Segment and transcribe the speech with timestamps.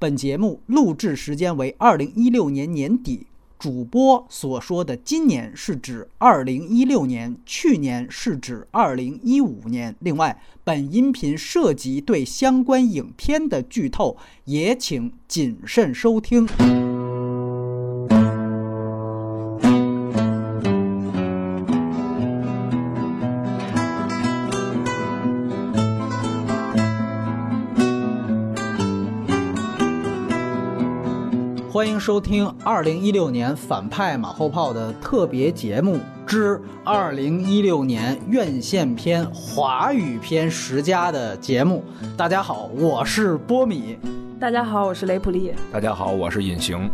[0.00, 3.26] 本节目录制时间为二零一六年年底。
[3.58, 9.94] 主播所说的今年是指二零一六年，去年是指二零一五年。
[9.98, 14.16] 另外，本音频涉及对相关影片的剧透，
[14.46, 16.48] 也请谨慎收听。
[32.00, 41.84] 收听二零一六年反派马后炮的特别节目之二零一六年院线片华语片十佳的节目。
[42.16, 43.98] 大家好，我是波米。
[44.40, 45.52] 大家好，我是雷普利。
[45.70, 46.90] 大家好，我是隐形。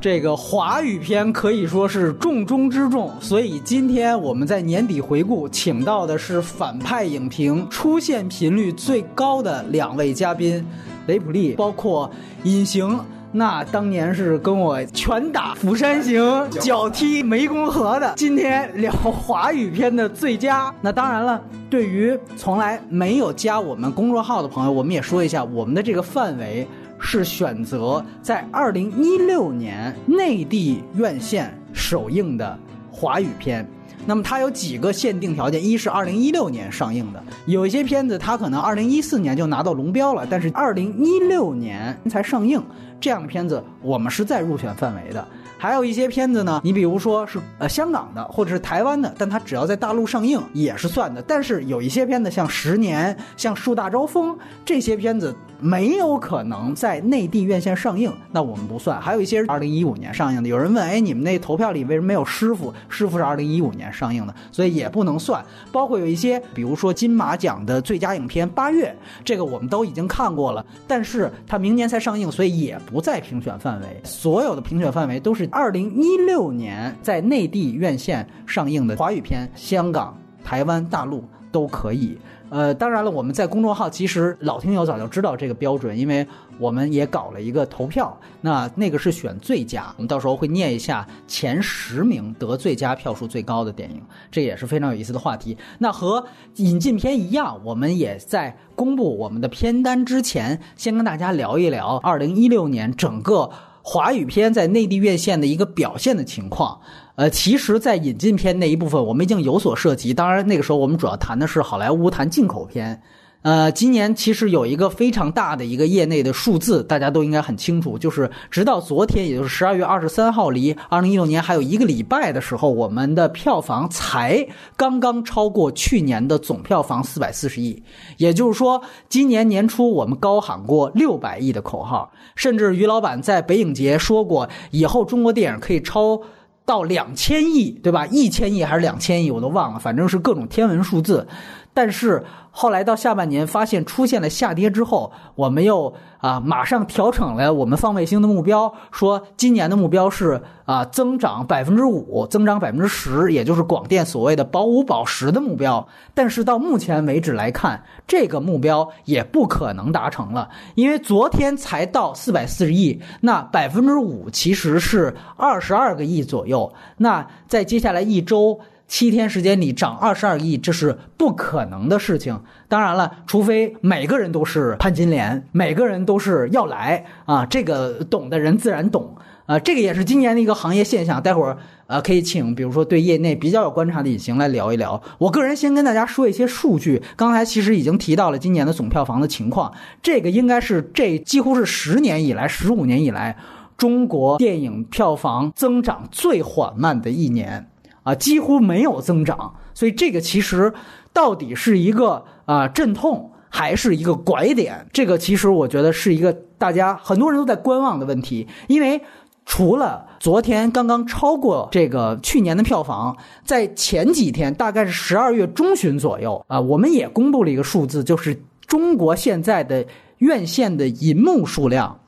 [0.00, 10.64] 这个华语片可以说是重中之重，所以今天我们在年底回顾，请到的是反派影评出现频率最高的两位嘉宾，
[11.06, 12.10] 雷普利，包括
[12.42, 12.98] 隐形。
[13.30, 18.14] 那当年是跟我拳打釜山行，脚踢湄公河的。
[18.16, 20.72] 今天聊华语片的最佳。
[20.80, 26.66] 那当然了，对于从来没有加我们公众号的朋友，我们也说一下，我们的这个范围
[26.98, 32.58] 是选择在二零一六年内地院线首映的
[32.90, 33.68] 华语片。
[34.08, 42.58] 那么它有几个限定条件，一是二零一六年上映的，有一些片子它可能二零一四年就拿到龙标了，但是二零一六年才上映。
[42.98, 45.28] 这样的片子，我们是在入选范围的。
[45.58, 51.20] 还有一些片子呢，你比如说是呃香港的或者是台湾的，但它只要在大陆上映也是算的。
[51.20, 55.34] 但是有一些片子，像《十年》、像《树大招风》这些片子。
[55.60, 59.00] 没有可能在内地院线上映，那我们不算。
[59.00, 62.72] 还有一些是二零一五年上映的，有人问，哎，你们那投票里为什么没有师傅？
[62.88, 65.44] 师傅是二零一五年上映的，所以也不能算。
[65.72, 68.86] 包括有一些，比如说金马奖的最佳影片《八月》，
[69.24, 74.00] 这个我们都已经看过了，但是它明年才上映，所以也不在评选范围。
[74.04, 82.18] 所有的评选范围都是二零一六年在内地院线上映的华语片，香港、台湾、大陆都可以。
[82.50, 86.26] 呃，当然了，我们在公众号其实老听友早就知道这个标准，因为
[86.58, 95.58] 我们也搞了一个投票，那那个是选最佳，我们到时候会念一下前十名得最佳票数最高的电影，这也是非常有意思的话题。
[95.78, 96.24] 那和
[96.56, 103.50] 引进片一样，我们也在公布我们的片单之前，先跟大家聊一聊二零一六年整个
[103.90, 106.78] 华语片在内地院线的一个表现的情况。
[107.14, 110.12] 呃，其实，在引进片那一部分，我们已经有所涉及。
[110.12, 113.02] 当然，那个时候我们主要谈的是好莱坞谈进口片。
[113.42, 124.44] 呃，今年其实有一个非常大的一个业内的数字，大家都应该很清楚，就是直到昨天，也就是十二月二十三号，离二零一六年还有一个礼拜的时候，我们的票房才
[124.76, 127.80] 刚刚超过去年的总票房四百四十亿。
[128.16, 136.20] 也就是说，今年年初我们高喊过六百亿的口号，甚至于老板在北影节说过，以后中国电影可以超。
[136.66, 138.06] 到两千亿，对吧？
[138.08, 141.26] 一千亿还是两千亿，我都忘了，反正是各种天文数字。
[141.74, 155.86] 但是后来到下半年，发现出现了下跌之后，我们又啊马上调整了我们放卫星的目标，说今年的目标是啊增长百分之五，增长百分之十，也就是广电所谓的保五保十的目标。
[156.14, 166.72] 但是到目前为止来看，这个目标也不可能达成了，因为昨天才到四百四十亿，那百分之五其实是二十二个亿左右。
[166.96, 168.58] 那在接下来一周。
[168.88, 172.40] 七天时间里涨二十二亿，这是不可能的事情。
[172.66, 179.58] 当然了，除非每个人都是潘金莲，每个人都是要来啊，这个懂的人自然懂啊。
[179.58, 181.22] 这个也是今年的一个行业现象。
[181.22, 185.00] 待会儿呃，可以请比如说对业内比较有观察的隐形来聊一聊。
[185.18, 187.02] 我个人先跟大家说一些数据。
[187.14, 189.72] 刚才其实已经提到了今年的总票房的情况，
[190.02, 193.36] 这个应该是这几乎是十年以来、十五年以来
[193.76, 197.68] 中国电影票房增长最缓慢的一年。
[198.08, 200.72] 啊，几乎没有增长，所以这个其实
[201.12, 204.86] 到底是一个啊阵痛，还是一个拐点？
[204.94, 208.48] 这个其实我觉得是一个大家很多人都在观望的问题。
[208.66, 208.98] 因为
[209.44, 219.84] 除了昨天刚刚超过这个去年的票房，在前几天，大概是十二月中旬左右啊，我们也公布了一个数字，就是中国现在的
[220.16, 222.00] 院线的银幕数量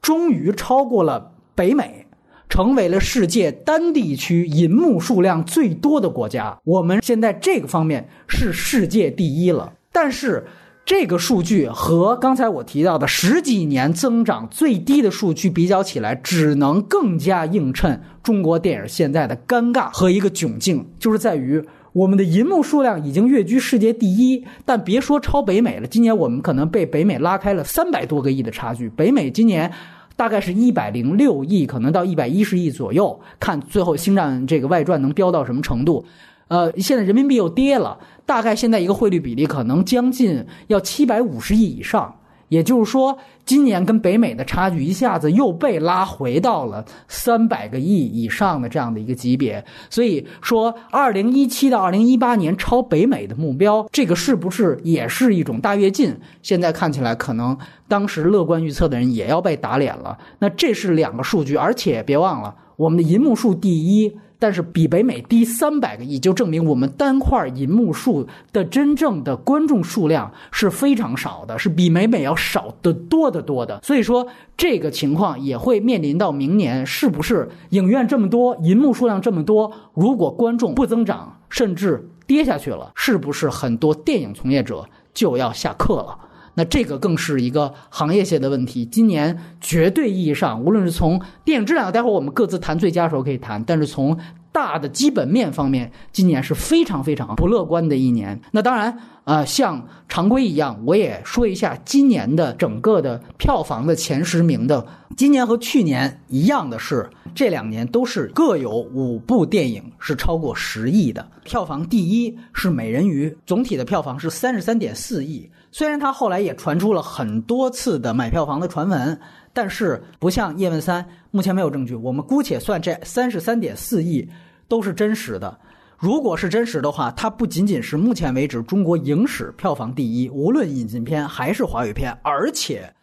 [0.00, 2.06] 终于超过了北美。
[2.48, 9.72] 成为了世界单地区银幕数量最多的国家，我们现在这个方面是世界第一了。
[9.92, 10.46] 但是，
[10.84, 21.62] 这个数据和刚才我提到的十几年增长最低的数据比较起来，只能更加映衬中国电影现在的尴尬和一个窘境，就是在于
[21.92, 28.88] 我们的银幕数量已经跃居世界第一，但别说超北美了，今年我们可能被北美拉开了三百多个亿的差距。
[28.88, 29.70] 北美今年。
[30.18, 36.04] 大概是一百零六亿，可能到一百一十亿左右，看最后《星战》这个外传能飙到什么程度。
[36.48, 42.12] 呃，现在人民币又跌了，大概现在一个汇率比例可能将近要七百五十亿以上。
[42.48, 49.64] 也就是说，今年跟北美的差距一下子又被拉回到了三百个亿以上的这样的一个级别。
[49.90, 56.16] 所以说，二零一七到二零一八年超北美的目标，这个是不是也是一种大跃进？
[56.42, 57.56] 现在看起来，可能
[57.86, 60.18] 当时乐观预测的人也要被打脸了。
[60.38, 64.18] 那这是两个数据，而且别忘了，我们的银幕数第一。
[64.38, 73.80] 但是比北美低三百个亿，就证明我们单块银幕数的真正的观众数量是非常少的，是比美美要少得多得多的。
[73.82, 74.26] 所以说，
[74.56, 86.16] 这个情况也会面临到明年，是不是影院这么多，银幕数量这么多，如果观众不增长，甚至跌下去了，是不是很多电影从业者就要下课了？
[86.58, 88.84] 那这个更是一个行业性的问题。
[88.86, 94.18] 今年绝对意义上，无论是从电影质量，待会儿我们各自谈最佳的时候可以谈，但是从
[94.50, 98.40] 大的基本面方面，今年是非常非常不乐观的一年。
[98.50, 104.84] 那当然，呃，像常规一样，我也说一下今年的整个的票房的前十名的。
[105.16, 111.24] 今年和去年一样的是，这两年都是各有五部电影是超过十亿的。
[111.44, 115.48] 票房第一是《美人鱼》，总体的票房是三十三点四亿。
[115.70, 119.20] 虽然它后来也传出了很多次的买票房的传闻，
[119.52, 121.94] 但是不像《叶问三》，目前没有证据。
[121.94, 124.28] 我们姑且算这三十三点四亿
[124.66, 125.58] 都是真实的。
[125.98, 132.94] 如果是真实的话，它不仅仅是目前为止中国影史票房第一，无论引进片还是华语片，而且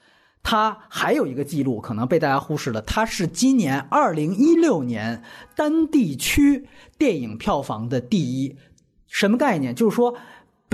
[0.42, 5.22] 它还有一个记录可能被大家忽视了，它是今年二零一六年
[5.56, 8.56] 单地区电影票房的第一。
[9.08, 9.76] 什么概念？
[9.76, 10.16] 就是说。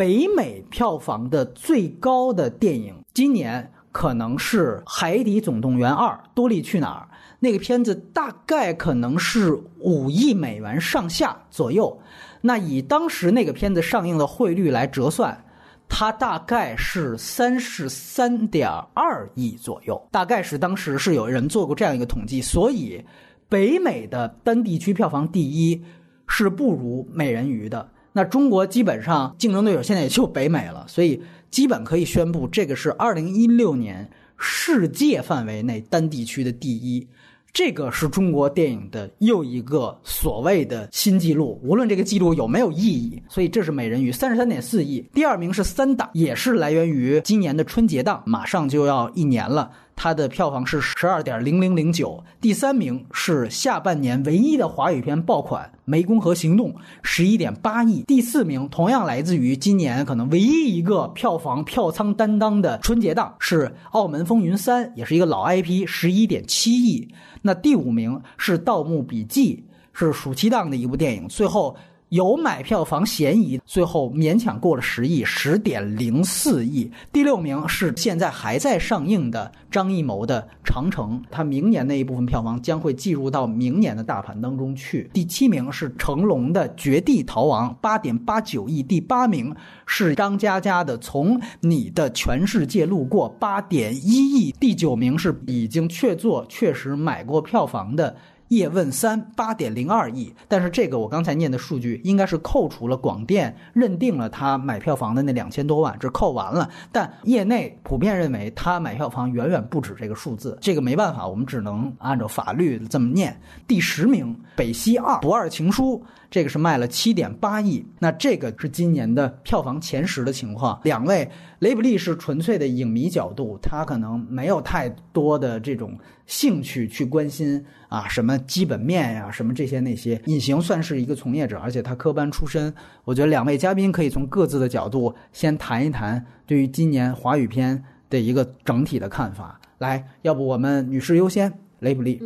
[0.02, 7.08] 北美票房的最高的电影，今年可能是《海底总动员二：多利去哪儿》
[7.40, 11.96] 那个片子，大概可能是五亿美元上下左右。
[12.42, 15.40] 那以当时那个片子上映的汇率来折算，
[15.88, 20.04] 它大概是三十三点二亿左右。
[20.10, 23.00] 大概是当时是有人做过这样一个统计，所以
[23.48, 25.80] 北美的单地区票房第一
[26.26, 27.88] 是不如《美人鱼》的。
[28.14, 37.08] 那中国基本上竞争对手现在也就北美了，所以基本可以宣布这个是二零一六年世界范围内单地区的第一，
[37.54, 49.72] 这个是中国电影的又一个所谓的新纪录，无论这个记录有没有意义，所以这是美人鱼三十三点四亿，第二名是三打，也是来源于今年的春节档，马上就要一年了。
[49.96, 56.74] 它的票房是十二点零零零九，第三名是下半年唯一的华语片爆款《湄公河行动》，
[57.04, 58.04] 十一点八亿。
[58.08, 67.08] 第四名同样来自于今年可能唯一一个票房票仓担当的春节档是《澳门风云三》，也是一个老 IP，十一点七亿。
[67.44, 69.66] 那第五名是《盗墓笔记》，
[70.00, 71.76] 是暑期档的一部电影，最后。
[72.12, 76.92] 有买票房嫌疑，最后勉强过了十亿，十点零四亿。
[77.10, 85.10] 第六名是现在还在上映的张艺谋的《长城》，他明年那一部分票房将会计入到明年的大盘当中去。
[85.14, 88.84] 第七名是成龙的《绝地逃亡》，八点八九亿。
[88.84, 89.56] 第八名
[89.86, 94.52] 是张嘉佳的《从你的全世界路过》，八点一亿。
[94.60, 98.18] 第九名是已经确做、确实买过票房的。
[98.52, 106.70] 叶问三八点零二亿，但是这个我刚才念的数据应该是扣除了广电认定了他买票房的那两千多万，这扣完了。
[106.92, 113.40] 但业内普遍认为他买票房远远不止这个数字，这个没办法，我们只能按照法律这么念。
[113.66, 116.04] 第十名，北西二不二情书。
[116.30, 120.80] 这个是卖了七点八亿，那这个是今年的票房前十的情况。
[120.84, 121.30] 两位
[121.62, 130.20] 雷普利是纯粹的影迷角度，他可能没有太多的这种兴趣去关心啊什么基本面呀，什么这些那些。
[130.26, 132.74] 隐形算是一个从业者，而且他科班出身。
[133.04, 139.62] 我觉得两位嘉宾可以从各自的角度先谈一谈对于今年华语片的一个整体的看法。
[139.78, 142.20] 来，要不我们女士优先，雷普利。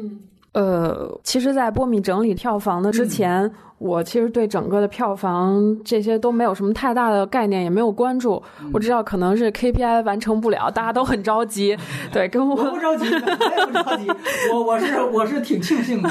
[0.56, 8.42] 呃，其实，在波米整理票房的之前，我其实对整个的票房这些都没有什么太大的概念，也没有关注。
[8.72, 11.78] 我知道可能是 KPI 完成不了，大家都很着急。
[12.10, 14.08] 对，跟我不着急，我也不着急。
[14.54, 16.10] 我我是我是挺庆幸的，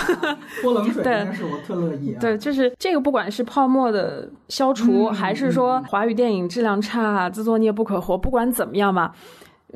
[0.61, 2.15] 泼冷水但是我特乐意。
[2.21, 9.11] 对，就是这个，不管是泡沫的消除，还是说华语电影质量差、自作孽不可活，不管怎么样吧。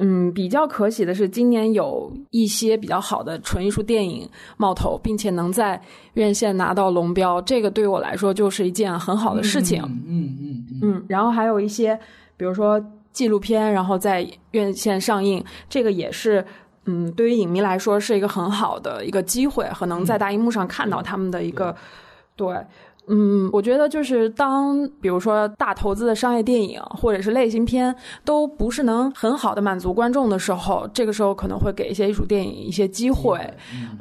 [0.01, 5.81] 嗯，比较可喜的是，今年有一些比较好的纯艺术电影冒头，并且能在
[6.15, 9.83] 院线拿到龙标，这个对我来说就是一件很好的事情。
[10.07, 11.05] 嗯嗯嗯。
[11.09, 11.99] 然后还有一些，
[12.37, 12.81] 比如说
[13.13, 16.45] 纪录片，然后在院线上映，这个也是
[16.87, 21.75] 嗯，对于影迷来说是一个很好的一个机会，和能在大荧幕上看到他们的一个
[22.37, 22.57] 对。
[23.09, 33.39] 嗯，我觉得就是当比如说大投资的商业电影或者是类型片都不是能很好的满足观众的时候，这个时候可能会给一些艺术电影一些机会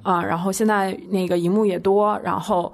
[0.03, 0.21] 啊。
[0.21, 2.71] 然后现在那个荧幕也多，然后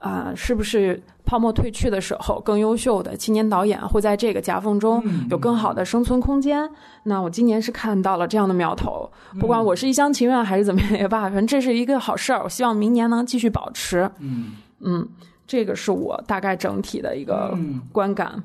[0.00, 6.68] 啊，是不是泡沫退去的时候，更优秀的青年导演会在这个夹缝中有更好的生存空间？
[7.04, 9.08] 那我今年是看到了这样的苗头。
[9.38, 12.42] 不管我是一厢情愿还是怎么样也罢，反正这是一个好事儿。
[12.42, 14.10] 我希望明年能继续保持。
[14.18, 15.08] 嗯嗯。
[15.46, 17.56] 这个是我大概整体的一个
[17.92, 18.42] 观感。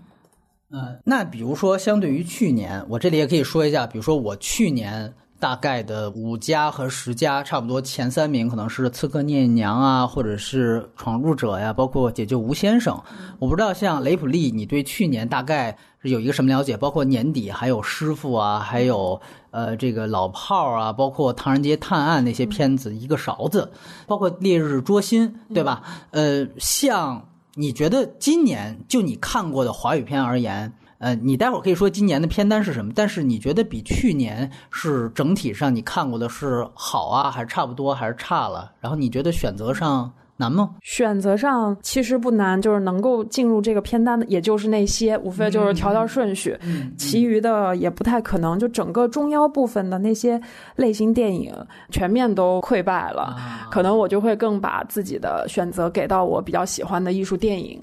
[0.73, 12.95] 嗯，那比如说，相对于去年，我这里也可以说一下，比如说我去年大概的五家和十家，差不多前三名可能是《刺客聂隐娘》啊，或者是《闯入者》呀，包括《解救吴先生》。
[13.39, 16.77] 我不知道像雷普利，你对去年大概有一个什么了解？
[16.77, 19.19] 包括年底还有《师傅》啊，还有。
[19.51, 23.69] 呃，这个老炮儿啊，包括《唐人街探案》那些片子，一个勺子，
[24.07, 25.83] 包括《烈日灼心》，对吧？
[26.11, 30.71] 呃，像你觉得今年就你看过的华语片而言，
[31.01, 32.93] 呃，你待会儿可以说今年的片单是什么？
[32.95, 38.71] 但是你觉得比去年是整体上你看过的是好啊，还是差不多，还是差了？
[38.79, 40.09] 然后你觉得选择上？
[40.37, 40.71] 难吗？
[40.81, 46.57] 选择上其实不难，就是能够进入这个片单的，也就是那些，无非就是调调顺序，
[46.97, 48.57] 其余的也不太可能。
[48.57, 50.41] 就整个中腰部分的那些
[50.77, 51.53] 类型电影，
[51.91, 53.37] 全面都溃败了，
[53.69, 57.79] 可能我就会更把自己的选择给到我比较喜欢的艺术电影。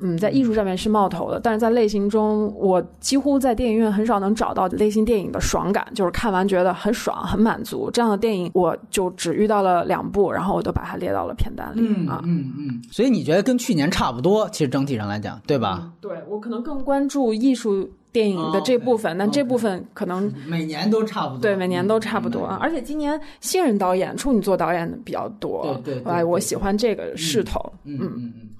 [0.00, 12.20] 嗯，在艺术上面是冒头的，但是在类型中，我几乎在电影院很少能找到类型电影的爽感，就是看完觉得很爽、很满足这样的电影，我就只遇到了两部，然后我都把它列到了片单里啊。
[12.24, 14.48] 嗯嗯，所以你觉得跟去年差不多？
[14.50, 15.92] 其实整体上来讲，对吧？
[16.00, 21.40] 对我可能更关注艺术电影的这部分，但这部分可能 每年都差不多。
[21.40, 25.78] 对，每年都差不多，而且今年新人导演、处女座导演比较多。
[25.84, 27.60] 对对，哎，我喜欢这个势头。
[27.84, 28.57] 嗯嗯嗯，好，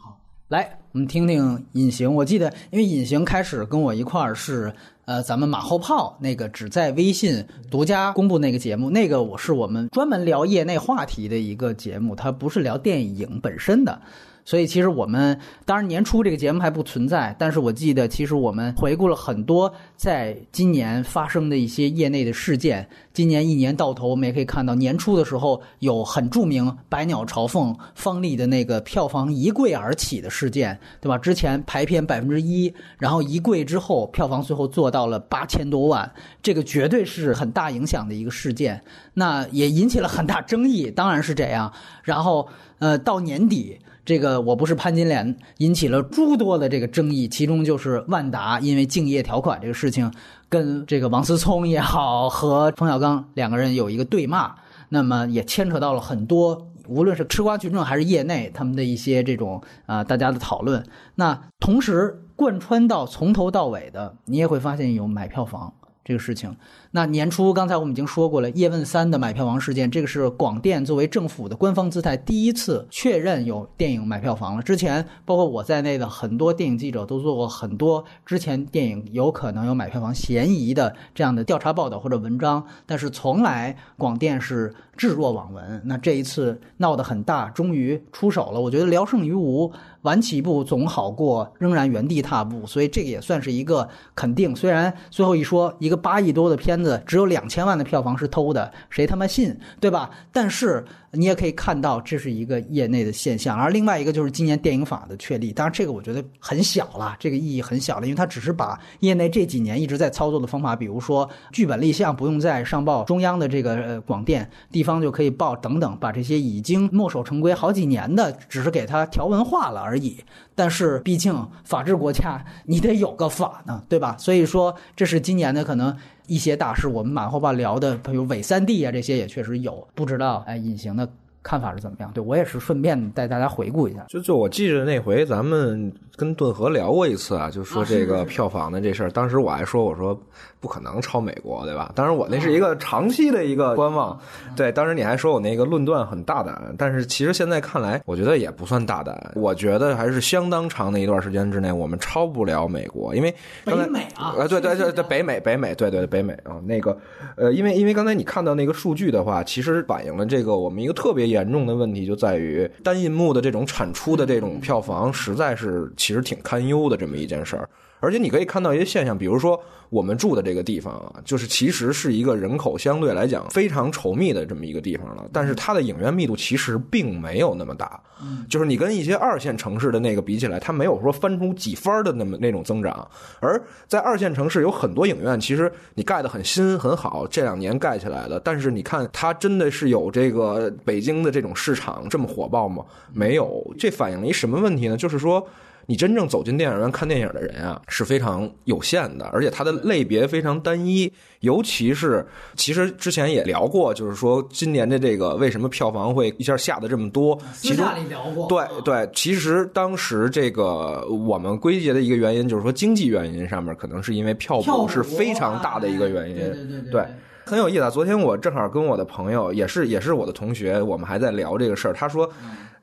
[0.49, 0.78] 来。
[0.93, 4.73] 我们听听隐形，我记得，因为隐形开始跟我一块儿是，
[5.05, 14.00] 呃，咱们马后炮那个只在微信独家公布那个节目，那个我是我们专门聊业内话题的一个节目，它不是聊电影本身的。
[14.49, 22.88] 所以其实我们当然年初这个节目还不存在，但是我记得其实我们回顾了很多在今年发生的一些业内的事件。
[23.12, 31.19] 今年一年到头，我们也可以看到年初的时候有很著名《百鸟朝凤》方丽的那个票房一跪而起的事件，对吧？
[31.19, 36.11] 之前排片百分之一，然后一跪之后票房最后做到了八千多万，
[36.43, 38.83] 这个绝对是很大影响的一个事件。
[39.12, 41.71] 那也引起了很大争议，当然是这样。
[42.02, 43.78] 然后呃，到年底。
[44.09, 50.11] 这个我不是潘金莲，引起了诸多的这个争议，其中就是万达因为竞业条款这个事情，
[50.49, 54.55] 跟这个王思聪也好和冯小刚两个人有一个对骂，
[54.88, 60.83] 那么也牵扯到了很多，无论是吃瓜群众还是业内他们的一些这种啊大家的讨论。
[61.17, 65.75] 那同时贯穿到从头到尾的，你也会发现有买票房
[66.09, 66.57] 这个事情。
[66.93, 74.62] 那年初，刚才我们已经说过了，《叶问三》的买票房事件，这个是广电作为政府的官方姿态第一次确认有电影买票房了。
[74.62, 85.81] 之前，包括我在内的很多电影记者都做过很多之前电影有可能有买票房嫌疑的这样的调查报道或者文章，但是从来广电是置若罔闻。
[85.85, 88.61] 那这一次闹得很大，终于出手了。
[88.61, 94.57] 我觉得聊胜于无，晚起步总好过仍然原地踏步，所以这个也算是一个肯定。
[94.57, 96.76] 虽然最后一说一个八亿多的片。
[96.78, 100.11] 子只有两千万的票房是偷的，谁他妈信，对吧？
[100.33, 100.85] 但是。
[101.12, 105.53] 你也可以看到，这是一个业内的现象，而另外一个就是今年电影法的确立。
[105.53, 120.19] 当然，这个我觉得很小了，这个意义很小了，因为它只是把业内这几年一直在操作的方法，比如说剧本立项不用再上报中央的这个呃广电，地方就可以报等等，把这些已经墨守成规好几年的，只是给它条文化了而已。
[120.55, 124.17] 但是，毕竟法治国家，你得有个法呢，对吧？
[124.19, 125.97] 所以说，这是今年的可能
[126.28, 126.87] 一些大事。
[126.87, 130.94] 我们马后炮聊的，比如伪三 D 啊，这些也确实有，不知道哎，隐形。
[130.94, 131.08] 的
[131.49, 132.11] 看法是怎么样？
[132.12, 134.05] 对我也是顺便带大家回顾一下。
[134.07, 139.11] 就就我记着那回咱们跟顿河聊过一次啊，就说这个票房的这事儿。
[139.11, 140.21] 当时我还说，我说。
[140.61, 141.93] 不可能超美国，对吧？
[141.95, 144.19] 当然，我那是一个长期的一个观望。
[144.57, 149.31] 对，当时你还说我那个论断很大胆，但是其实现在看来，我觉得也不算大胆。
[149.37, 153.33] 我觉得还是相当长的一段时间之内，我们超不了美国，因为
[153.64, 156.99] 北美啊，呃，对对对对，北美北美，对对北美啊，那个
[157.37, 161.38] 呃，因为因为刚才你看到那个数据的话，其实反映了这个我们一个特别严。
[161.38, 167.68] 严重的问题就在于单银幕的这种产出的这种票房，实在是其实挺堪忧的这么一件事儿。
[168.00, 178.00] 而且你可以看到一些现象，比如说我们住的这个地方啊，就是其实是一个人口相对来讲非常稠密的这么一个地方了，但是它的影院密度其实并没有那么大，
[178.49, 183.09] 就是你跟一些二线城市的那个比起来，它没有说翻出几番的那么那种增长。
[183.40, 192.85] 而在二线城市有很多影院，其实你盖得很新很好，这两年盖起来的，但是你看它真的是有这个北京的这种市场这么火爆吗？
[193.12, 194.97] 没有，这反映了一什么问题呢？
[194.97, 195.47] 就是说。
[195.90, 201.11] 你真正走进电影院看电影的人啊，是非常有限的，而且它的类别非常单一。
[201.40, 202.26] 尤其是，
[202.57, 207.38] 其实之前也聊过，就是说今年的这个为什么票房会一下下的这么多？
[207.54, 208.47] 私下里聊过。
[208.49, 216.37] 对对，其实当时这个我们归结的一个原因，就是说经济原因上面可能是因为票补是非常大的一个原因。
[216.37, 217.07] 对对对对，
[217.49, 217.88] 很有意思啊！
[217.88, 221.95] 昨天我正好跟我的朋友，也是也是我的同学，我们还在聊这个事儿。
[221.95, 222.31] 他说。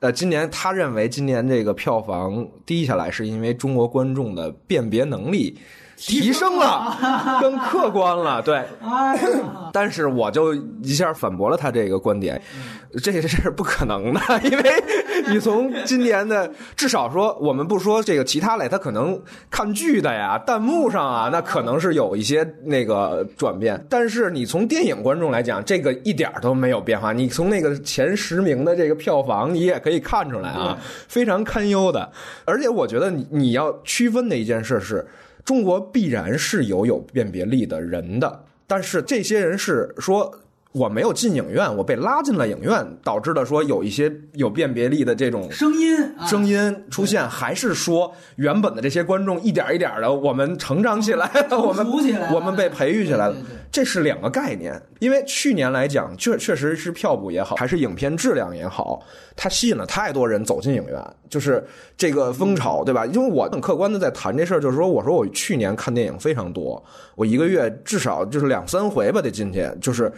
[0.01, 5.57] 呃，今年他认为今年这个票房低下来，是因为中国观众的辨别能力。
[5.97, 8.63] 提升了，更客观了，对。
[9.71, 12.41] 但是我就一下反驳了他这个观点，
[13.03, 14.83] 这是不可能的， 因为
[15.27, 23.85] 你从今年的至少说，我们不说这个其他类，他可能看剧的呀，弹幕上啊，那可能是有一些那个转变。
[23.89, 27.11] 但是你从电影观众来讲，这个一点都没有变化。
[27.11, 30.77] 你从那个前十名的这个票房，你也可以看出来啊，
[31.09, 32.09] 非常堪忧的。
[32.45, 35.05] 而且我觉得你你要区分的一件事是。
[35.45, 40.33] 中国必然是有有辨别力的人的，但是这些人是说
[40.71, 45.95] 我没有进影院，我被拉进了影院，导致的说有一些有辨别力的这种声音
[46.27, 51.87] 声音出现，还是说原本的这些观众一点一点的我们成长起来了，我们
[52.33, 53.35] 我们被培育起来了。
[53.75, 59.05] 这是两个概念，因为去年来讲，确确实是票补也好，还是影片质量也好，
[59.35, 60.97] 它吸引了太多人走进影院，
[61.29, 61.61] 就是
[61.97, 63.05] 这个风潮，对吧？
[63.07, 66.81] 因为我很客观的在谈这事儿，就是说，我说我去年看电影非常多，
[67.15, 70.09] 我一个月至少就是两三回吧得进去，就是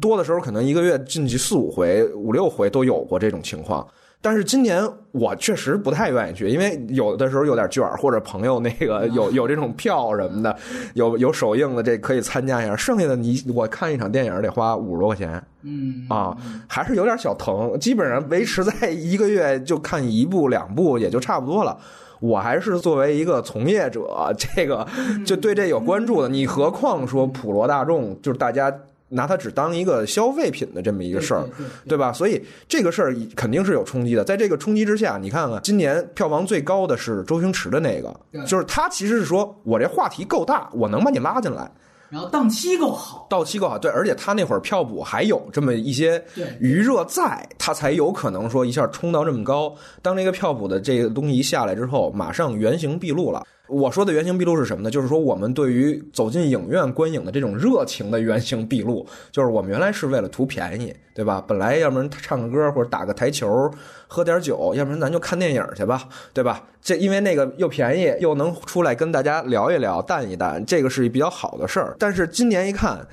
[0.00, 3.86] 多的时候可能一个月进去四五回、五六回都有过这种情况。
[4.24, 10.56] 但是今年我确实不太愿意去，因为有的时候有点券或者朋友那个有有这种票什么的，
[10.94, 12.74] 有有首映的这可以参加一下。
[12.74, 16.34] 剩下的你我看一场电影得花五十多块钱，嗯啊，
[16.66, 17.78] 还是有点小疼。
[17.78, 21.76] 基本上维持在一个月就看一部两部也就差不多了。
[22.20, 24.88] 我还是作为一个从业者，这个
[25.26, 26.30] 就对这有关注的。
[26.30, 28.74] 你何况说普罗大众，就是大家。
[29.14, 31.48] 拿它只当一个消费品的这么一个事儿，
[31.88, 32.12] 对吧？
[32.12, 34.24] 所以这个事儿肯定是有冲击的。
[34.24, 38.14] 在这个冲击之下，你看看今年票房最高的是周星驰的那个，
[38.46, 41.70] 就是他其实是说我这话题够大，我能把你拉进来，
[42.10, 46.22] 然后档期够好，档期够好，对，而且他那会儿票补还有这么一些
[46.60, 49.74] 余热在，他才有可能说一下冲到这么高。
[50.02, 53.42] 当这个票补的这个东西一下来之后，马上原形毕露了。
[53.66, 54.90] 我说的原形毕露是什么呢？
[54.90, 61.42] 就是说，我们对于走进影院观影的这种热情的原形毕露，就是我们原来是为了图便宜，对吧？
[61.46, 63.70] 本来要不然唱个歌或者打个台球，
[64.06, 66.62] 喝点酒，要不然咱就看电影去吧， 对吧？
[66.82, 71.96] 这因为那个又便宜，又能出来跟大家聊一聊、淡一淡，这个是比较好的事儿。
[71.98, 73.06] 但是今年一看。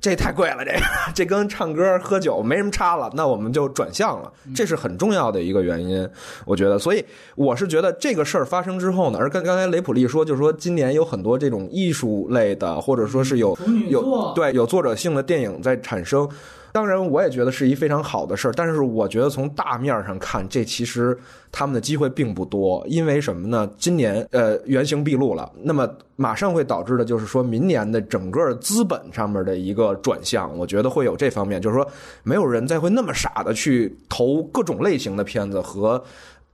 [0.00, 0.80] 这太贵了，这个
[1.14, 6.08] 这跟唱歌喝酒没什么差了，那我们就转向了，这是很重要的一个原因，
[6.46, 6.78] 我觉得。
[6.78, 13.56] 所以我是觉得这个事儿发生之后呢，而刚刚才雷普利说，就是说今年有很多这种艺术类的，或者说是有
[13.88, 16.28] 有对有作者性的电影在产生。
[16.72, 21.16] 当然，我也觉得是一非常好的事儿，但是我觉得从大面上看，这其实
[21.50, 22.84] 他们的机会并不多。
[22.88, 23.70] 因为什么呢？
[23.76, 31.86] 今年呃原形毕露了，那么马上会导致的就是说明年的整个资本上面的一个转向，我觉得会有这方面，就是说
[32.22, 36.02] 没有人再会那么傻的去投各种类型的片子和。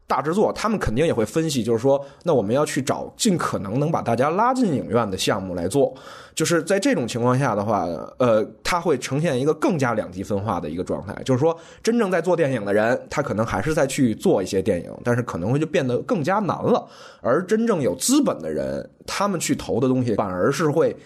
[0.06, 5.92] 大制作，他们肯定也会分析，就是说，那我们要去找尽可能能把大家拉进影院的项目来做。
[6.34, 7.86] 就是在这种情况下的话，
[8.18, 11.16] 呃，它会呈现一个更加两极分化的一个状态。
[11.24, 16.86] 就是说，真正在做电影的人，他可能还是在去做一些电影，但是可能会就变得更加难了。
[17.20, 20.96] 而真正有资本的人，他们去投的东西，反而是会。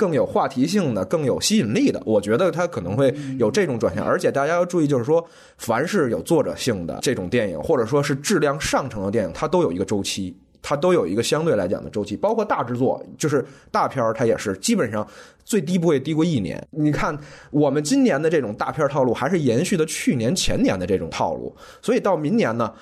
[0.00, 4.02] 更有话题性的、更有吸引力的，我觉得它可能会有这种转向。
[4.02, 5.22] 而且大家要注意，就是说，
[5.58, 12.16] 凡是有作者性的这种电影，或者说是质量上乘的电影，它都有一个周期，它都有一个相对来讲的周期。
[12.16, 15.06] 包括大制作，就是大片儿，它也是基本上
[15.44, 16.66] 最低不会低过一年。
[16.70, 17.14] 你看，
[17.50, 22.72] 我们今年的这种大片套路，还是延续的去年前年的这种套路，所以到明年呢？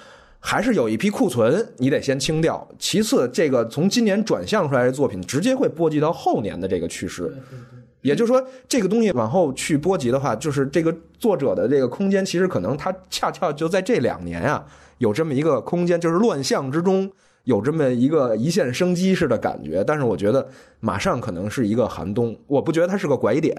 [0.41, 2.67] 还是有一批库存，你得先清掉。
[2.79, 7.35] 其次，这个从今年转向出来的作品，直接会波及到后年的这个趋势。
[8.03, 14.65] 也就是说，这个东西往后去波及的话，就是这个作者的这个空间，其实可能他恰恰就在这两年啊，
[14.99, 17.11] 有这么一个空间，就是乱象之中。
[17.49, 20.47] 有这么一个一线生机似的感觉，但是我觉得
[20.81, 22.39] 马上可能是一个寒冬。
[22.47, 23.57] 我不觉得它是个拐点，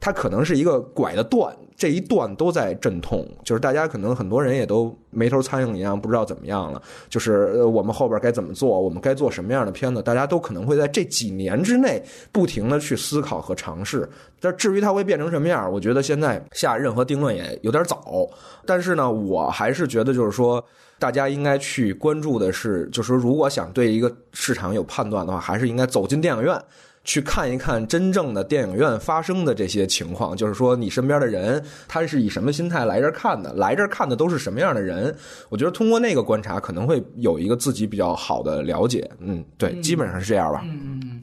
[0.00, 3.28] 它可能是一个拐的段，这一段都在阵痛。
[3.44, 6.80] 就是大家可能很多人也都没头苍蝇一样，不知道怎么样了。
[7.10, 14.08] 就是我们后边该怎么做，我们该做什么样的片子，大家都可能会在这几年之内不停的去思考和尝试。
[14.40, 18.26] 但至于它会变成什么样，我觉得现在下任何定论也有点早。
[18.64, 20.64] 但是呢，我还是觉得就是说。
[20.98, 26.60] 大家应该去关注的是，就是说，如果想对一个市场有判断的话，还是应该走进电影院
[27.04, 30.36] 去看一看真正的电影院发生的这些情况。
[30.36, 33.52] 就是说，你身边的人他是以什么心态来这儿看的？
[33.54, 35.14] 来这儿看的都是什么样的人？
[35.48, 39.08] 我觉得通过那个观察，可能会有一个自己比较好的了解。
[39.20, 40.62] 嗯，对，基本上是这样吧。
[40.64, 41.22] 嗯嗯嗯，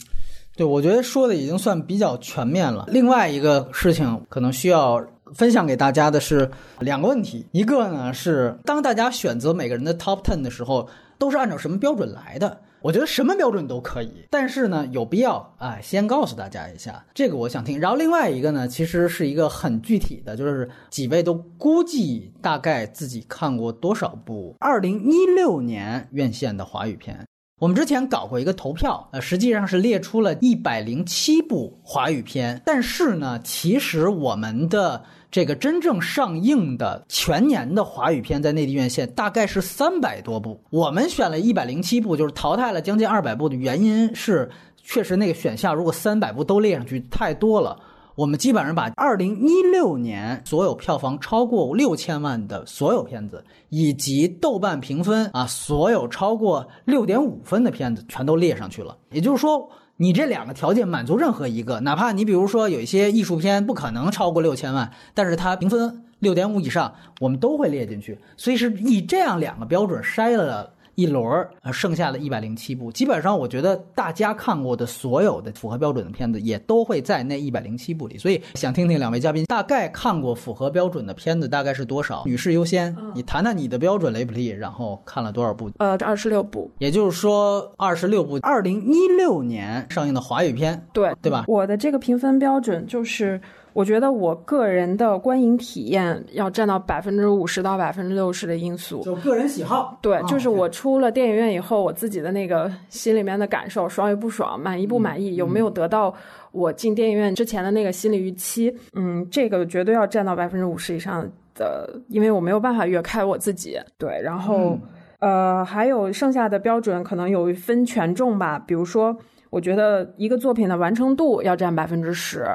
[0.55, 2.85] 对，我觉得说的已经算比较全面了。
[2.87, 5.05] 另外一个事情，可能需要。
[5.35, 12.61] 分享给大家的是两个问题，一个呢是当大家选择每个人的 top ten 的时候，都是按照什么标准来的？
[12.81, 17.79] 我觉得什么标准都可以，但是呢有必要哎先告诉大家一下，这个我想听。
[17.79, 27.25] 然后另外一个呢，其实是一个很具体的，就是几位都估计大概自己看过多少部二零一六年院线的华语片。
[27.59, 35.01] 我们之前搞过一个投票，呃，实际上是列出了一百零七部华语片，但是呢，其实我们的
[35.35, 47.77] 这个真正上映的全年的华语片在内地院线大概是三百多部，我们选了一百零七部，就是淘汰了将近二百部的原因是，确实那个选项如果三百部都列上去太多了。
[48.15, 58.95] 我们基本上把二零一六年所有票房超过六千万的所有片子，以及豆瓣评分啊所有超过六点五分的片子全都列上去了。
[59.11, 68.19] 也就是说，你这两个条件满足任何一个，哪怕你比如说有一些艺术片不可能超过六千万，但是它评分六点五以上，我们都会列进去。
[68.35, 70.71] 所以是以这样两个标准筛了。
[70.95, 78.17] 一轮儿，呃，剩下的一百零七部，基本上我觉得大家看过的所有的符合标准的片子，也都会在那一百零七部里。
[78.17, 82.23] 所以想听听两位嘉宾大概看过符合标准的片子大概是多少？
[82.25, 85.69] 女士优先，你谈谈你的标准雷普利，然后看了多少部？
[85.77, 91.43] 呃，二十六部，也就是说二十六部，二零一六年上映的华语片，对对吧？
[91.47, 93.39] 我的这个评分标准就是。
[93.75, 99.99] 我觉得我个人的观影体验要占到百分之五十到百分之六十的因素，就个人喜好。
[100.01, 106.15] 对，就是我出了电影院以后，我自己的那个心里面的感受，爽与不爽，满意不满意，有没有得到
[106.53, 108.73] 我进电影院之前的那个心理预期？
[108.93, 113.77] 嗯，这个绝对要占到百分之五十以上的，因为我没有办法越开我自己。
[113.97, 114.79] 对，然后
[115.19, 119.13] 呃，还有剩下的标准可能有分权重吧，比如说，
[119.49, 122.47] 我觉得一个作品的完成度要占百分之十。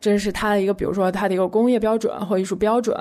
[0.00, 2.96] 这是它的一个，比如说它的一个工业标准或艺术标准。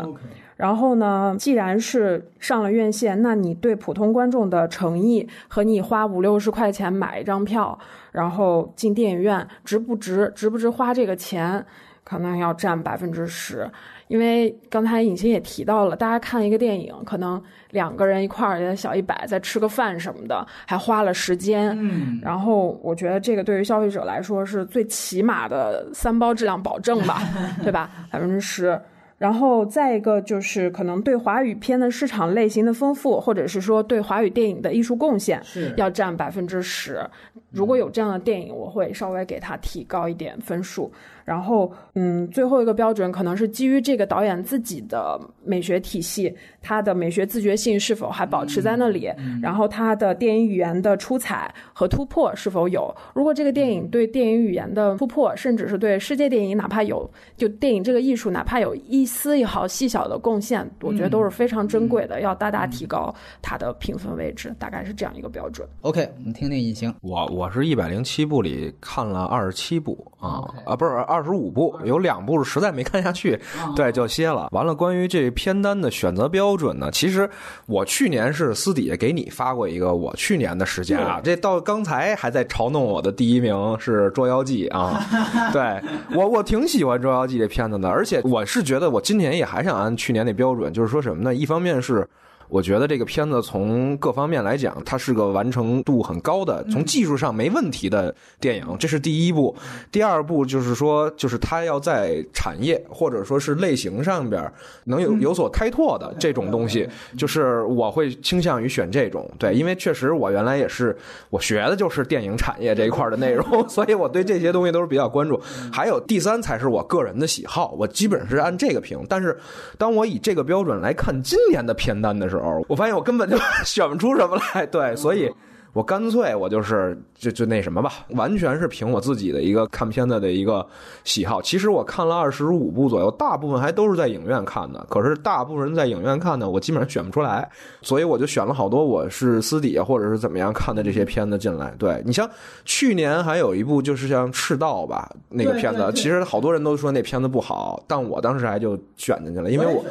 [0.57, 7.79] 然后呢，既然是上了院线，那你对普通观众的诚意和你花五六十块钱买一张票，
[8.11, 10.29] 然后进电影院，值不值？
[10.35, 11.65] 值不值花这个钱？
[12.03, 13.69] 可能要占百分之十。
[14.09, 21.69] 因为刚才尹欣也提到了，大家看一个电影，可能两个人一块儿也小一百，再吃个饭什么的，还花了时间。
[21.79, 27.21] 嗯，然后我觉得这个对于消费者来说是最起码的三包质量保证吧，
[27.61, 27.89] 对吧？
[28.11, 28.81] 百分之十。
[29.19, 37.05] 然后再一个就是可能对华语片的市场类型的丰富，或者是说对华语电影的艺术贡献，是要占百分之十。
[37.51, 40.89] 如果有这样的电影，我会稍微给它提高一点分数。
[41.29, 52.91] 然后，嗯，最后一个标准可能是基于这个导演自己的美学体系，他的美学自觉性是否还保持在那里，然后他的电影语言的出彩和突破是否有。
[53.13, 65.67] 如果这个电影对电影语言的突破，甚至是对世界电影哪怕有就电影这个艺术哪怕有一丝一毫细小的贡献，我觉得都是非常珍贵的，要大大提高它的评分位置，大概是这样一个标准。
[65.81, 71.18] OK，我们听听隐形，我我是一百零七部里看了二十七部啊啊，不是二。
[71.19, 73.37] 二十五部，有两部实在没看下去，
[73.75, 74.47] 对，就歇了。
[74.53, 77.29] 完了，关于这片单的选择标准呢，其实
[77.65, 85.03] 我去年是私底下给你发过一个我去年的时间啊，这到刚才还在嘲弄我的第一名是《捉妖记》啊，
[85.51, 85.81] 对
[86.15, 91.35] 我我挺喜欢《捉妖记》这片子的，而且我是觉得我今年也还想按去年那标准，就是说什么呢？
[91.35, 92.07] 一方面是。
[92.49, 99.55] 我觉得这个片子从各方面来讲，它是个完成度很高的，从技术上没问题的电影，这是第一部。
[99.91, 104.51] 第二部就是说，就是它要在产业或者说是类型上边
[104.85, 109.29] 能有有所开拓的这种东西，就是我会倾向于选这种。
[109.37, 110.97] 对，因为确实我原来也是
[111.29, 115.39] 我学的就是电影产业这一块的内容，所以我对这些东西都是比较关注。
[115.71, 118.99] 还有第三才是我个人的喜好，我基本是按这个评。
[119.07, 119.37] 但是
[119.77, 124.65] 当我以这个标准来看今年的片单的时候，我发现我根本就 选不出什么来。
[124.65, 125.31] 对，所以。
[125.73, 130.65] 我干脆我就是就就那什么吧，完全是凭我自己的一个看片子的一个
[131.03, 131.39] 喜好。
[131.41, 134.83] 其实我看了二十五部左右，大部分还都是在影院看的。
[134.89, 137.47] 可是大部分人在影院看的，我基本上选不出来，
[137.83, 141.71] 所以我就选了好多我是私底下或者是怎么样看的这些片子进来。
[141.77, 142.27] 对你像
[142.65, 149.85] 去年还有一部就是像《赤道》吧，那个片子，其实好多人都说那片子不好，但我当时还就选进去了，因为我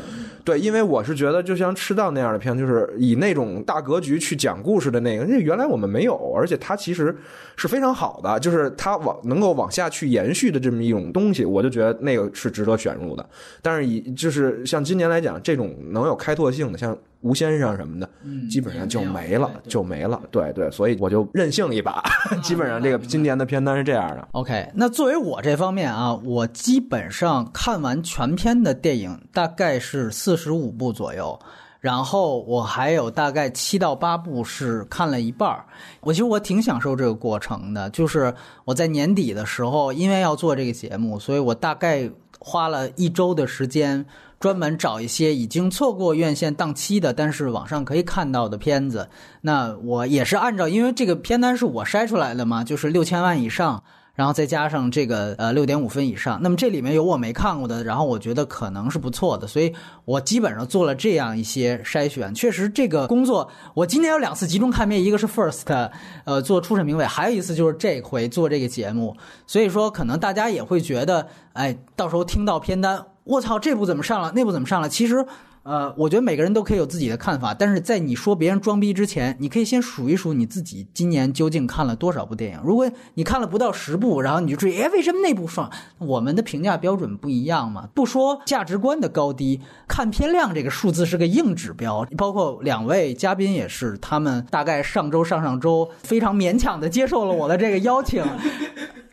[0.45, 5.68] 对，因为我是觉得就像《赤道》那样的片，就是以那种大格局去讲故事的那个，那原来。
[5.69, 7.17] 我们没有，而且它其实
[7.57, 13.29] 是非常好的，就是它往能够往下去延续的这么一种东西，我就觉得那个是值得选入的。
[13.61, 18.09] 但是以就是像今年来讲，这种能有开拓性的，像吴先生什么的，
[18.49, 20.21] 基本上就没了，就没了。
[20.31, 22.03] 对对，所以我就任性一把，
[22.43, 24.29] 基本上这个今年的片单是这样的。
[24.33, 31.39] OK，那作为我这方面啊，我基本上看完全片的电影大概是四十五部左右。
[31.81, 35.65] 然后我还有大概七到八部是看了一半儿，
[36.01, 37.89] 我其实我挺享受这个过程的。
[37.91, 42.11] 就是我在年底的时候，因为要做这个节目，所以我大概
[42.41, 44.05] 花了一周的时间，
[44.41, 49.09] 专门找一些已经错过院线档期的，但是网上可以看到的片子。
[49.43, 53.85] 那我也是按照，因为这个片单是我筛出来的嘛，就是六千万以上。
[54.19, 59.73] 然后再加上这个呃六点五分以上，那么这里面有我没看过的，然后我觉得可能是不错的，所以
[60.05, 62.35] 我基本上做了这样一些筛选。
[62.35, 65.91] 确实这个工作，我今年有两次集中看片，一个是 First，
[66.25, 69.17] 呃做初审评委，还有一次就是这回做这个节目。
[69.47, 74.89] 所以说可能大家也会觉得，哎，到时候听到片单，我操，这部怎么上了，那部怎么上了？
[74.89, 75.25] 其实。
[75.69, 82.61] 呃，我觉得每个人都可以有自己的看法，但是在你说别人装逼之前，你可以先数一数你自己今年究竟看了多少部电影。
[82.65, 85.71] 如果你看了不到十部，然后你就追，哎，为什么那部放？
[85.99, 87.87] 我们的评价标准不一样嘛。
[87.95, 92.07] 不说价值观的高低，看片量这个数字是个硬指标。
[92.17, 98.25] 包括两位嘉宾也是，他们大概上周、上上周非常勉强的接受了我的这个邀请。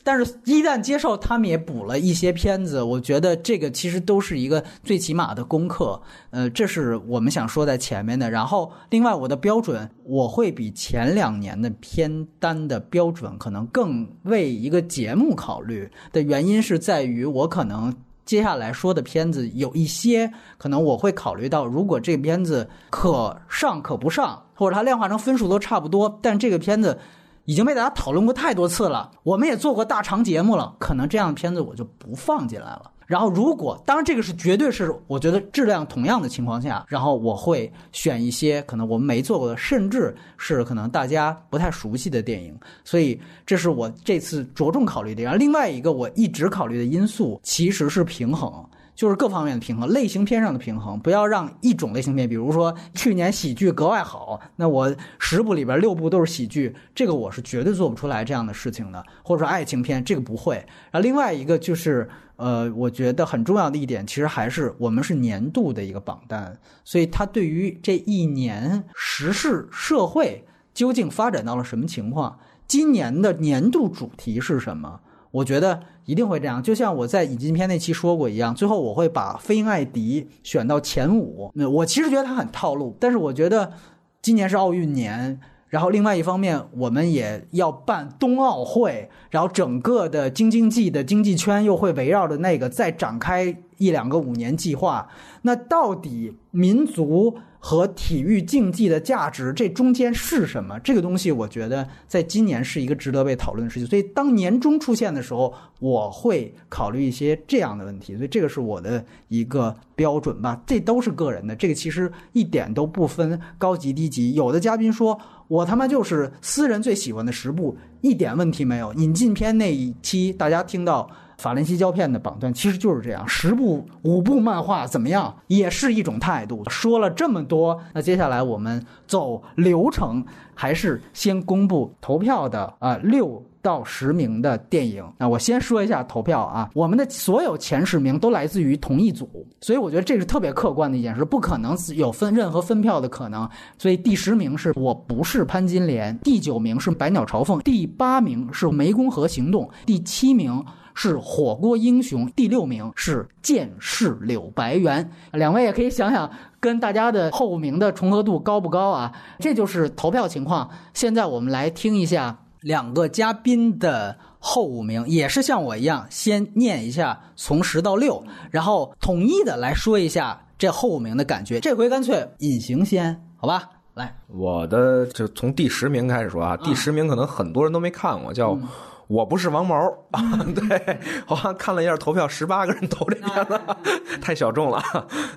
[0.07, 2.79] 但是，一旦接受，他们也补了一些片子。
[2.79, 5.99] 我觉得这个其实都是一个最起码的功课。
[6.29, 8.29] 呃，这是我们想说在前面的。
[8.29, 17.91] 然后，另外我的标准，我会比前两年的片单的标准可能更为一个节目考虑的原因是在于，我可能
[18.25, 26.99] 接下来说的片子有一些可能我会考虑到，如果这个片子可上可不上，或者它量化成分数都差不多，但这个片子。
[27.45, 32.91] 已经被大家讨论过太多次了，我们也做过大长节目了，可能这样的片子我就不放进来了。
[33.07, 42.57] 然后，如果当然这个是绝对是我觉得质量同样的情况下，然后我会选一些可能我们没做过的，甚至是可能大家不太熟悉的电影。
[42.83, 45.21] 所以，这是我这次着重考虑的。
[45.21, 48.51] 然后，另外一个我一直考虑的因素其实是平衡。
[48.95, 59.05] 就是各方面的平衡，类型片上的平衡，不要让一种类型片，比如说去年喜剧格外好，那我十部里边六部都是喜剧，这个我是绝对做不出来这样的事情的。
[59.21, 60.55] 或者说爱情片，这个不会。
[60.91, 75.01] 然后另外一个就是，呃，我觉得很重要的一点，其实还是我们是年度的一个榜单，所以它对于这一年时事社会究竟发展到了什么情况，今年的年度主题是什么？
[75.35, 81.51] 我觉得一定会这样，就像我在引进片那期说过一样，最后我会把飞鹰艾迪选到前五。
[81.73, 83.73] 我其实觉得他很套路，但是我觉得
[84.21, 95.09] 今年是奥运年，然后另外一方面我们也要办冬奥会，然后整个的京津冀的经济圈又会围绕着那个再展开一两个五年计划。
[95.41, 97.37] 那到底民族？
[97.67, 100.79] 和体育竞技的价值，这中间是什么？
[100.81, 103.87] 这个东西，我觉得在今年是一个值得被讨论的事情。
[103.87, 108.15] 所以，当年终出现的时候，我会考虑一些这样的问题。
[108.17, 110.61] 所以，这个是我的一个标准吧。
[110.67, 114.35] 这都是个人的，这个其实一点都不分高级低级。
[114.35, 118.93] 有的嘉宾说我他妈就是私人最喜欢的十部，一点问题没有。
[118.93, 121.09] 引进片那一期，大家听到。
[121.37, 126.63] 法兰西胶片的榜单其实就是这样，十部五部漫画怎么样，也是一种态度。
[126.69, 133.43] 说了这么多，那接下来我们走流程，还是先公布投票的啊六。
[133.65, 135.03] 到十名的电影。
[135.17, 139.27] 那我先说一下投票啊，我们的所有前十名都来自于同一组，
[139.59, 143.49] 所以我觉得这是特别客观的一件事，不可能有分任何分票的可能。
[143.79, 150.63] 所以第十名是我不是潘金莲，第九名是百鸟朝凤，第八名是湄公河行动，第七名。
[150.95, 155.11] 是火锅英雄，第六名是剑士柳白猿。
[155.33, 156.31] 两位也可以想想，
[156.61, 159.11] 跟大家的后五名的重合度高不高啊？
[159.39, 160.69] 这就是投票情况。
[160.93, 171.59] 现在我们来听一下两个嘉宾的后五名，也是像我一样，先念一下从十到六，然后统一的来说一下这后五名的感觉。
[171.59, 173.69] 这回干脆隐形先，好吧？
[173.95, 178.57] 来，我的就从第十名开始说啊，第十名可能很多人都没看过，叫。
[179.07, 179.75] 我不是王毛
[180.11, 180.21] 啊，
[180.55, 183.77] 对，好像看了一下投票，十八个人投这边了，
[184.21, 184.81] 太小众了。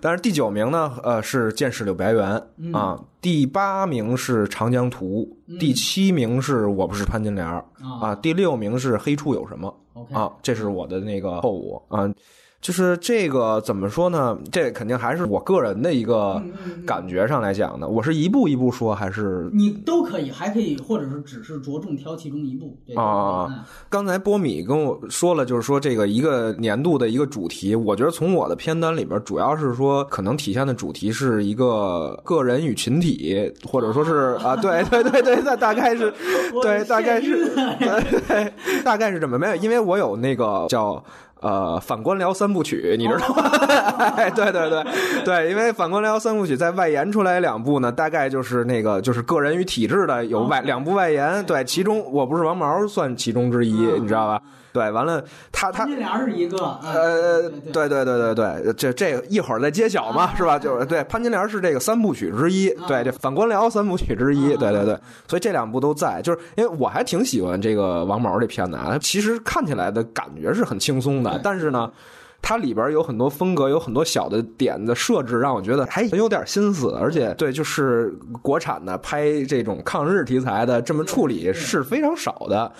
[0.00, 2.42] 但是第九名呢，呃，是《剑士柳白猿》
[2.76, 5.28] 啊，第八名是《长江图》，
[5.58, 7.46] 第七名是我不是潘金莲
[8.00, 9.74] 啊，第六名是《黑处有什么》
[10.18, 11.82] 啊，这是我的那个后五。
[11.88, 12.08] 啊。
[12.60, 14.36] 就是这个怎么说呢？
[14.50, 16.42] 这肯定还是我个人的一个
[16.84, 17.86] 感觉上来讲的。
[17.86, 23.64] 我是一步一步说，还是你都可以，还可以，或者是只是着重挑其中一步啊？
[23.88, 36.12] 刚才波米跟我说了，就是说这个一个年度的一个主题，我觉得从我的片单里边，主要是说可能体现的主题是一个个人与群体，或者说是啊，对对对对，那大概是
[36.60, 37.54] 对，大概是
[38.26, 41.02] 对，大概是这么没有，因为我有那个叫。
[41.40, 43.50] 呃，反官僚三部曲，你知道吗？
[44.34, 44.84] 对对对。
[45.24, 54.40] 对，因为反官僚三部曲在外延出来两部呢，大概就是那个就是个人与体制的有外两部外延，对，其中我不是王毛算其中之一，你知道吧？
[54.70, 55.20] 对，完了，
[55.50, 58.18] 他他潘金莲是一个，呃，对对对。
[58.18, 60.58] 对对，这这一会儿再揭晓嘛，是吧？
[60.58, 64.96] 就是对，潘金莲是这个三部曲之一，对，这反官僚三部曲之一，对对对，
[65.26, 71.90] 所以这两部都在，就是因为我还挺喜欢这个王毛这片子啊，其实看起来的感觉是很轻松的，但是呢。
[72.40, 76.92] 它里边有很多风格，有很多小的点的设置，让我觉得还很有点心思。
[76.92, 82.72] 而且，对，就是国产的拍这种抗日题材的这么处理是非常少的。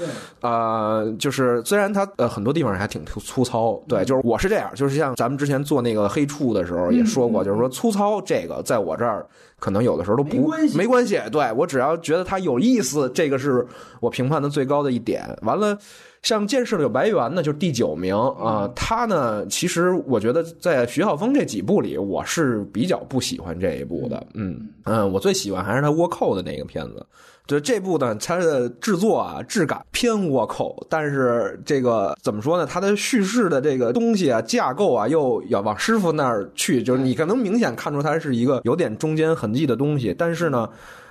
[0.42, 9.26] 呃，就是虽然它呃很多地方还挺粗糙，对，就是我是这样，就是像咱们之前做那个黑处的时候也说过，就是说粗糙这个在我这儿
[9.58, 10.36] 可能有的时候都不
[10.76, 11.20] 没关系。
[11.32, 13.66] 对我只要觉得它有意思，这个是
[13.98, 15.36] 我评判的最高的一点。
[15.42, 15.76] 完了。
[16.22, 18.68] 像《剑士柳白猿》呢，就是第九名啊。
[18.74, 24.26] 他呢，其实我觉得在徐浩峰这几部里，我是比较不喜欢这一部的。
[24.34, 27.06] 嗯嗯，我最喜欢还是他倭寇的那个片子。
[27.46, 32.66] 就这部呢，它的制作啊，质感偏倭寇，但是这个怎么说呢？
[32.66, 40.68] 它的叙事的这个东西啊，架构啊，又要往师傅那儿去，就是你可能明显看出它是一个有点中间痕迹的东西，但是呢。
[40.68, 41.07] 嗯，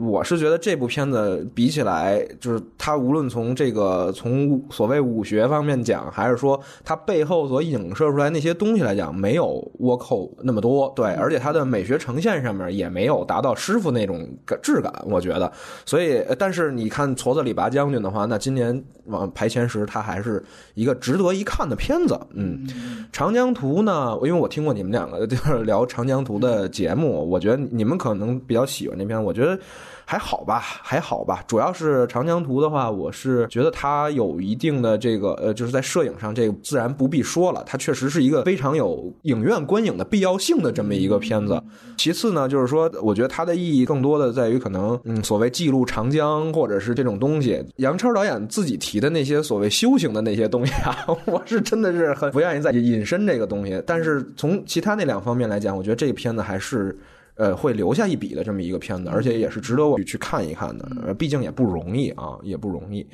[0.00, 10.90] 我是觉得这部片子比起来，就是它无论从这个从所谓武学方面讲，还是说它背后所影射出来那些东西来讲，没有倭寇那么多。
[10.96, 14.26] 对，而且它的美学呈现上面也没有达到师傅那种
[14.62, 15.52] 质感，我觉得。
[15.84, 22.18] 所以，但是你看矬子里拔将军的话，那今年往排前十，它还是一个值得一看的片子。
[22.32, 22.66] 嗯，
[23.12, 29.33] 长江图呢，因为我听过你们两个就是聊长江图的节目，我觉得你们可能比较喜欢这篇，我。
[29.34, 29.58] 觉得
[30.06, 31.42] 还好吧，还好吧。
[31.46, 41.60] 主要是长江图的话，我是觉得它有一定的这个呃，就是在摄影上，这个自然不必说了，它确实是一个非常有影院观影的必要性的这么一个片子。
[41.96, 47.64] 其次呢，就是说，我觉得它的意义更多的在于可能，嗯，所谓记录长江或者是这种东西。
[47.76, 53.82] 杨超导演自己提的那些所谓修行的那些东西啊， 我是真的是很不愿意再引申这个东西。
[53.86, 56.96] 但是从其他那两方面来讲，我觉得这个片子还是。
[57.36, 60.88] 呃，会留下一笔的这么一个片子，而且也是值得我去看一看的。
[61.04, 63.04] 呃，毕竟也不容易啊，也不容易。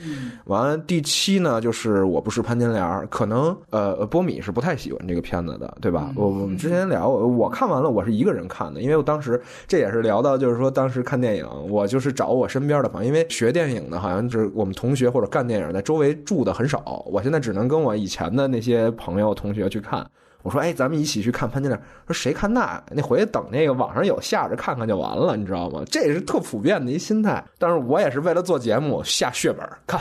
[0.44, 6.12] 完，第七呢，就是我不是潘金莲，可能呃，波米是不太喜欢这个片子的，对吧？
[6.16, 20.06] 我我们之前聊，我看完了，我是一个人看的，因为我当时这也是聊到，就是说当时看电影，我就是找我身边的朋友，因为学电影的，好像就是我们同学或者干电影在周围住的很少，我现在只能跟我以前的那些朋友同学去看。
[20.42, 21.81] 我说，哎，咱们一起去看潘金莲。
[22.07, 22.83] 说谁看那？
[22.90, 25.83] 那回去等那个网上有下着看看就完了，你知道吗？
[25.90, 27.44] 这也是特普遍的一心态。
[27.59, 30.00] 但是我也是为了做节目下血本看，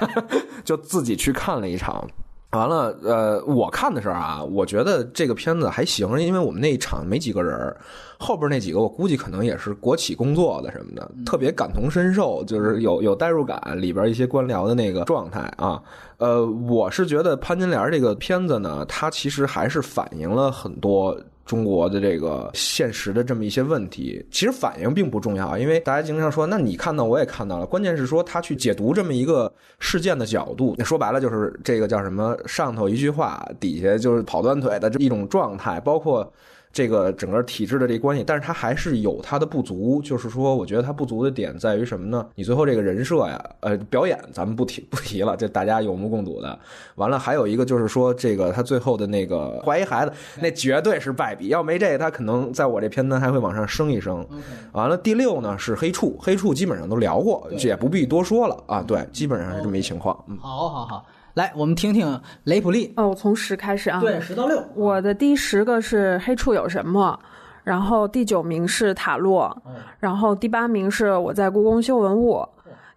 [0.64, 2.06] 就自己去看了一场。
[2.50, 7.74] 完了，呃，我看的时候啊，我觉得这个片子还行，因为我们那一场没几个人
[8.18, 15.80] 后边那几个我估计可能也是国企工作的什么的，特别感同身受，就是有有代入感，里边一些官僚的那个状态啊。
[16.18, 21.16] 呃，我是觉得潘金莲这个片子呢，它其实还是反映了很多。
[21.50, 24.24] 中国的这个现实的这么一些问题。
[24.30, 30.76] 其实反应并不重要，因为大家经常说，那你看到我也看到了，关键是说他去解读这么一个事件的角度。
[30.78, 32.36] 那说白了就是这个叫什么？
[32.46, 36.32] 上头一句话，底下就是跑断腿的这一种状态，包括。
[36.72, 42.24] 这个整个体制的这关系，但是它还是有它的不足，就是说，我觉得它不足的点在于什么呢？
[42.36, 46.58] 你最后这个人设呀，呃，表演咱们不提不提了，这大家有目共睹的。
[46.94, 54.24] 完了，还有一个就是说，这个他最后的那个怀疑孩子，那绝对是败笔，要没这个，他可能在我这片单还会往上升一升。
[54.72, 58.80] 完了，第六呢是黑处，黑处基本上都聊过，也不必多说了啊。
[58.86, 60.16] 对，基本上是这么一情况。
[60.28, 61.04] 嗯，好好好。
[61.34, 62.92] 来，我们听听雷普利。
[62.96, 64.00] 哦，我从十开始啊。
[64.00, 64.60] 对，十到六。
[64.74, 67.16] 我的第十个是黑处有什么，
[67.62, 69.56] 然后第九名是塔洛，
[70.00, 72.44] 然后第八名是我在故宫修文物，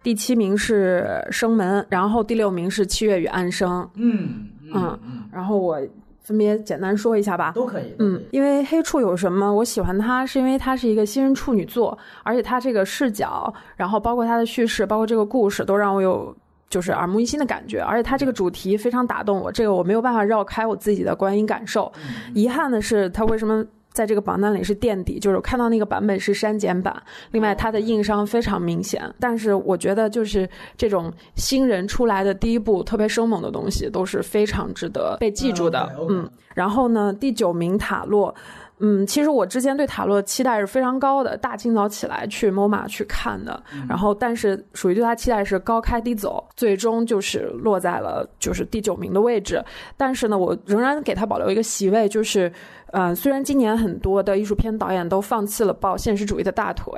[0.02, 3.88] 第七名是生门，然后第六名是七月与安生。
[3.94, 4.98] 嗯嗯，
[5.30, 5.80] 然后我
[6.20, 7.52] 分别简单说一下吧。
[7.54, 7.94] 都可以。
[8.00, 16.36] 嗯，因为黑处有什么，我喜欢它是因为它是一个新人处女座，而且它这个视角，然后包括它的叙事，包括这个故事，都让我有。
[16.74, 21.92] 就是耳目一新的感觉，而且它这个主题非常打动我，这个我没有办法绕开我自己的观影感受。
[22.34, 25.20] 遗憾的是，它为什么在这个榜单里是垫底？
[25.20, 27.00] 就是看到那个版本是删减版，
[27.30, 29.08] 另外它的硬伤非常明显。
[29.20, 35.92] 但是我觉得，就是这种新人出来的第一部特别生猛的东西，都是非常值得被记住的。
[36.10, 38.34] 嗯，然后呢，第九名塔洛。
[38.78, 49.64] 嗯，其实我之前对塔洛期待是非常高的，大清早起来去 MoMA 去看的，然后但是属于对他期待是高开低走，最终就是落在了就是第九名的位置，
[49.96, 52.52] 但是呢，我仍然给他保留一个席位，就是。
[52.94, 56.92] 呃，虽然今年很多的艺术片导演都放弃了抱现实主义的大腿，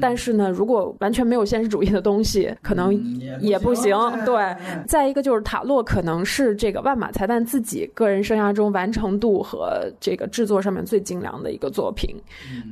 [0.00, 2.94] 但是呢，如果完全没有现实主义的东西，可能
[3.40, 3.94] 也不行。
[4.24, 4.56] 对，
[4.86, 12.16] 再一个就是塔洛可能是这个万马才旦自己个人生涯中完成度和这个制作上面最精良的一个作品。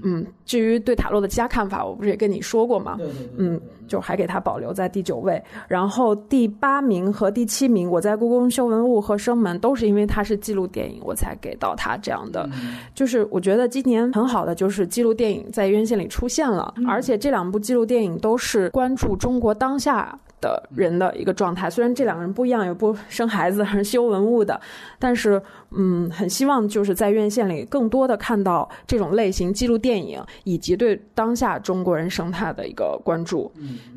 [0.02, 2.98] 嗯，至于对塔洛的其他看法，我不是也跟你说过吗？
[3.36, 5.42] 嗯，就还给它保留在第九位。
[5.68, 12.48] 然后第八名和第七名，我在故宫修文物和生门都是因为它是记录电影，我才给到它这样的。
[12.94, 21.68] 就是我觉得今年很好的就是记录电影在院线里出现了，而且这两部记录电影都是关注中国当下的人的一个状态。
[21.70, 24.60] 虽然这两个人不一样，也不生孩子，是修文物的，
[24.98, 33.52] 但是嗯，很希望就是在院线里更多的看到这种类型记录电影，以及对当下中国人生态的一个关注。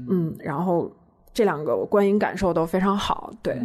[0.10, 0.92] 嗯，然后
[1.34, 3.60] 这两个观影感受都非常好，对。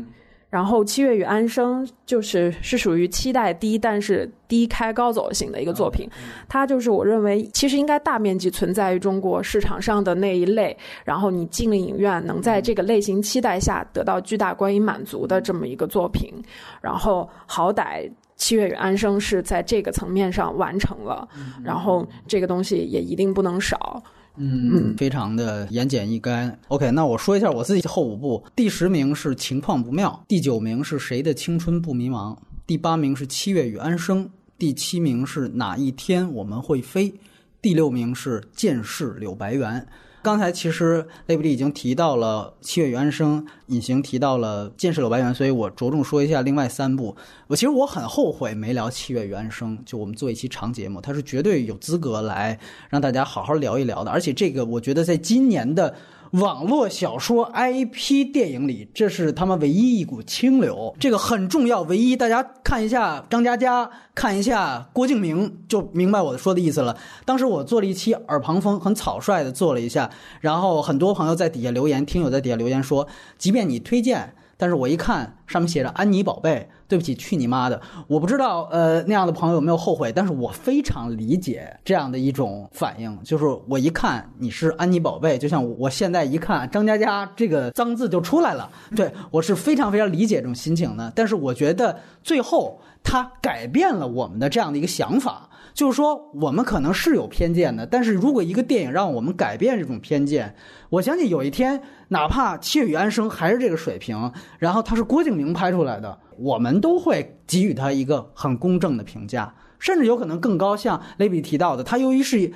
[0.54, 6.08] 然后《七月与安生》就是是属于期待低，但是低开高走型的一个作品。
[6.48, 16.32] 它就是我认为其实应该大面积存在于中国市场上的那一类，然后你进了影院能在这个类型期待下得到巨大观影满足的这么一个作品。
[16.80, 21.28] 然后好歹《七月与安生》是在这个层面上完成了，
[21.64, 24.00] 然后这个东西也一定不能少。
[24.36, 26.52] 嗯，非常的言简意赅。
[26.68, 34.28] OK，那我说一下我自己后五部，第十名是情况不妙，第九名是谁的青春不迷茫，第八名是七月与安生，
[34.58, 37.14] 第七名是哪一天我们会飞，
[37.62, 39.86] 第六名是剑士柳白猿。
[40.24, 47.14] 刚才其实雷布利已经提到了《七月与安生》，隐形提到了《建设老白猿》，所以我着重说一下另外三部。
[47.46, 52.58] 我其实我很后悔没聊《七月与安生》，就我们做一期长节目，它是绝对有资格来
[52.88, 54.10] 让大家好好聊一聊的。
[54.10, 55.94] 而且这个我觉得在今年的。
[56.34, 61.82] 网络小说 IP 电影里，这是他们唯一一股清流，这个很重要。
[61.82, 66.96] 唯一，大家看一下张嘉佳，看一下郭敬明，就明白我说的意思了。
[67.24, 70.10] 当时我做了一期耳旁风，很草率的做了一下，
[70.40, 73.06] 然后很多朋友在底下留言，听友在底下留言说，
[73.38, 74.34] 即便你推荐。
[74.56, 77.80] 但是我一看上面写着“安妮宝贝”，对不起，去你妈的！
[78.06, 80.12] 我不知道，呃，那样的朋友有没有后悔？
[80.12, 91.12] 但是我非常理解这样的一种反应，就是我一看你是安妮宝贝，就像我现在一看张嘉佳这个脏字就出来了，对我是非常非常理解这种心情的。
[91.14, 95.48] 但是我觉得最后他改变了我们的这样的一个想法。
[95.72, 100.54] 就是说，我们可能是有偏见的，但是如果一个电影让我们改变这种偏见，
[100.88, 110.76] 我相信有一天，哪怕《七月与安生》还是这个水平，然后它是郭敬明拍出来的，我们都会给予他一个很公正的评价，甚至有可能更高。
[110.76, 112.52] 像雷比提到的，他由于是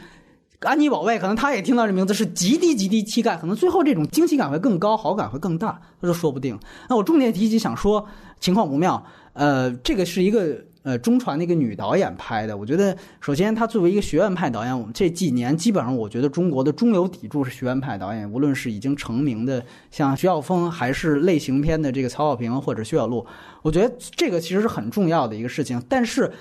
[0.60, 6.56] 安妮宝贝，可能他也听到这名字是极低极低期待，可能最后这种惊喜感会更高，好感会更大，他说说不定。
[6.88, 8.06] 那我重点提及想说，
[8.38, 9.04] 情况不妙，
[9.38, 10.58] 呃，这个是一个。
[10.84, 23.26] 呃，中传的一个女导演拍的，我觉得首先她作为一个学院派导演，我们这几年基本上我觉得中国的中流砥柱是学院派导演，无论是已经成名的像徐晓峰，还是类型片的这个曹保平或者薛晓路，
[23.60, 25.82] 我觉得这个其实是很重要的一个事情。
[25.90, 26.32] 但是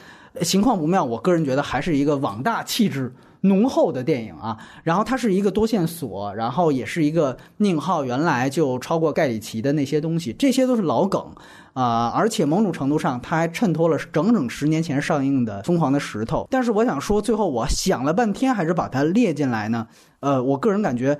[0.43, 3.11] 情况不妙，我个人觉得还是一个网大气质。
[3.41, 11.31] 浓厚的电影啊，然后它是一个多线索，然后也是一个宁浩原来就超过盖里奇的那些东西，这些都是老梗
[11.73, 16.41] 啊、而且某种程度上，它还衬托了整整十年前上映的《疯狂的石头》。
[16.49, 19.87] 但是我想说，最后我想了半天，还是把它列进来呢。
[20.19, 21.17] 呃，我个人感觉。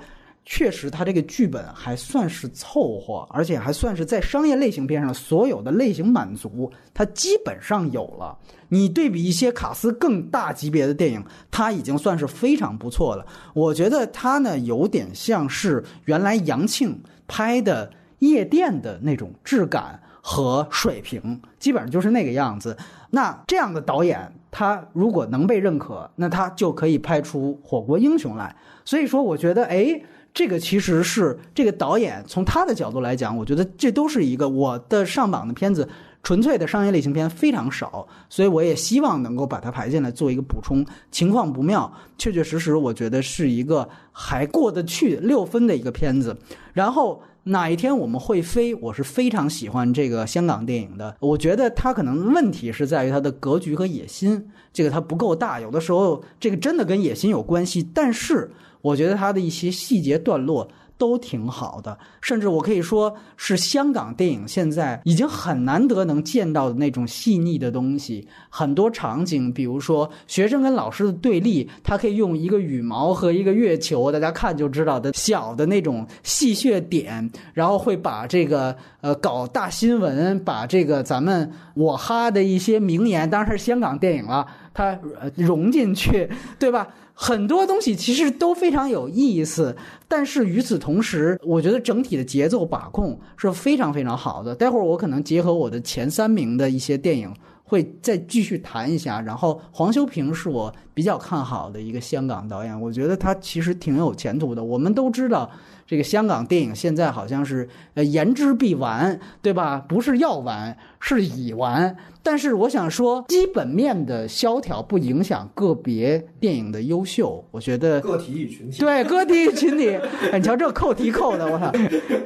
[0.50, 8.34] 确实，它这个剧本还算是凑合，而且还算是在商业类型片上所有的类型满足，它基本上有了。
[8.68, 13.26] 你对比一些卡斯更大级别的电影，它已经算是非常不错了。
[13.54, 17.88] 我觉得它呢，有点像是原来杨庆拍的
[18.18, 22.76] 《夜店》的那种质感和水平，基本上就是那个样子。
[23.10, 28.54] 那这样的导演，他如果能被认可，那他就可以拍出《火锅英雄》来。
[28.84, 30.02] 所以说，我觉得，哎。
[30.34, 35.88] 这个其实是这个导演从他的角度来讲，我觉得这都是一个我的上榜的片子，
[36.22, 40.84] 纯粹的商业类型片非常少，所以我也希望能够把它排进来做一个补充。
[41.10, 46.36] 情况不妙，确确实实我觉得是一个还过得去六分的一个片子。
[46.72, 51.16] 然后哪一天我们会飞，我是非常喜欢这个香港电影的。
[51.20, 58.50] 我觉得它可能问题是在于它的格局和野心，这个它不够大，有的时候这个真的跟野心有关系，但是。
[58.80, 60.66] 我觉得它的一些细节段落
[60.98, 68.26] 都挺好的，甚至我可以说是香港电影现在已经很难得能见到的那种细腻的东西。
[68.50, 84.44] 很多场景，比如说学生跟老师的对立，他可以用一个羽毛和一个月球，大家看就知道的小的那种戏谑点，然后会把这个呃搞大新闻，把这个咱们我哈的一些名言，当然是香港电影了，
[84.74, 84.98] 它
[85.36, 86.28] 融进去，
[86.58, 86.88] 对吧？
[87.20, 94.54] 很多东西其实都非常有意思，但是与此同时，我觉得整体的节奏把控是非常非常好的。
[94.54, 99.20] 待会儿我可能结合我的前三名的一些电影，会再继续谈一下。
[99.20, 104.62] 然后黄修平是我比较看好的一个香港导演，我觉得他其实挺有前途的。
[104.62, 105.50] 我们都知道，
[105.88, 109.84] 这个香港电影现在好像是呃言之必完，对吧？
[109.88, 111.96] 不是要完，是已完。
[112.22, 117.44] 但是我想说，基本面的萧条不影响个别电影的优秀。
[117.50, 119.98] 我觉得个体与群体，对个体与群体，
[120.32, 121.72] 你瞧这扣题扣的，我操！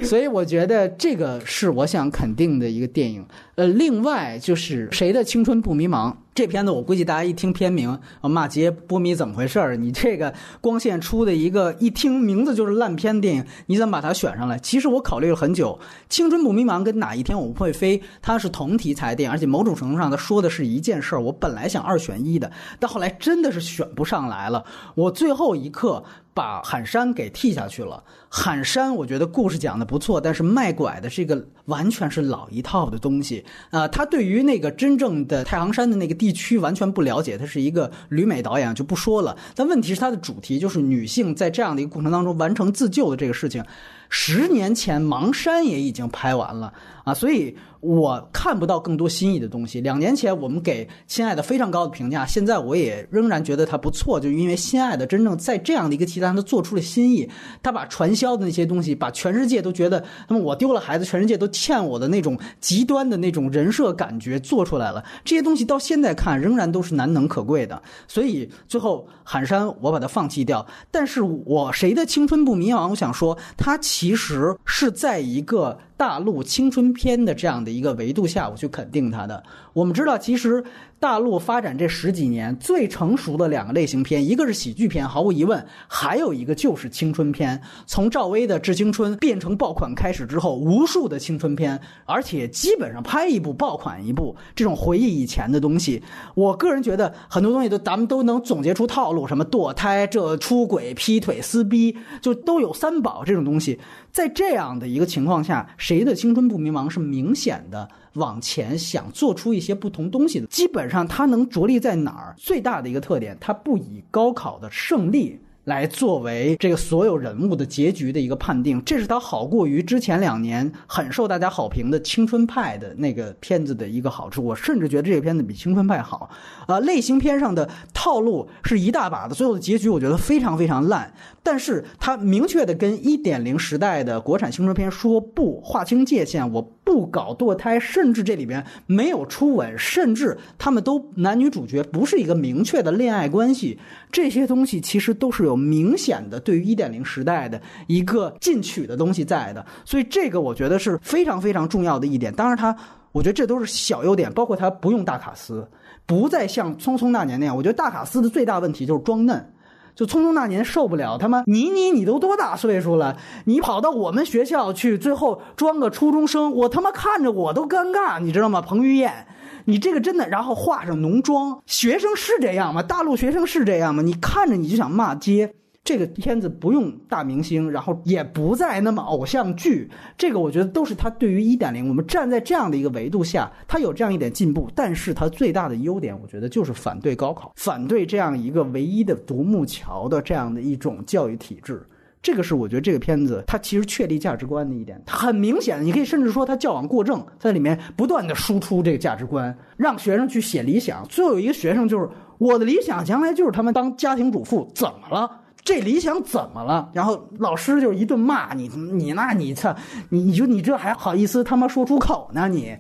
[0.03, 3.25] 所以我觉得这个是我想肯定的一个电影。
[3.55, 9.77] 呃，另外就是谁的青春不迷茫这片子，我估计大家一听片名，骂街波迷怎么回事儿？
[9.77, 10.33] 你这个
[10.63, 14.59] 光线出的一个一听名字就是烂片电影，你怎么把它选上来？
[14.59, 15.79] 其实我考虑了很久，
[16.09, 21.23] 《青春不迷茫》跟哪一天我们会飞，它是同题材电影，而且某种程度上它说的是一件事儿。
[21.23, 24.65] 我本来想二选一的，但后来真的是选不上来了，
[24.95, 26.05] 我最后一刻。
[26.35, 28.03] 把喊山给替下去了。
[28.31, 39.37] 喊山，我觉得故事讲的不错，但是卖拐的这个完全是老一套的东西啊、他对于那个真正的太行山的那个地区完全不了解，他是一个旅美导演就不说了。
[39.55, 43.63] 但问题是他的主题就是女性在这样的一个过程当中完成自救的这个事情。
[44.09, 46.73] 十年前盲山也已经拍完了
[47.05, 49.81] 啊，所以我看不到更多新意的东西。
[49.81, 57.29] 两年前我们给《亲爱的》非常高的评价，现在我也仍然觉得它不错，就因为《亲爱的》真正在这样的一个题材上，他做出了新意，
[57.63, 65.05] 他把传销的那些东西，把全世界都觉得，那么我丢了孩子，全世界都欠我的那种极端的那种人设感觉做出来了。
[65.25, 67.83] 这些东西到现在看仍然都是难能可贵的。
[68.07, 72.91] 所以最后喊山我把它放弃掉，但是我谁的青春不迷茫？
[72.91, 79.43] 我想说，它其实是在一个大陆青春片的这样的一个维度下，我去肯定它的。
[79.73, 80.63] 我们知道，其实
[80.99, 87.61] 大陆发展这十几年最成熟的两个类型片，一个是喜剧片，毫无疑问；还有一个就是青春片。
[87.87, 96.03] 从赵薇的《致青春》变成爆款开始之后，无数的青春片，而且基本上拍一部爆款一部，这种回忆以前的东西。
[96.35, 103.79] 我个人觉得很多东西都咱们都能总结出套路，什么堕胎、这出轨、劈腿、撕逼，就都有三宝这种东西。
[104.13, 110.47] 在这样的一个情况下，谁的青春不迷茫是明显的往前想做出一些不同东西的。
[110.47, 112.35] 基本上，他能着力在哪儿？
[112.37, 115.41] 最大的一个特点，他不以高考的胜利。
[115.65, 124.45] 来作为这个所有人物的结局的一个判定，这是它好过于之前两年很受大家好评的《青春派》的那个片子的一个好处。
[124.45, 126.29] 我甚至觉得这个片子比《青春派》好。
[126.67, 131.13] 啊、类型片上的套路是一大把的，最后的结局我觉得非常非常烂。
[131.45, 143.79] 但是它明确的跟一点零时代的国产青春片说不，划清界限，我不搞堕胎，甚至这里边没有初吻，甚至他们都男女主角不是一个明确的恋爱关系，
[144.11, 152.35] 这些东西其实都是有有明显的对于一点零时代的一个进取的东西在的，所以这个我觉得是非常非常重要的一点。
[152.35, 152.77] 当然它。
[153.13, 155.69] 我觉得这都是小优点，包括他不用大卡司，
[156.07, 157.55] 不再像《匆匆那年》那样。
[157.55, 159.53] 我觉得大卡司的最大问题就是装嫩。
[159.95, 163.19] 就《匆匆那年》受不了他妈你你你都多大岁数了？
[163.45, 168.63] 你跑到我们学校去，最后装个初中生，我他妈看着我都尴尬，你知道吗？
[168.63, 169.27] 彭于晏，
[169.65, 172.83] 你这个真的，然后化上浓妆，学生是这样吗？
[172.83, 174.03] 大陆学生是这样吗？
[174.03, 175.55] 你看着你就想骂街。
[175.85, 184.71] 这个片子不用大明星，然后也不再那么偶像剧，这个我觉得都是他对于一点零，我们站在这样的一个维度下，他有这样一点进步。
[184.77, 191.85] 但是他最大的优点，我觉得就是反对高考，反对这样一个唯一的独木桥的这样的一种教育体制。
[192.23, 201.05] 这个是我觉得这个片子它其实确立价值观的一点，它很明显，你可以甚至说他矫枉过正，在里面不断的输出这个价值观，让学生去写理想。
[201.09, 202.09] 最后有一个学生就是
[202.39, 205.29] 我的理想将来就是他们当家庭主妇，怎么了？
[205.65, 206.91] 这理想怎么了？
[206.93, 209.75] 然后老师就一顿骂你，你那你操，
[210.09, 212.49] 你你就你这还好意思他妈说出口呢？
[212.49, 212.77] 你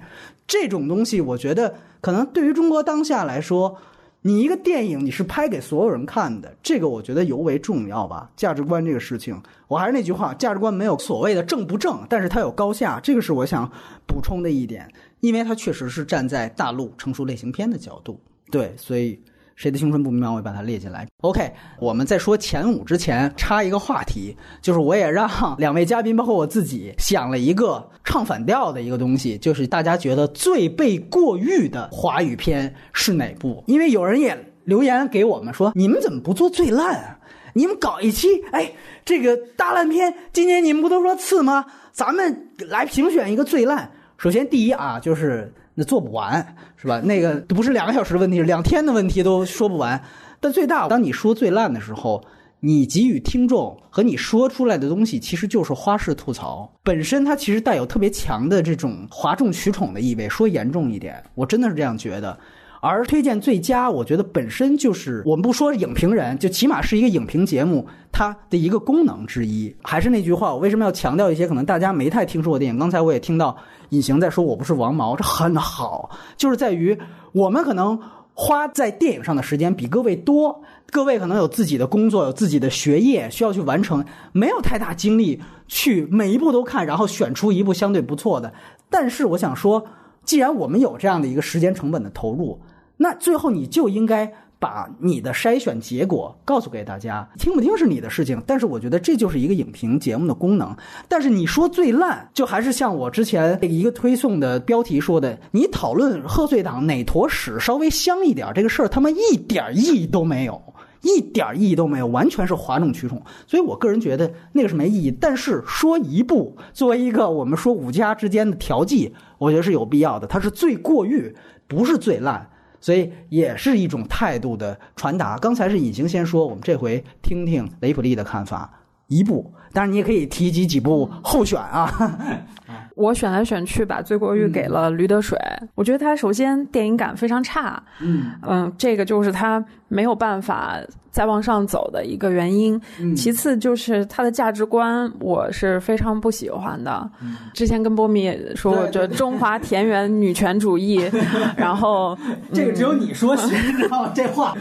[0.47, 3.77] 这种东西，我觉得可能对于中国当下来说，
[4.23, 8.31] 你一个电影你是拍给所有人看的，这个我觉得尤为重要吧。
[8.37, 13.71] 价值观这个事情，我还是那句话，价值观没有所谓的正不正，但是它有高下，这个是我想
[14.07, 14.89] 补充的一点，
[15.21, 18.21] 因为它确实是站在大陆成熟类型片的角度，
[18.51, 19.21] 对，所以。
[19.57, 20.33] 谁的青春不迷茫？
[20.33, 21.07] 我也把它列进来。
[21.21, 25.29] OK，我们在说前五之前插一个话题，就是我也让
[25.59, 33.63] 两位嘉宾，包括我自己，想了一个唱反调的一个东西，就是大家觉得最被过誉的华语片是哪部？
[33.67, 37.19] 因为有人也留言给我们说，你们怎么不做最烂啊？
[37.55, 38.73] 你们搞一期，哎，
[39.05, 41.67] 这个大烂片，今年你们不都说次吗？
[41.93, 43.91] 咱们来评选一个最烂。
[44.17, 45.53] 首先，第一啊，就是。
[45.75, 47.01] 那做不完是吧？
[47.03, 50.03] 那个不是两个小时的问题，是两天的问题都说不完。
[50.41, 52.21] 但最大，当你说最烂的时候，
[52.59, 56.69] 你给予听众和你说出来的东西，其实就是花式吐槽。
[56.83, 60.29] 本身它其实带有特别强的这种哗众取宠的意味。
[60.29, 62.37] 说严重一点，我真的是这样觉得。
[62.81, 69.73] 而推荐最佳，我觉得本身就是我们不说影评人，就起码是一个影评节目它的一个功能之一。
[69.83, 72.81] 还是那句话，我为什么要强调一些可能大家没太听说过电影？
[72.81, 73.57] 刚才我也听到
[73.93, 76.99] 隐形在说我不是王毛，这很好，就是在于
[77.33, 77.99] 我们可能
[78.35, 85.39] 花在电影上的时间比各位多，各位可能有自己的工作，有自己的学业需要去完成，没有太大精力
[85.69, 88.53] 去每一部都看，然后选出一部相对不错的。
[88.89, 89.85] 但是我想说，
[90.25, 92.61] 既然我们有这样的一个时间成本的投入。
[92.99, 94.33] 那最后你就应该
[94.63, 98.41] 把你的筛选结果告诉给大家，听不听是你的事情。
[98.47, 100.73] 但是我觉得这就是一个影评节目的功能。
[101.09, 110.63] 但是你说最烂，就还是像我之前一个推送的标题说的，你讨论贺岁档哪坨屎稍微香一点这个事儿，他妈一点意义都没有，
[111.03, 113.21] 一点意义都没有，完全是哗众取宠。
[113.49, 115.11] 所以我个人觉得那个是没意义。
[115.11, 120.27] 但是说一部作为一个我们说五家之间的调剂，我觉得是有必要的。
[120.29, 121.35] 它是最过誉，
[121.67, 122.49] 不是最烂。
[122.83, 125.39] 所以也是一种态度的传达。
[125.39, 128.81] 刚才是隐形先说，我们这回听听雷普利的看法。
[129.09, 131.93] 一步，当然你也可以提及几部候选啊。
[132.95, 135.39] 我选来选去，把醉过誉给了《驴得水》。
[135.75, 140.77] 我觉得它首先电影感非常差，嗯嗯，这个就是它没有办法
[141.11, 142.79] 再往上走的一个原因。
[143.17, 147.11] 其次就是它的价值观，我是非常不喜欢的。
[147.55, 151.01] 之前跟波米也说过，这中华田园女权主义，
[151.57, 152.17] 然后
[152.53, 154.13] 这个只有你说行，知道吗？
[154.15, 154.55] 这话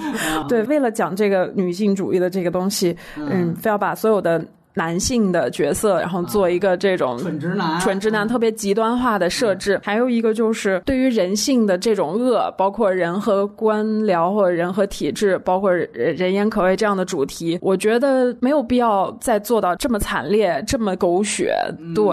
[0.47, 4.43] 对，为了讲这个女性主义的这个东西，嗯，非要把所有的。
[4.73, 9.79] 男性的角色，然后做一个这种纯直男、纯直男特别极端化的设置。
[9.83, 21.53] 还有一个就是对于人性的这种恶，包括人和官僚或者人和体制，包括人言可畏这样的主题，我觉得没有必要再做到这么惨烈、这么狗血。
[21.93, 22.05] 对，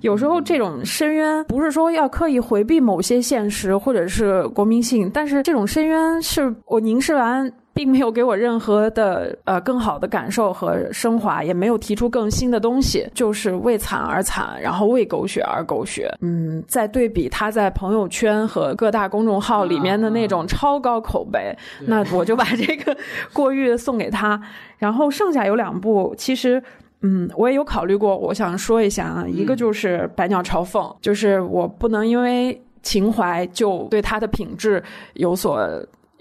[0.00, 7.52] 有时候这种深渊不是说要刻意回避某些现实或者是国民性，但是这种深渊是我凝视完。
[7.74, 16.08] 并没有给我任何的呃更好的感受和升华，也没有提出更新的东西，就是为惨而惨，然后为狗血而狗血。
[16.20, 21.52] 嗯，再对比他在朋友圈和各大公众号里面的那种超高口碑，
[21.86, 22.96] 那我就把这个
[23.32, 24.40] 过誉送给他。
[24.78, 26.62] 然后剩下有两部，其实
[27.02, 34.80] 嗯我也有考虑过，我想说一下啊，一个就是《百鸟朝凤》，就是我不能因为情怀就对它的品质
[35.14, 35.68] 有所。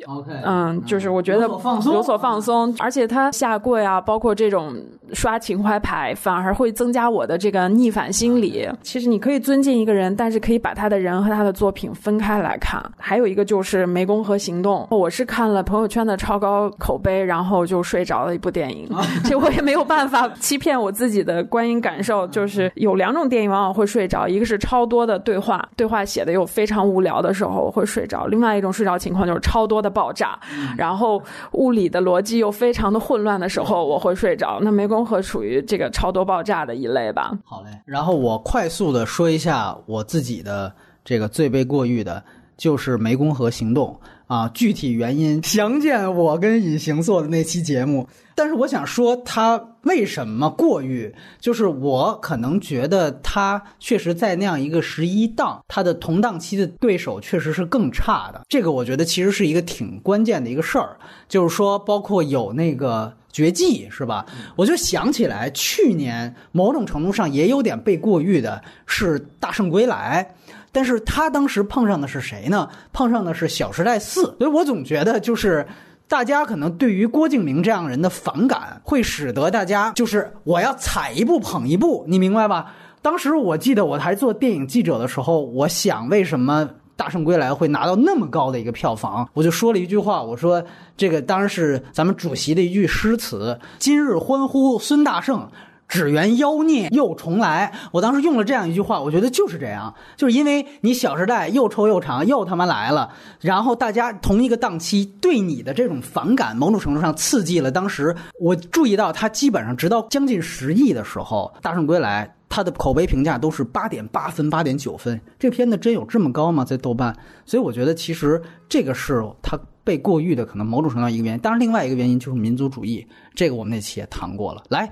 [0.08, 4.76] OK，嗯，就是我觉得有所放松有所放松，而且他下跪啊，包括这种
[5.14, 8.68] 刷情怀牌，反而会增加我的这个逆反心理。
[8.82, 12.84] 其实你可以尊敬一个人，但是可以把他的人和他的作品分开来看。
[12.98, 18.90] 还有一个就是《湄公河行动》，我是看了朋友圈的超高口碑，然后就睡着了一部电影。
[19.24, 30.40] 这我也没有办法欺骗我自己的观影感受，就是有两种电影往往会睡着，一个是超多的对话，对话写的又非常无聊的时候会睡着；另外一种睡着情况就是超多的爆炸，
[30.76, 31.22] 然后
[31.52, 34.60] 物理的逻辑又非常的混乱的时候我会睡着。
[34.62, 37.32] 那湄公河属于这个超多爆炸的一类吧。
[37.46, 37.70] 好嘞。
[37.86, 40.74] 然后我快速的说一下我自己的
[41.06, 42.24] 这个最被过誉的，
[42.58, 44.50] 就是湄公河行动啊。
[44.50, 48.08] 具体原因详见我跟尹行做的那期节目。
[48.36, 51.14] 但是我想说，他为什么过誉？
[51.40, 58.42] 就是我可能觉得他确实在那样一个十一档，他的同档期的对手确实是更差的。
[58.50, 63.14] 这个我觉得其实是一个挺关键的一个事儿，就是说，包括有那个。
[63.34, 64.24] 绝技是吧？
[64.56, 70.36] 我就想起来，去年某种程度上也有点被过誉的是《大圣归来》，
[70.72, 72.70] 但是他当时碰上的是谁呢？
[72.92, 75.66] 碰上的是《小时代四》，所以我总觉得就是
[76.14, 82.72] 大家可能对于郭敬明这样人的反感，会使得大家就是我要踩一步捧一步，你明白吧？
[83.02, 86.70] 当时我记得我还做电影记者的时候，我想为什么？
[86.96, 90.64] 大圣归来会拿到那么高的一个票房，我就说了一句话，我说
[90.96, 95.50] 这个当然是咱们主席的一句诗词：“今日欢呼孙大圣，
[95.94, 112.26] 只缘妖孽又重来。”我当时用了这样一句话，我觉得就是这样，就是因为你《小时代》又臭又长，又他妈来了，然后大家同一个档期对你的这种反感，某种程度上刺激了当时我注意到他基本上直到将近十亿的时候，《大圣归来》。
[112.50, 116.64] 他的口碑评价都是八点八分、八点九分，这片子真有这么高吗？
[116.64, 117.12] 在豆瓣，
[117.48, 118.40] 所以我觉得其实
[118.70, 121.40] 这个是他被过誉的可能某种程度上一个原因。
[121.40, 124.62] 当然，另外一个原因就是民族主义，这个我们那期也谈过了。
[124.70, 124.88] 来，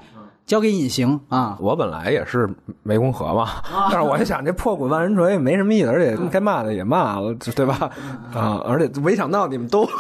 [0.52, 2.46] 交给隐形啊，我本来也是
[2.86, 3.48] 湄公河嘛，
[3.90, 7.90] 但是我一想这破滚万人锤没什么意思，而且该骂的也骂了，对吧？
[8.34, 9.86] 啊，而且没想到你们都，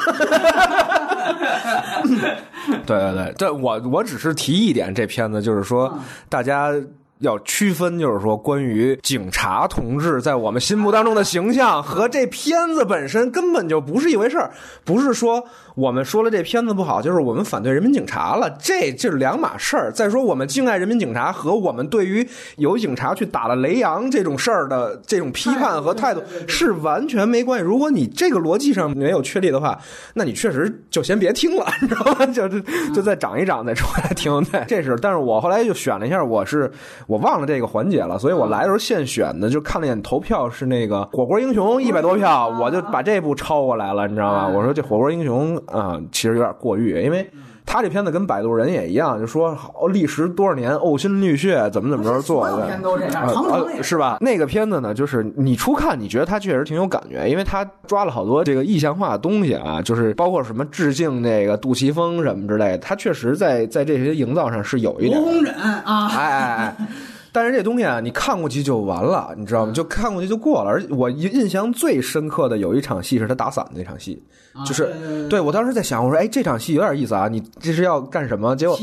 [2.85, 5.97] 对对对，这我我只是提一点，这片子就是说
[6.27, 6.73] 大家。
[7.21, 14.49] 要区分，就是说，关于警察同志在我们心目当中的形象和这片子本身根本就不是一回事儿，
[14.83, 15.45] 不是说。
[15.75, 19.91] 我们说了这片子不好，就是我们反对人民警察了，这就是两码事儿。
[19.91, 27.65] 再说我们敬爱人民警察和我们对于有警察去打了雷洋这种事儿的这种批判和态度是完全没关系。
[27.65, 29.79] 如果你这个逻辑上没有确立的话，
[30.13, 32.25] 那你确实就先别听了，你知道吗？
[32.25, 32.59] 就就
[32.93, 34.43] 就再长一长再出来听。
[34.45, 34.97] 对，这是。
[35.01, 36.69] 但是我后来就选了一下，我是
[37.07, 44.47] 我忘了这个环节了，所以我来的时候现选的，就看了一眼投票是那个火锅英雄一百多票，我就把这部抄过来了，你知道吗？
[44.47, 45.60] 我说这火锅英雄。
[45.67, 47.29] 啊，其实有点过誉，因为
[47.65, 54.17] 他这片子跟《摆渡人》也一样，就说好历时多少年，呕心沥血，怎么怎么着做的，是吧？
[54.19, 65.21] 那个片子呢，就是你初看，你觉得他确实挺有感觉，因为他抓了好多这个意象化的东西啊，就是包括什么致敬那个杜琪峰什么之类的，他确实在在这些营造上是有一点。
[65.21, 66.87] 工忍啊，哎哎哎。
[67.31, 69.71] 但是这东西啊，你看过去就完了，你知道吗？
[69.73, 70.69] 就看过去就过了。
[70.69, 74.21] 而我印象最深刻的有一场戏是他打伞那场戏，
[74.65, 78.55] 就是对我当时在想，我说哎，这场戏有点意思啊，你这是要干什么？
[78.55, 78.77] 结果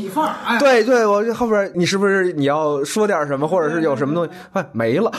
[0.59, 4.31] 对对，我后边你是不是你要说点什么，或者是有什么东西？
[4.53, 5.11] 哎，没了。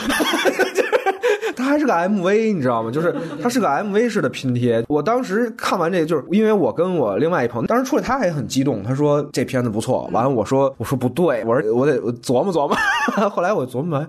[1.71, 2.91] 它还是个 MV，你知道吗？
[2.91, 4.85] 就是它是个 MV 式的拼贴。
[4.89, 10.11] 我当时看完这个，就是因为我跟我另外一朋友当时出来，他还很激动，他说这片子不错。
[10.13, 12.77] 完了，我说我说不对，我说我得琢磨琢磨。
[13.31, 14.09] 后来我琢磨完，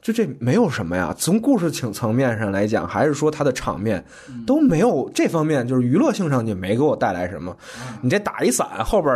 [0.00, 1.12] 就这没有什么呀。
[1.18, 4.04] 从故事情层面上来讲，还是说它的场面
[4.46, 7.56] 都没有这方面，就是娱乐性上就没给我带来什么。
[8.02, 9.12] 你这打一伞，后边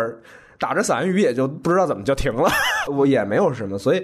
[0.65, 2.49] 打着伞雨也就不知道怎么就停了，
[2.91, 4.03] 我也没有什么，所以。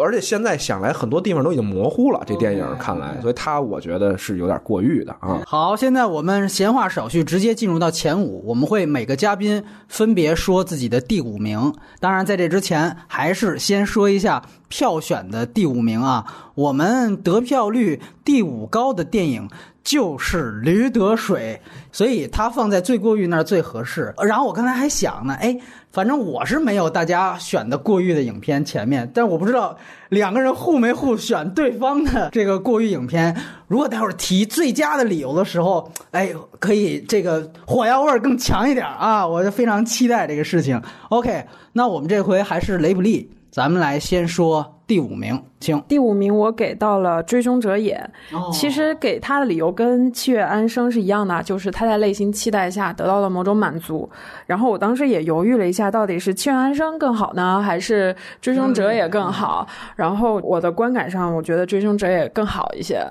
[0.00, 2.20] 而且现在想来，很多地方都已经模糊了。
[2.26, 5.42] 这电影看来，所以他我觉得是有点过誉的啊。
[5.46, 8.42] 好，现在我们闲话少叙，直接进入到前五。
[8.46, 11.72] 我们会每个嘉宾分别说自己的第五名。
[12.00, 16.24] 当然，在这之前，还是先说一下票选的第五名啊。
[16.54, 19.48] 我们得票率第五高的电影
[19.84, 21.60] 就是《驴得水》，
[21.92, 24.12] 所以它放在最过誉那儿最合适。
[24.18, 25.56] 然后我刚才还想呢，哎。
[25.94, 29.78] 反正我是没有大家选的过誉的影片前面，但我不知道
[30.08, 33.36] 两个人互没互选对方的这个过誉影片。
[33.68, 39.24] 如果待会儿提最佳的理由的时候，哎，可以这个火药味儿更强一点啊！
[39.24, 40.82] 我就非常期待这个事情。
[41.10, 45.80] OK，那我们这回还是雷普利咱们来先说第五名，请。
[45.82, 47.94] 第五名我给到了《追凶者也》，
[48.36, 54.10] 哦其实给他的理由跟《七月安生》是一样的，就是他在内心期待下得到了某种满足。
[54.46, 59.64] 然后我当时也犹豫了一下，到底是《七月安生》更好呢，还是《追凶者也》更好？
[59.94, 63.06] 然后我的观感上，我觉得《追凶者也》更好一些。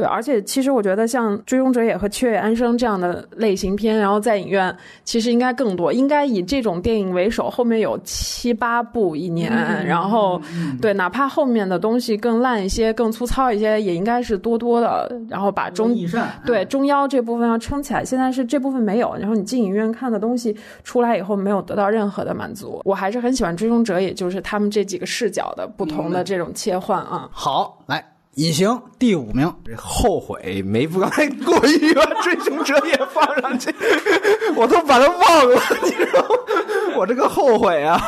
[0.00, 4.74] 对，而且其实我觉得像《追凶者也》和《七月安生》这样的类型片，然后在影院
[5.04, 9.52] 其实应该更多，应该以这种电影为首，后面有七八部一年，
[9.86, 10.40] 然后
[10.80, 15.94] 对，哪怕后面的东西更烂一些、更粗糙一些，也应该是多多的，然后把中
[16.46, 18.02] 对中腰这部分要撑起来。
[18.02, 22.80] 现在是这部分没有，然后你进影院看的东西出来以后没有得到任何的满足。
[22.86, 27.28] 我还是很喜欢《追凶者》，也就是他们这几个视角的不同的这种切换啊。
[27.30, 28.02] 好，来
[28.40, 33.70] 隐形第五名，这后悔没不刚才过于把追凶者也放上去，
[34.56, 36.28] 我都把它忘了，你知道吗？
[36.96, 38.00] 我这个后悔啊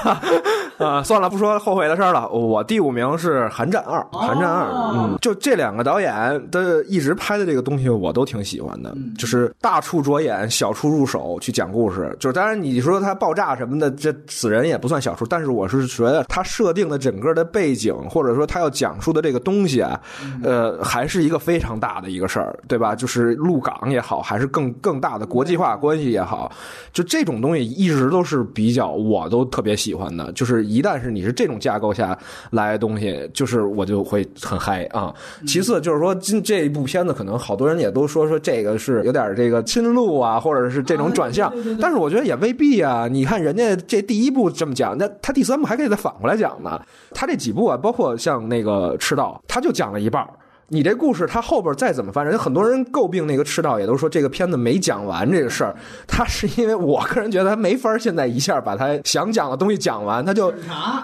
[0.78, 1.02] 啊！
[1.02, 2.28] 算了，不说后悔的事儿了。
[2.30, 12.14] 我第五名是《寒战二》，《寒战二》嗯，就这两个导演的一直拍的这个东西，我都挺喜欢的，就是大处着眼，小处入手去讲故事。
[12.18, 20.00] 就是当然你说他爆炸什么的，这死人也不算小处，但是我是觉得他设定的整个的背景，或者说他要讲述的这个东西啊，
[20.42, 22.94] 呃，还是一个非常大的一个事儿，对吧？
[22.94, 26.50] 就是陆港也好，还是更更大的国际化关系也好，
[26.92, 30.30] 就这种东西一直都是比较我都特别喜欢的。
[30.32, 32.16] 就是一旦是你是这种架构下
[32.50, 35.14] 来的东西，就是我就会很嗨啊。
[35.46, 43.08] 其次就是说，今这一部片子可能好多人也都说说这个是有点这个侵路啊，或者是这种转向，但是我觉得也未必啊。
[43.08, 46.80] 你看人家这第一部这么讲，那他第三部还可以再反过来讲呢。
[47.14, 50.28] 他这几部啊，包括像那个赤道，他就讲了一半儿。
[50.68, 55.76] 你这故事它后边再怎么发展，很多人诟病那个赤道，也都说这个片子没讲完这个事儿。
[56.08, 60.50] 他是因为我个人觉得他没法现在一下把他想讲的东西讲完，他就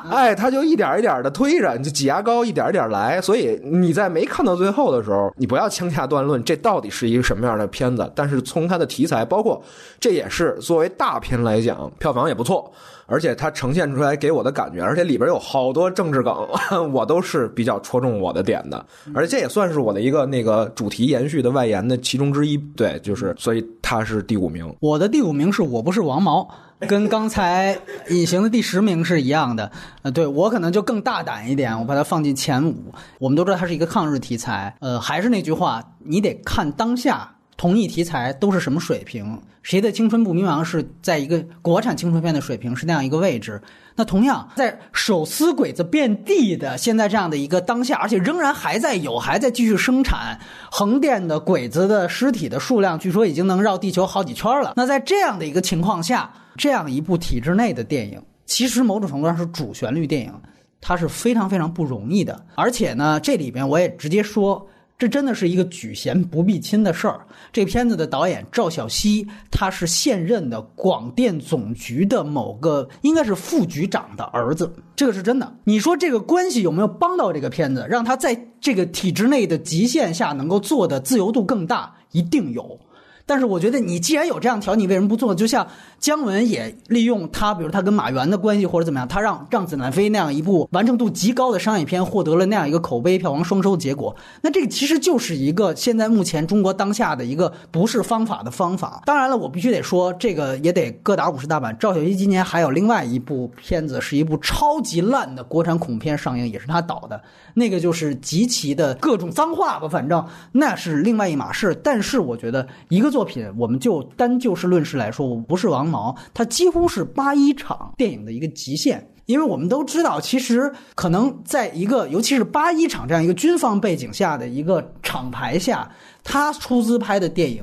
[0.09, 3.20] 哎，他就一点一点的推着，你就挤牙膏一点一点来。
[3.20, 8.11] 所以你在没看到最后的时候，你不要轻下断论这到底是一个什么样的片子。
[8.14, 9.62] 但是从它的题材，包括
[10.01, 12.72] 这也是作为大片来讲，票房也不错。
[13.11, 16.47] 而且它呈现出来给我的感觉，而且里边有好多政治梗，
[16.93, 18.85] 我都是比较戳中我的点的。
[19.15, 22.57] 而且这也算是我的一个那个主题延续的外延的其中之一。
[22.77, 24.71] 对，就是所以它是第五名。
[24.81, 26.47] 我的第五名是我不是王毛，
[26.81, 27.79] 跟刚才
[28.11, 29.73] 隐形的第十名是一样的。
[30.03, 32.93] 呃，对我可能就更大胆一点，我把它放进前五。
[33.19, 37.35] 我们都知道它是一个抗日题材，呃，还是那句话，你得看当下。
[37.59, 39.43] 同一题材都是什么水平？
[39.65, 43.61] 谁的青春不迷茫是在一个国产青春片的水平是那样一个位置？
[43.97, 50.39] 那同样在手撕鬼子遍地的现在这样的一个当下，而且仍然还在有，还在继续生产
[50.71, 54.75] 横店的鬼子的尸体的数量，据说已经能绕地球好几圈了。
[54.77, 60.33] 那在这样的一个情况下，这样一部体制内的电影，其实某种程度上是主旋律电影，
[60.81, 62.47] 它是非常非常不容易的。
[62.55, 64.65] 而且呢，这里边我也直接说。
[64.99, 67.20] 这真的是一个举贤不避亲的事儿。
[67.53, 75.55] 这片子的导演赵小西，他是现任的广电总局的某个应该是副局长的儿子，这个是真的。
[75.62, 81.94] 你说这个关系有没有帮到这个片子，让他在这个体制内的极限下能够做的自由度更大？
[82.11, 82.80] 一定有。
[83.24, 85.34] 但是我觉得你既然有这样条，你为什么不做？
[85.34, 85.68] 就像
[85.99, 94.14] 姜文也利用他，比如他跟马原的关系或者怎么样，他让《让子弹飞》那样一部完成度极高的商业片获得了那样一个口碑票房双收的结果。
[94.42, 99.03] 那这个其实就是一个现在目前中国当下的一个不是方法的方法。
[99.07, 101.76] 当然了，我必须得说，这个也得各打五十大板。
[101.78, 107.20] 赵小西今年还有另外一部片子，是一部超级烂的国产恐怖片上映，也是他导的，
[107.55, 111.74] 那个就是极其的各种脏话吧，反正那是另外一码事。
[111.82, 119.11] 但是我觉得一个作品，我们就单就事论事来说，我不是王毛，它几乎是八一场电影的一个极限。
[119.26, 125.86] 因为我们都知道，其实可能在一个尤其是八一场这样一个军方背景下的一个厂牌下，
[126.24, 127.62] 他出资拍的电影，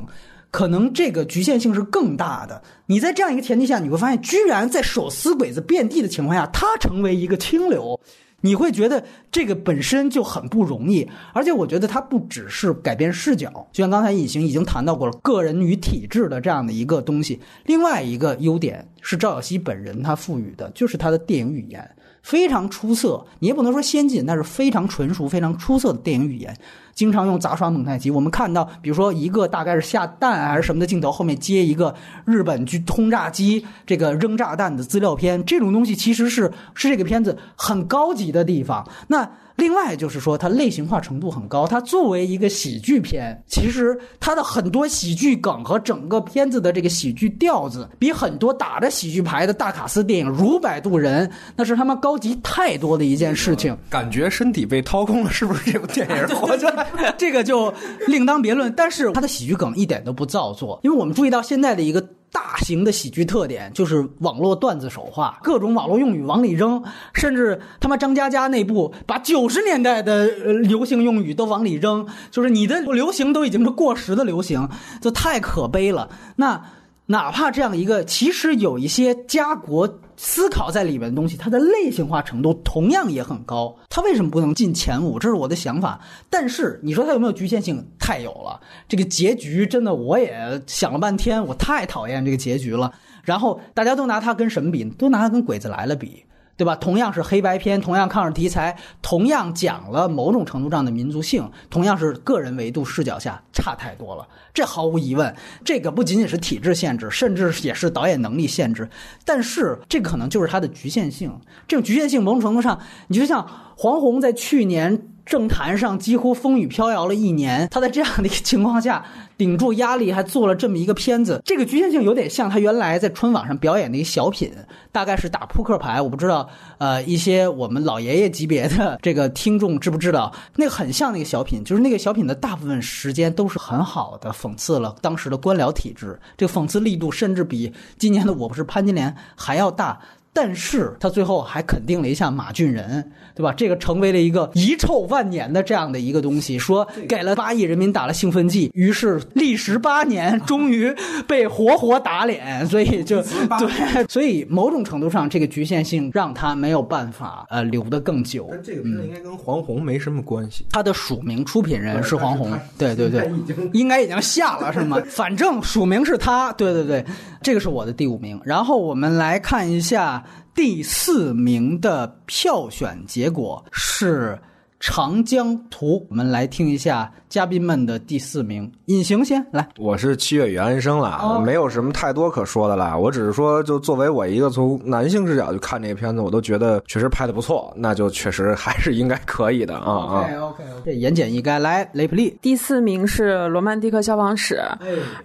[0.51, 2.61] 可能这个局限性是更大的。
[2.85, 7.99] 你在这样一个前提下，你会发现，居然在手撕鬼子遍地的情况下，他成为一个清流。
[8.45, 17.41] 你会觉得这个本身就很不容易，而且我觉得它不只是改变视角，就像刚才隐形已经谈到过了，个人与体制的这样的一个东西。
[17.65, 21.89] 另外一个优点是赵小西本人他赋予的，就是他的电影语言
[22.25, 26.57] 非常出色，你也不能说先进，但是非常纯熟、非常出色的电影语言。
[26.93, 31.93] 经常用杂耍蒙太奇，我们看到，比如说一个大概是下蛋还是什么的镜头，后面接一个
[32.25, 38.25] 日本军轰炸机这个扔炸弹的资料片，这种东西其实是是这个片子很高级。
[38.31, 38.89] 的地方。
[39.07, 41.65] 那另外就是说，它类型化程度很高。
[41.65, 53.77] 它作为一个喜剧片，其实它的很多喜剧梗和整个片子的这个喜剧调子，比很多打着喜剧牌的大卡司电影如《摆渡人》那是他妈高级太多的一件事情。
[53.89, 56.87] 感觉身体被掏空了，是不是这部电影活着？
[57.17, 57.73] 这个就
[58.07, 58.73] 另当别论。
[58.75, 62.05] 但是它的喜剧梗一点都不造作，因为我们注意到现在的一个。
[62.35, 66.83] 大型的喜剧特点就是网络段子手话，各种网络用语往里扔，
[67.13, 74.67] 甚至他妈张嘉佳那部把九十年代的流行用语都往里扔，就是你的流行都已经是过时的流行，
[74.99, 76.09] 这太可悲了。
[76.35, 76.61] 那。
[77.07, 83.75] 哪怕这样一个，其实有一些家国思考在里面的东西，它的类型化程度同样也很高。
[83.89, 85.19] 它为什么不能进前五？
[85.19, 85.99] 这是我的想法。
[86.29, 87.85] 但是你说它有没有局限性？
[87.99, 88.59] 太有了。
[88.87, 92.91] 这个结局真的，我也想了半天，我太讨厌这个结局了。
[93.23, 94.83] 然后大家都拿它跟什么比？
[94.83, 96.25] 都拿它跟《鬼子来了》比。
[96.57, 96.75] 对吧？
[96.75, 104.27] 同样是黑白片，同样抗日题材，同样讲了某种程度上的民族性，同样是个人维度视角下，差太多了。
[104.53, 108.89] 这毫无疑问，这个不仅仅是体制限制，甚至也是导演能力限制。
[109.25, 111.37] 但是这可能就是它的局限性。
[111.67, 113.45] 这种局限性，某种程度上，你就像
[113.75, 115.09] 黄宏在去年。
[115.25, 119.03] 政坛上几乎风雨飘摇了一年，他在这样的一个情况下
[119.37, 121.41] 顶住压力，还做了这么一个片子。
[121.43, 124.51] 这个局限性有点像他原来在春晚上表演的一个小品，
[124.91, 125.99] 大概是打扑克牌。
[125.99, 126.47] 我不知道，
[126.77, 130.31] 呃，一些我们老爷爷级别的这个听众知不知道？
[130.55, 139.99] 那个很像那个小品，就是那个小品的大部分时间都是很好的讽刺了当时的官僚体制，这个讽刺力度甚至比今年的《我不是潘金莲》还要大。
[140.37, 143.53] 但是他最后还肯定了一下马俊仁，对吧？
[143.55, 150.93] 这个成为了一个遗臭万年的这样的一个东西，说给了八亿人民打了兴奋剂，于是历时八年，终于
[151.25, 158.49] 被活活打脸，所以就对， 所以某种程度上，这个局限性让他没有办法呃留得更久。
[158.51, 163.31] 但这个片应该跟黄宏没什么关系，他的署名出品人是黄宏，对对对，
[163.71, 165.01] 应该已经下了是吗？
[165.07, 167.05] 反正署名是他，对对对，
[167.41, 168.37] 这个是我的第五名。
[168.43, 170.24] 然后我们来看一下。
[170.53, 174.39] 第四名的票选结果是。
[174.77, 178.71] 长江图，我们来听一下嘉宾们的第四名。
[178.85, 182.97] 隐形先来，我是七月与安生了，没有什么太多可说的了。
[182.97, 190.21] 我只是说，就作为我一个从男性视角去看这个片子，我都觉得确实拍的不错，那就确实还是应该可以的啊啊。
[190.21, 191.59] OK OK，这言简意赅。
[191.59, 194.61] 来，雷普利，第四名是《罗曼蒂克消防史》，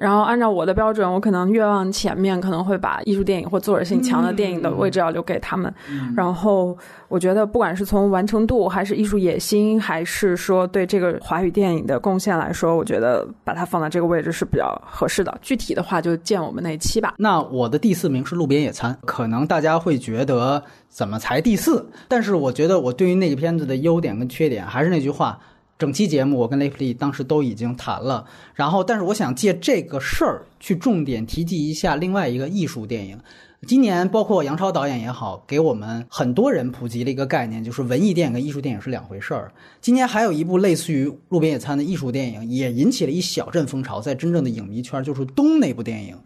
[0.01, 5.73] 然后按照我的标准，我可能越往前面，可能会把艺术电影或作者性强的电影的位置要留给他们。
[6.17, 9.39] 然后我觉得，不管是从完成度还是艺术野。
[9.39, 15.39] 心还是说对这个华语电影的贡献来说，我觉得把它放在这个位置是比较合适的。
[15.41, 17.15] 具体的话就见我们那期吧。
[17.19, 21.87] 那我的第四名是《路边野餐》，可能大家会觉得怎么才第四？
[22.09, 25.39] 但是我觉得我对于那个片子的优点跟缺点，还是那句话，
[25.79, 28.25] 整期节目我跟雷普利当时都已经谈了。
[28.55, 33.19] 然后，但是我想借这个事儿去重点提及一下另外一个艺术电影。
[33.67, 39.53] 今年，包括杨超导演也好，给我们很多人普及了一个概念，就是文艺电影跟艺术电影是两回事儿。
[39.83, 46.17] 今年还有一部类似于《路边野餐》的艺术电影，也引起了一小阵风潮，在真正的影迷圈，就是《东》那部电影，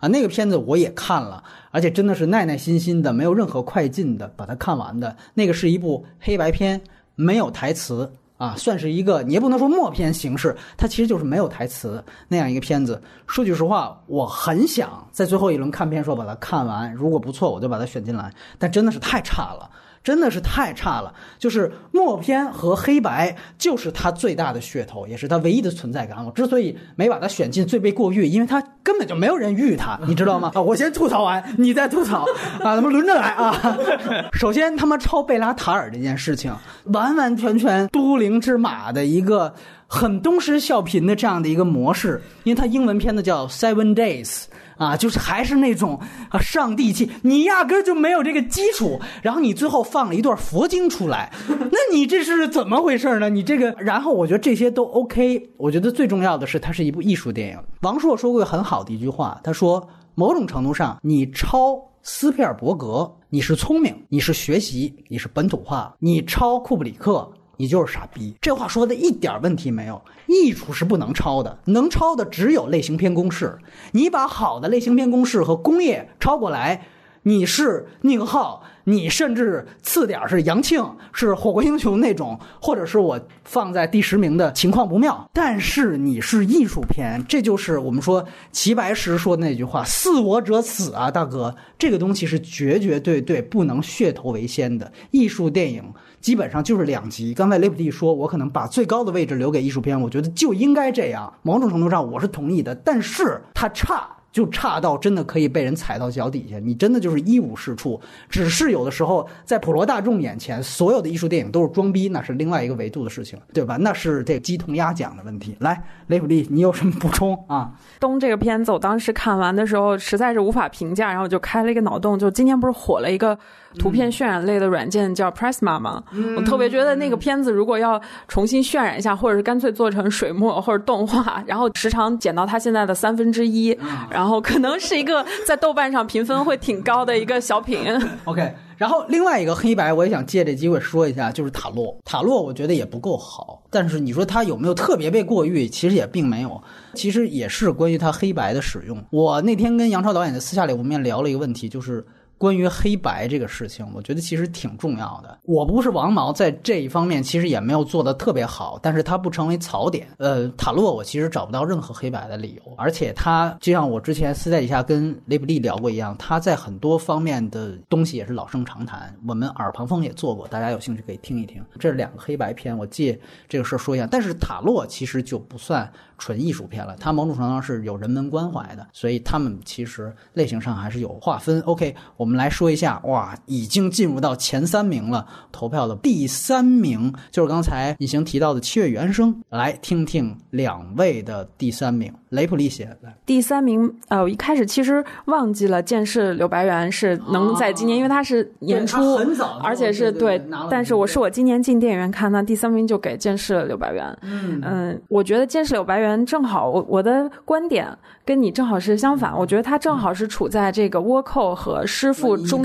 [0.00, 5.16] 啊，那个片子我也看了，而且真的是耐耐心心的，没有任何快进的把它看完的。
[5.32, 6.78] 那个是一部黑白片，
[7.14, 8.12] 没有台词。
[8.42, 13.00] 啊，算是一个，你也不能说默片形式，它其实就是没有台词那样一个片子。
[13.28, 18.34] 说句实话，我很想在最后一轮看片时候把它看完，如果不错，我就把它选进来。
[18.58, 19.70] 但真的是太差了。
[20.02, 26.24] 真的是太差了，就是默片和黑白，就是它最大的噱头，也是它唯一的存在感。
[26.24, 30.50] 我之所以没把它选进最被过誉，因为它根本就没有人遇它，你知道吗？
[30.54, 32.24] 啊， 我先吐槽完，你再吐槽
[32.60, 33.78] 啊，咱们轮着来啊。
[34.34, 36.52] 首先，他妈抄贝拉塔尔这件事情，
[36.86, 39.54] 完完全全都灵之马的一个
[39.86, 44.46] 很东施效颦的这样的一个模式，因为它英文片子叫 Seven Days。
[44.76, 46.00] 啊，就是还是那种
[46.30, 53.28] 啊，上帝气，你压根就没有这个基础，然后你最后放了一段佛经出来，那你这是怎么回事呢？
[53.28, 57.58] 你这个，然后我觉得这些都 OK，我觉得最重要的是它是一部艺术电影。
[57.82, 67.30] 王朔说过很好的一句话，他说，某种程度上，你抄斯皮尔伯格，你是聪明，你是学习，你是本土化；你抄库布里克。
[67.62, 70.02] 你就是傻逼，这话说的一点问题没有。
[70.26, 73.56] 艺术是不能抄的，能抄的只有类型片公式。
[73.92, 76.88] 你把好的类型片公式和工业抄过来，
[77.22, 85.30] 你是宁浩，你甚至次点是杨庆，是火锅英雄那种，或者是我放在第十名的情况不妙。
[85.32, 94.90] 但是你是艺术片，这就是我们说齐白石说的那句话：“似我者死啊，大哥！”这个东西是绝绝对对不能噱头为先的。
[95.12, 95.84] 艺术电影
[96.22, 97.34] 基本上就是两极。
[97.34, 101.30] 刚才雷普蒂说，我可能把最高的位置留给艺术片，我觉得就应该这样。
[101.42, 104.08] 某种程度上我是同意的，但是它差。
[104.32, 108.00] 就差到真的可以被人踩到脚底下，你真的就是一无是处。
[108.30, 113.76] 只是有的时候在普罗大众眼前，所有的艺术电影都是装逼，那是另外一个维度的事情，对吧？
[113.76, 115.54] 那是这鸡同鸭讲的问题。
[115.60, 117.70] 来，雷普利，你有什么补充啊？
[118.00, 122.18] 东这个片子，我当时看完的时候实在是无法评价，然后就开了一个脑洞。
[122.18, 123.38] 就今天不是火了一个。
[123.78, 126.04] 图片渲染类的软件叫 Prisma 吗？
[126.36, 133.74] 我特别觉得那个片子如果要重新渲染一下，或者是干脆做成水墨或者动画，然后时长减到它现在的三分之一，
[134.10, 137.80] 然然后可能是一个在豆瓣上评分会挺高的一个小品。
[138.22, 141.98] OK，然后另外一个黑白，我也想借这机会说一下，就是塔洛。
[142.04, 145.66] 塔洛我觉得也不够好，但是你说他有没有特别被过誉？
[145.66, 146.62] 其实也并没有。
[146.94, 149.04] 其实也是关于他黑白的使用。
[149.10, 152.06] 我那天跟杨超导演在私下里我们也聊了一个问题，就是。
[152.42, 155.38] 关于黑白这个事情，我觉得其实挺重要的。
[155.44, 160.08] 我不是王毛，在这一方面其实也没有做的特别好，但是它不成为槽点。
[160.18, 169.16] 呃，塔洛我其实找不到任何黑白的理由，而且他就像我之前私底下跟雷布利聊过一样，他在很多方面的东西也是老生常谈。
[169.24, 171.64] 我们耳旁风也做过，大家有兴趣可以听一听。
[171.78, 173.16] 这是两个黑白片，我借
[173.48, 174.08] 这个事儿说一下。
[174.10, 175.88] 但是塔洛其实就不算。
[176.22, 181.60] 纯艺术片了，它某种程度上是有人文关怀的，所以他们其实类型上还是有划分。
[181.62, 185.26] OK，我们来说一下，哇，已经进入到前三名了。
[185.50, 192.14] 投票的第三名就是刚才已经提到的《七月原声》，来听听两位的第三名。
[192.32, 204.04] 雷普利写来，第三名，呃，我一开始其实忘记了《剑士柳白猿》是能在今年，因为他是年初，很早，而且是对，但是我是我今年进电影院看，那第三名就给《剑士柳白猿》。
[204.22, 207.86] 嗯嗯，我觉得《剑士柳白猿》正好，我我的观点。
[208.24, 212.62] 跟你正好是相反，我觉得他正好是处在这个倭寇和师傅中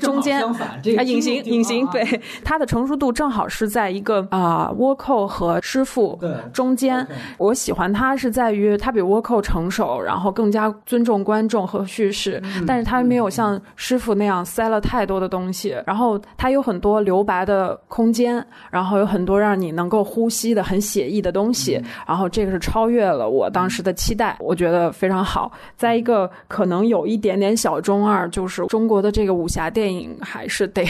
[0.00, 2.02] 中间，啊，隐形隐形，对，
[2.42, 6.18] 他的成熟度正好是在一个啊倭寇和师傅
[6.54, 7.06] 中间。
[7.36, 24.90] 我喜欢他是在于他比倭寇成熟，然后更加尊重观众和叙事，但是他没有像师傅那样塞了太多的东西，然后他有很多留白的空间，然后有很多让你能够呼吸的很写意的东西，然后这个是超越了我当时的期待，我觉得。
[24.94, 30.82] 非常好，再一个可能有一点点小中二，就是中国的这个武侠电影还是得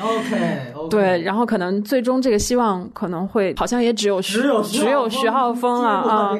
[0.00, 6.38] OK， 对，然后可能最终这个希望可能会好像也只有只有只有徐浩峰了啊，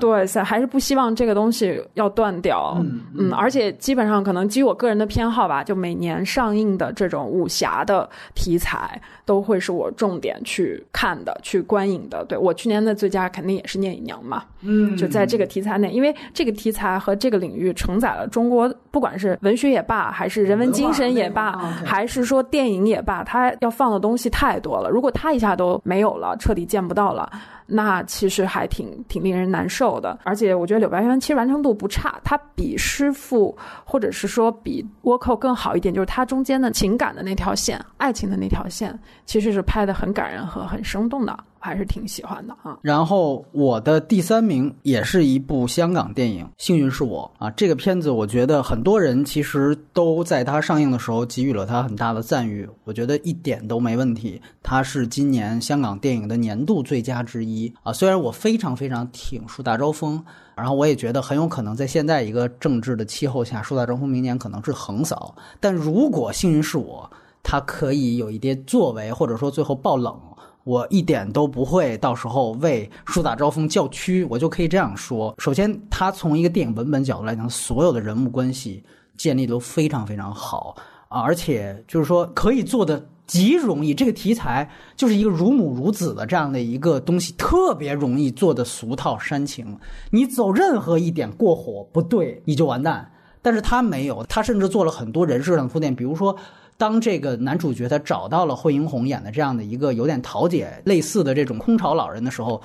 [0.00, 2.76] 对，还是不希望这个东西要断掉，
[3.18, 12.24] 嗯，而且基本上可能基于我个人的偏好吧，就每年上映的这种武侠的题材都会是我重点去看的、去观影的。
[12.24, 16.14] 对我去年的最佳肯定也是聂隐娘嘛，嗯，就在这个题材内，因为。
[16.32, 21.52] 这个题材和这个领域承载了中国，不管是文学也罢，还是人文精神也罢，
[21.84, 24.90] 还是说电影也罢，它要放的东西太多了。
[24.90, 27.30] 如果它一下都没有了，彻底见不到了。
[27.66, 42.78] 那其实还挺挺令人难受的，而且我觉得《柳白猿》其实完成度不差，他比师傅或者是说比倭寇更好一点，就是他中间的情感的那条线，爱情的那条线，其实是拍的很感人和很生动的，还是挺喜欢的啊。
[42.82, 57.72] 然后我的第三名也是一部香港电影，《幸运是我》啊，这个片子我觉得很多人其实都在它上映的时候给予了它很大的赞誉，我觉得一点都没问题，它是今年香港电影的年度最佳之一。
[57.82, 60.22] 啊，虽然我非常非常挺树大招风，
[60.54, 65.34] 然后我也觉得很有可能在现在一个政治的气候下，树大招风明年可能是横扫。
[65.60, 67.10] 但如果幸运是我，
[67.42, 70.18] 他可以有一点作为，或者说最后爆冷，
[70.66, 74.24] 我一点都不会到时候为树大招风叫屈。
[74.24, 78.82] 我就可以这样说：首先，他从一个电影文本角度来讲，所有的人物关系
[79.16, 80.74] 建立都非常非常好
[81.08, 83.06] 啊，而且就是说可以做的。
[83.26, 89.76] 极容易，这个题材就是一个如母如子的这样的一个东西，特别容易做的俗套煽情。
[90.10, 93.10] 你走任何一点过火不对，你就完蛋。
[93.42, 95.92] 但是他没有，他甚至做了很多人设上的铺垫。
[95.92, 96.36] 比如说，
[96.76, 102.62] 当这个男主角他找到了惠英红演的这样的一个有点桃姐类似的这种空巢老人的时候，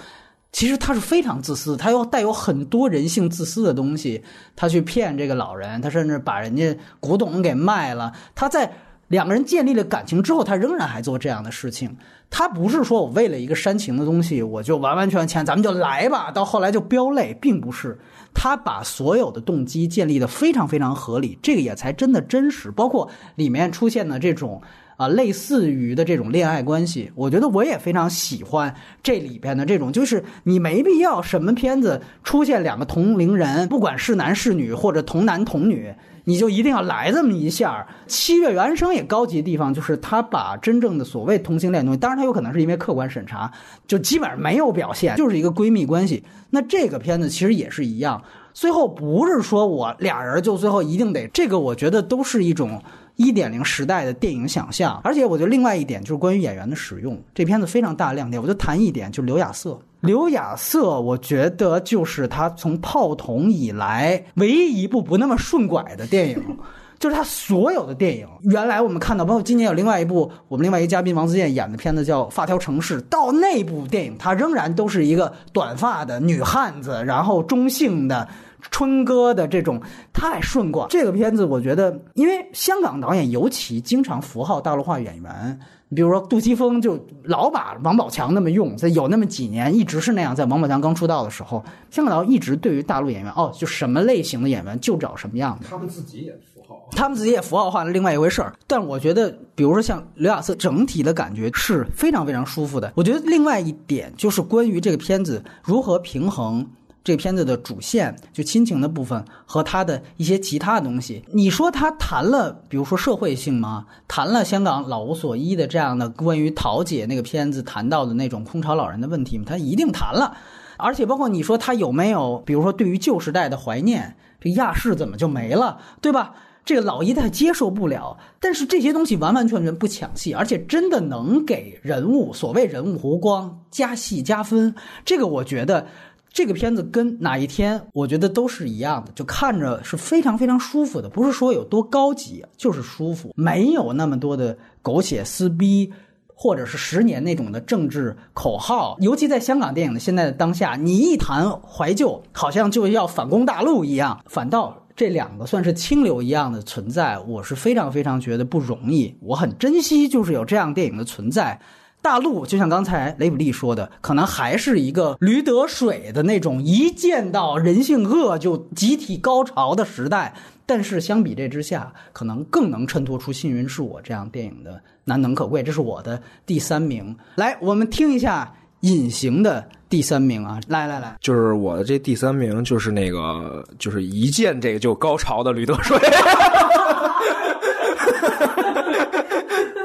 [0.52, 4.24] 其实他是非常自私，他又带有很多人性自私的东西。
[4.56, 8.14] 他去骗这个老人，他甚至把人家古董给卖了。
[8.36, 8.72] 他在。
[9.12, 11.98] 两个人建立了感情之后，他仍然还做这样的事情。
[12.30, 18.00] 他不是说我为了一个煽情的东西，我就完完全全咱们就来吧，到后来就飙泪，并不是。
[18.34, 22.72] 他把所有的动机建立的非常非常合理，这个也才真的真实。
[22.72, 24.62] 包括里面出现的这种
[25.02, 35.92] 啊，类似于的这种恋爱关系，我觉得我也非常喜欢这里边的这种，就是你没必要什么片子出现两个同龄人，不管是男是女或者童男童女。
[36.24, 37.88] 你就一定要来这么一下。
[38.06, 43.52] 七月原声也高级的地方就是他把真正的所谓同性恋东西，当然他有可能是因为客观审查，
[43.88, 46.24] 就基本上没有表现，就是一个闺蜜关系。
[46.52, 48.22] 那这个片子其实也是一样，
[48.54, 52.82] 最后不是说我俩人就最后一定得这个，我觉得都是一种。
[53.18, 58.42] 一点零时代的电影想象，而且我觉得另外一点就是关于演员的使用，这片子非常大亮点。
[58.42, 59.80] 我就谈一点，就是刘亚瑟。
[60.00, 66.58] 刘亚瑟，我觉得就是他从炮筒以来唯一一部不那么顺拐的电影，
[67.02, 68.26] 就是他所有的电影。
[68.44, 78.26] 原来我们看到，包括今年有另外一部我们另外一个嘉宾王自健演的片子叫《发条城市》，到那部电影他仍然都是一个短发的女汉子，然后中性的。
[78.70, 79.82] 春哥的这种
[80.14, 85.60] 太顺过这个片子我觉得，因为香港导演尤其经常符号大陆化演员，
[85.90, 95.66] 你比如说杜琪峰就老把王宝强那么用，在有那么几年一直是那样，在王宝强刚出道的时候，香港导演一直对于大陆演员，哦，就什么类型的演员就找什么样的。
[95.68, 96.51] 他们自己也是，
[96.96, 98.54] 他们自己也符号化了另外一回事儿。
[98.68, 102.92] 但我觉得，比如说像刘亚瑟，整体的感觉是非常非常舒服的。
[102.96, 106.68] 我觉得另外一点就是关于这个片子如何平衡。
[107.04, 113.88] 这片子的主线就亲情的部分和他的一些其他的东西，你说他谈了，比如说社会性吗？
[114.08, 119.46] 谈了香港老无所依的这样的关于桃姐那个片子谈到的那种空巢老人的问题吗？
[119.48, 120.38] 他一定谈了，
[120.78, 126.36] 而且包括你说他有没有，比如说对于旧时代的怀念，这亚视怎么就没了，对吧？
[126.64, 134.74] 这个老一代接受不了，但是这些东西完完全全不抢戏，而且真的能给人物所谓人物弧光加戏加分，
[135.06, 135.88] 这个我觉得。
[136.34, 145.92] 这个片子跟哪一天，我觉得都是一样的，就看着是非常非常舒服的，不是说有多高级，就是舒服，没有那么多的狗血撕逼，
[146.34, 148.96] 或者是十年那种的政治口号。
[149.02, 161.60] 尤其在香港电影的现在的当下，你一谈怀旧，好像就要反攻大陆一样，反倒这两个算是清流一样的存在，我是非常非常觉得不容易，我很珍惜，就是有这样电影的存在。
[162.02, 170.34] 大陆就像刚才雷普利说的，可能还是一个驴得水的那种，一见到人性恶就集体高潮的时代。
[170.66, 175.62] 但是相比这之下，可能更能衬托出《幸运是我》这样电影的难能可贵。
[175.62, 177.16] 这是我的第三名。
[177.36, 178.52] 来，我们听一下
[178.82, 180.60] 《隐形》的第三名啊！
[180.68, 185.98] 来来来，就是我的这第三名，就是那个，就是一见这个就高潮的吕德水。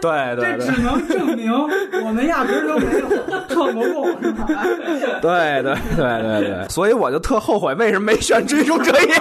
[0.01, 1.51] 对对，这只能证明
[2.05, 3.09] 我们压根就没有
[3.48, 4.47] 创过梦，是吧？
[5.20, 9.14] 对对对对对，所以我就特后悔为什么没选《追逐者也》，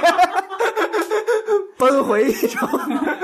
[1.78, 2.68] 奔回一城。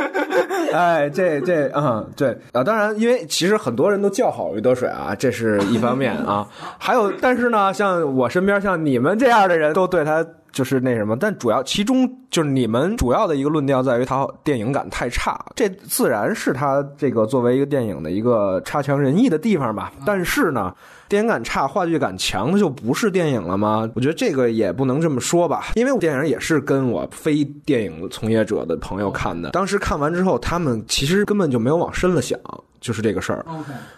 [0.73, 6.47] 哎，这这嗯，对啊，当然，因为其实很多人都叫好于得水啊，这是一方面啊。
[6.77, 10.25] 还有，但是呢，像我身边像你们这样的人都对他。
[10.51, 19.91] 就是那什么，但主要其中就是你们主要的一个论调在于它电影感太差，这自然是它这个作为一个电影的一个差强人意的地方吧。
[20.05, 20.73] 但是呢，
[21.07, 23.89] 电影感差、话剧感强，它就不是电影了吗？
[23.95, 32.39] 我觉得这个也不能这么说吧，因为电影也是跟我非电影从业者的朋友看的，当时看完之后，他们其实根本就没有往深了想。
[32.81, 33.45] 就是这个事儿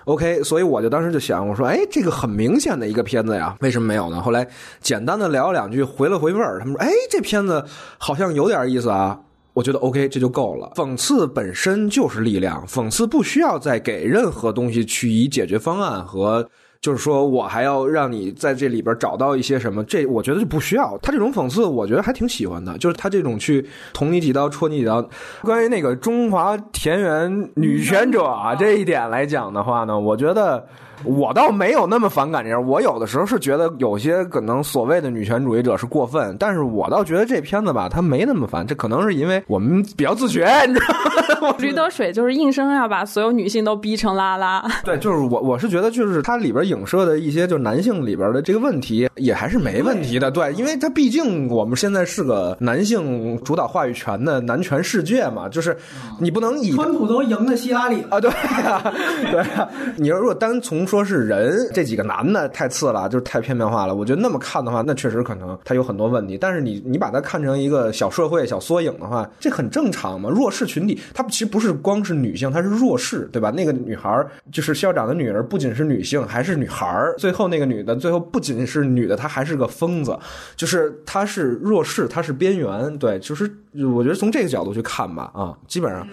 [0.04, 4.22] ，OK，所以我就当时就想，我说，哎，这个很明显的一个片子呀，为什么没有呢？
[4.22, 4.46] 后来
[4.82, 7.66] 简单的聊两句，回了回味儿，他们说，哎，这片子
[7.98, 9.20] 好像有点意思啊。
[9.54, 10.72] 我觉得 OK，这就够了。
[10.76, 16.48] 讽刺本身就是力量，讽刺不需要再给任何东西去以解决方案和。
[16.84, 19.82] 就是说，我还要让你在这里边找到一些什么？
[19.86, 20.96] 这我觉得就不需要。
[21.02, 22.78] 他这种讽刺，我觉得还挺喜欢的。
[22.78, 25.02] 就是他这种去捅你几刀、戳你几刀。
[25.42, 30.68] 关于那个中华田园女权者啊这一点来讲的话呢，我觉得。
[31.04, 41.56] 我倒没有那么反感这样，我有的时候是觉得有些可能所谓的女权主义者是过分，但是我倒觉得这片子吧，他没那么烦，这可能是因为我们比较自觉，你知道吗？
[41.60, 44.64] 驴得水就是硬生要把所有女性都逼成拉拉。
[44.84, 50.32] 对，就是我我是觉得就是它里边影射的一些就男性里边的这个问题，也还是没问题的。
[50.32, 55.76] 对，因为它毕竟我们现在是个男性主导话语权的男权世界嘛，就是
[56.20, 58.94] 你不能以川普都赢了希拉里啊，对呀、
[59.32, 63.96] 对呀、你要如果单从说是人这几个男的太次了，就是太片面化了。
[63.96, 66.38] 我觉得那么看的话，那确实可能他有很多问题。
[66.38, 70.30] 但是你你把它看成一个小社会、小缩影的话，这很正常嘛。
[70.30, 73.52] 弱势群体，他其实不是光是女性，她是弱势，对吧？
[73.52, 77.16] 那个女孩就是校长的女儿，不仅是女性，还是女孩儿。
[77.18, 80.18] 最后那个女的，最后不仅是女的，她还是个疯子，
[80.56, 82.98] 就是她是弱势，她是边缘。
[82.98, 83.50] 对，就是
[83.92, 86.08] 我觉得从这个角度去看吧，啊，基本上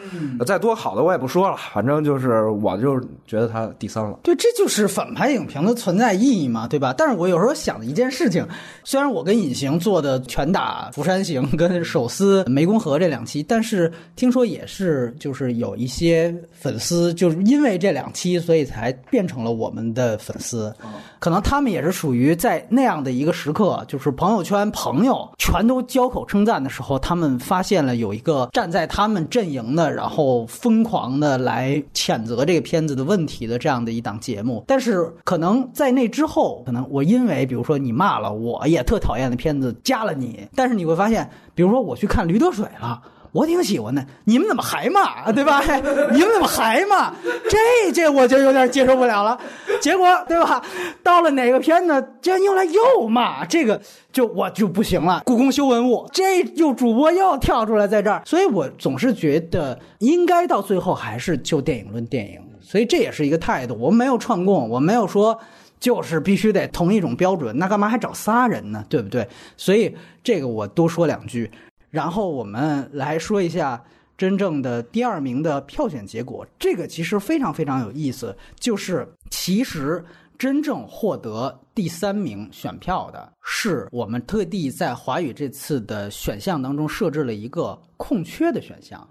[0.46, 4.18] 再多好的我也不说了，反正就是我就觉得他第三了。
[4.22, 6.94] 对，这就是反派影评的存在意义嘛，对吧？
[6.96, 8.46] 但是我有时候想的一件事情，
[8.82, 20.72] 虽然我跟隐形做的拳打釜山行跟手撕湄公河这两期，但是听说也是就是有一些粉丝就是因为这两期，所以才变成了我们的粉丝。
[21.18, 34.62] 可能他们也是属于在那样的一个时刻，就是朋友圈朋友全都交口称赞的时候，他们发现了有一个站在他们阵营的，然后疯狂的来谴责这个片子的问题的这样的一档节目。
[34.66, 43.00] 但是可能在那之后，可能我因为比如说你骂了我也特讨厌的片子加了你，但是你会发现，比如说我去看《驴得水》了。
[43.32, 45.62] 我挺喜欢的，你们怎么还骂，对吧？
[46.12, 47.12] 你们怎么还骂？
[47.48, 49.38] 这这我就有点接受不了了。
[49.80, 50.62] 结果对吧？
[51.02, 53.80] 到了哪个片子，竟然又来又骂，这个
[54.12, 55.22] 就我就不行了。
[55.24, 63.76] 故宫修文物，这又主播又跳出来在这儿，所以我总是觉得应该到最后还是就电影论电影，所以这也是一个态度。
[63.78, 65.38] 我们没有串供，我没有说。
[65.78, 68.84] 就是必须得同一种标准，那干嘛还找仨人呢？
[68.90, 69.26] 对不对？
[69.56, 71.50] 所以这个我多说两句，
[71.90, 73.82] 然后我们来说一下
[74.16, 76.46] 真正的第二名的票选结果。
[76.58, 80.04] 这个其实非常非常有意思，就是其实
[80.38, 89.06] 真正获得第三名选票的是我们特地在华语这次的选项当中设置了一个空缺的选项。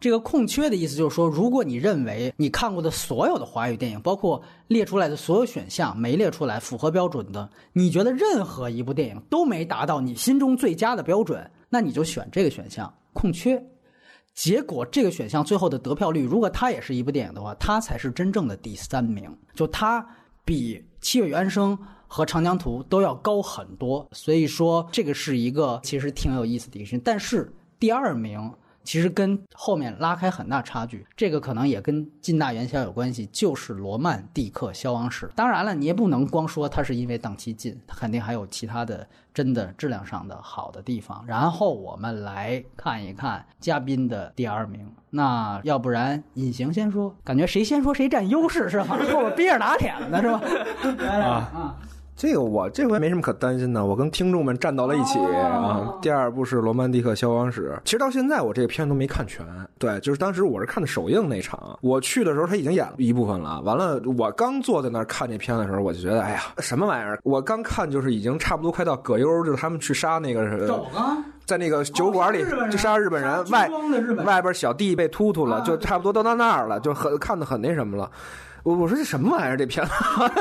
[0.00, 13.64] 这个空缺的意思就是说，如果你认为你看过的所有的华语电影，包括列出来的所有选项没列出来符合标准的，你觉得任何一部电影都没达到你心中最佳的标准，那你就选这个选项空缺。
[14.34, 20.06] 结果这个选项最后的得票率，如果它也是一部电影的话，它才是真正的第三名，就它
[20.44, 21.76] 比《七月与安生》
[22.06, 24.06] 和《长江图》都要高很多。
[24.12, 27.00] 所以说，这个是一个其实挺有意思的一个事情。
[27.02, 27.50] 但是
[27.80, 28.52] 第二名。
[28.84, 35.26] 其实跟后面拉开很大差距，这个可能也跟近大元宵有关系，就是《罗曼蒂克消亡史》。
[35.34, 41.24] 当然了，你也不能光说它是因为档期近，它肯定还有其他的真的质量上的好的地方。
[41.26, 48.98] 然后我们来看一看嘉宾的第二名，那要不然隐形先说，感觉谁先说谁占优势是吧？
[49.12, 50.40] 后边憋着打脸呢是吧？
[50.98, 51.76] 来来啊。
[52.22, 55.98] 这个我这回没什么可担心的，我跟听众们站到了一起、哦、啊。
[56.00, 59.44] 第二部是《罗曼蒂克消亡史》，其实到现在我这个片都没看全。
[59.76, 63.60] 对，就是当时我是看的首映那场，我去的时候他已经演了一部分了。
[63.62, 67.18] 完了，我刚坐在那儿看这片的时候，我就觉得，哎呀，什么玩意儿！
[67.24, 70.48] 我刚看就是已经差不多快到葛优，就是他们去杀那个
[71.44, 73.68] 在那个酒馆里就杀日本人，外
[74.24, 78.08] 外边小弟被突突了，就差不多都到那儿了，就很看的很那什么了。
[78.62, 79.56] 我我说这什么玩意儿？
[79.56, 79.92] 这片子，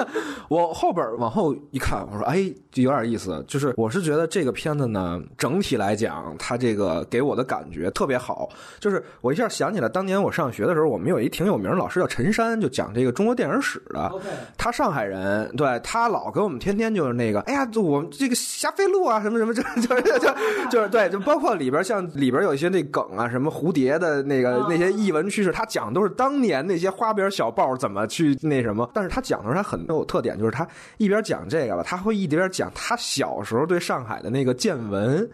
[0.48, 3.44] 我后边往后一看，我说哎，就有点意思。
[3.48, 8.48] 就是我是觉得这个片子呢，整体来讲，它这个给我的感觉特别好。
[8.80, 14.12] 就是我一下想起来，当年我上学的时候，我们有一挺有名的老师叫陈山，就讲这个中国电影史的。
[14.56, 20.30] 他上海人，对他老给我们天天就是那个，哎呀，我们这个霞飞路啊，什么什么，就就就
[20.70, 28.08] 就是对，就包括里边像里边有一些那梗啊，什么蝴蝶的那个那些译文趋势，他讲都是当年那些花边小报怎么。
[28.12, 30.68] 去那什么，但是他讲的时候他很有特点，就是他
[30.98, 35.28] 一边讲这个吧，他会一边讲他小时候对上海的那个见闻，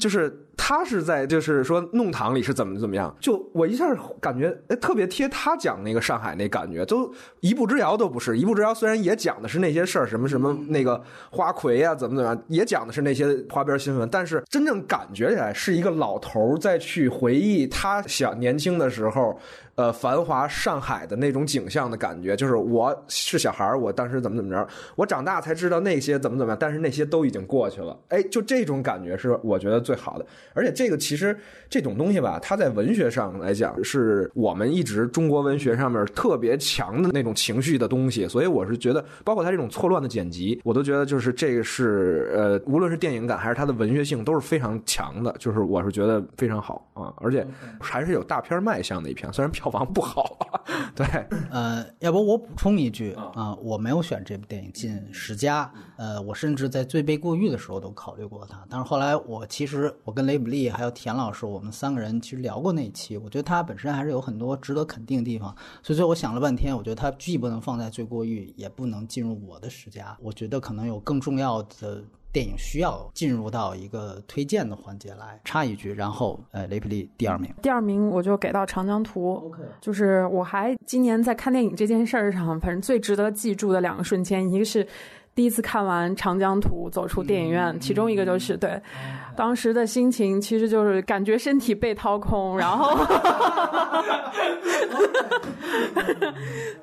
[0.00, 3.86] 就是他是在就是说弄堂里是怎么怎么样，就我一下
[4.20, 11.00] 感觉哎特别贴他讲那个上海那感觉，都一步之遥都不是，一步之遥虽然也讲的是那些事儿，什么什么那个
[11.30, 19.38] 花魁啊怎么怎么样，也讲的是那些花边新闻，但是真正感觉起来是一个老头在去回忆他小年轻的时候。
[19.76, 27.98] 呃，繁华上海的那种景象的感觉，就是我是小孩儿，我当时怎么怎么着，我长大才知道那些怎么怎么样，但是那些都已经过去了。
[28.08, 30.24] 哎，就这种感觉是我觉得最好的。
[30.52, 31.36] 而且这个其实
[31.68, 38.28] 这种东西吧，它在文学上来讲，是我们一直中国文学上面特别强的那种情绪的东西。
[38.28, 45.34] 所以我是觉得，包括它这种错乱的剪辑，我都觉得就是这个是呃，无论是电影感还是它的文学性都是非常强的。
[45.38, 47.44] 就是我是觉得非常好啊，而且
[47.80, 50.38] 还是有大片卖相的一片，虽然票房不好。
[50.96, 51.06] 对，
[51.50, 72.02] 呃，要不我补充一句啊，我没有选这部电影进十佳，呃，我甚至在最被过誉的时候都考虑过它，但是后来我其实我跟雷普利还有田老师，我们三个人其实聊过那一期，我觉得它本身还是有很多值得肯定的地方，所以最后我想了半天，我觉得它既不能放在最过誉，也不能进入我的十佳，我觉得可能有更重要的。
[72.34, 79.34] 电影需要进入到一个推荐的环节来插一句，然后呃，雷普利第二名，第二名我就给到《长江图》。
[79.46, 84.84] OK，就是我还今年在看电影这件事儿上，反正最值得记住的两个瞬间，一个是。
[85.34, 88.80] 第一次看完《长江图》，走出电影院，其中一个就是对，
[89.36, 92.94] 当时的心情其实就是感觉身体被掏空，然后，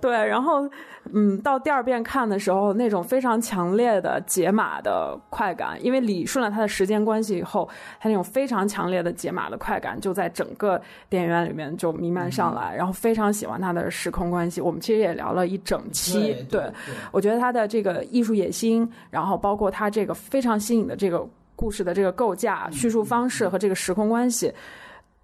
[0.01, 0.69] 对，然后
[1.13, 7.67] 嗯，到第二遍看的时候，那种非常强烈的解码的快感，因为理顺了它的时间关系以后，
[8.01, 10.79] 它那种非常强烈的解码的快感就在整个
[11.09, 14.59] 电影院里面就弥漫上来，然后非常喜欢它的时空关系。
[14.59, 16.61] 我们其实也聊了一整期，对
[17.11, 18.40] 我觉得他的这个艺术。
[18.41, 24.51] 野心，然后包括它这个非常新颖的这个故事的这个构架、叙述方式和这个时空关系。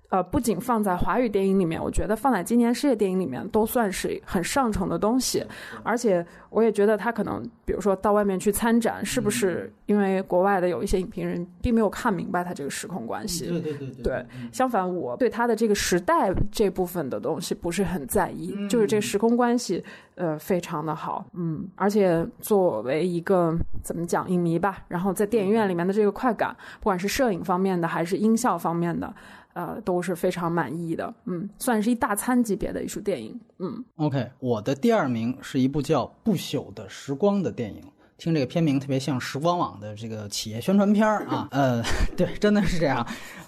[0.10, 5.46] 呃，不仅放在华语电影里面，我觉得放在今年世界电影里面都算是很上乘的东西。
[5.84, 13.48] 而且，我也觉得他可能，比如说到外面去参展，是不是因为国外的有一些影评人并没有看明白他这个时空关系？
[13.48, 14.26] 对对对对。
[14.54, 19.84] 相反，我对他的这个时代这部分的东西不是很在意，就是这个时空关系，
[20.16, 21.26] 呃，非常的好。
[21.34, 23.54] 嗯，而且作为一个
[23.84, 29.14] 怎么讲影迷吧，然后在电影院里面的这个快感，不管是摄影方面的还是音效方面的。
[29.58, 33.84] 呃，都是非常满意的，嗯，算是一大餐级别的艺术电影，嗯。
[33.96, 37.82] OK，我的第二名是一部叫《不朽的时光》的电影，
[38.20, 41.82] 听这个片名特别像时光网的这个企业宣传片儿啊，呃，
[42.16, 43.04] 对，真的是这样。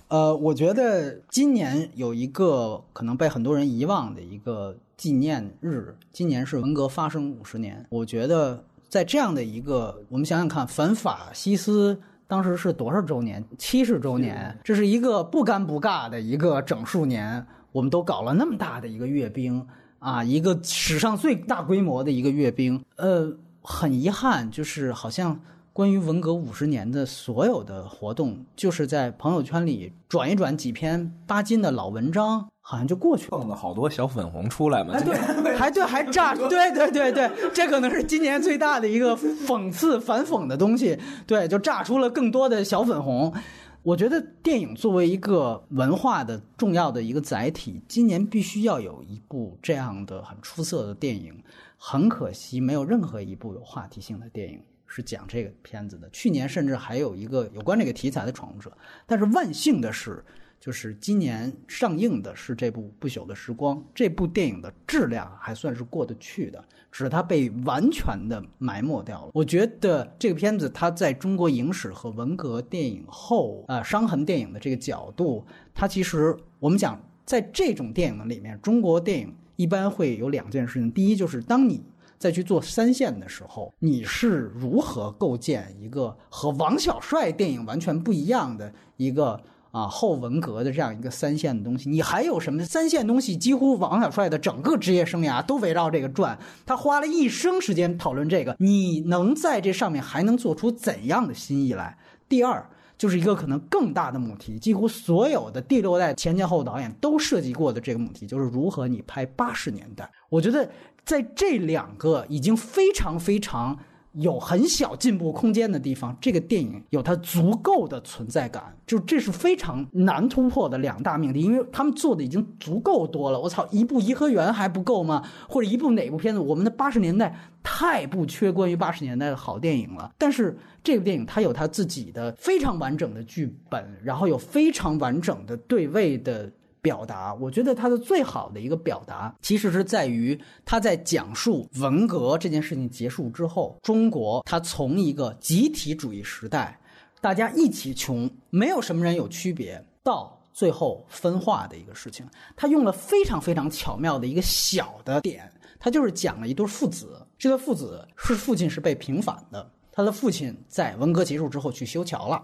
[0.08, 7.86] 呃，我觉得今年有一个可能被很多人遗忘的一个纪念日，今年是文革发生五十年。
[7.92, 12.02] 我觉得在这样的一个，我们想想看，反法西斯。
[12.30, 13.44] 当时是多少周年？
[13.58, 17.44] 七十周年，这是一个不尴不尬的一个整数年。
[17.72, 19.66] 我们都搞了那么大的一个阅兵
[19.98, 22.86] 啊，一个史上最大规模的一个阅兵。
[22.98, 25.40] 呃，很遗憾，就是好像
[25.74, 32.48] 关于文革五十年的所有的活动，就是在朋友圈里转一转几篇巴金的老文章。
[32.70, 34.94] 好像就过去了，蹦了好多小粉红出来嘛？
[35.00, 35.18] 对，
[35.56, 40.96] 还对，还炸， 对对对对，这可能是今年最大的一个讽刺反讽的东西。
[41.26, 43.34] 对，就炸出了更多的小粉红。
[43.82, 51.34] 我觉得电影作为一个文化的重要的一个载体，今年必须要有一部这样的很出色的电影。
[51.76, 56.08] 很可惜，没有任何一部有话题性的电影是讲这个片子的。
[56.12, 58.70] 去年甚至还有一个有关这个题材的《闯入者》，
[59.08, 60.24] 但是万幸的是。
[60.60, 66.62] 就是今年上映的是这部《不朽的时光》，这部电影的质量还算是过得去的，
[66.92, 69.32] 只是它被完全的埋没掉了。
[69.34, 81.82] 我觉得这个片子它在中国影史和文革电影后啊伤痕电影的这个角度，它其实我们讲在这种电影里面，中国电影一般会有两件事情：第一，就是当你
[82.18, 89.42] 在去做三线的时候，你是如何构建一个和王小帅电影完全不一样的一个。
[89.72, 93.38] 啊，后文革的这样一个三线的东西，你还有什么三线东西？
[93.38, 101.98] 几乎王小帅的整个职业生涯都围绕这个转，他花了一生时间讨论这个，你能在这上面还能做出怎样的新意来？
[102.28, 102.68] 第二，
[102.98, 110.10] 就是一个可能更大的母题，几乎所有的第六代前前后导演都涉及过的这个母题，就是如何你拍八十年代。
[110.30, 110.68] 我觉得
[111.06, 113.78] 在这两个已经非常非常。
[114.14, 123.40] 有很小进步空间的地方，这个电影有它足够的存在感，就这是非常难突破的两大命题，因为他们做的已经足够多了。
[123.40, 125.24] 我操，一部颐和园还不够吗？
[125.48, 126.40] 或者一部哪部片子？
[126.40, 130.12] 我们的八十年代太不缺关于八十年代的好电影了。
[130.18, 136.52] 但是这部电影它有它自己的非常完整的剧本，然后有非常完整的对位的。
[136.82, 146.80] 表达，我觉得他的最好的一个表达，其实是在于他在讲述文革这件事情结束之后，中国他从一个集体主义时代，
[147.22, 152.26] 大家一起穷，没有什么人有区别，到最后分化的一个事情。
[152.56, 162.42] 他用了非常非常巧妙的一个小的点，他就是讲了一对父子，这对父子是父亲是被平反的，他的父亲在文革结束之后去修桥了，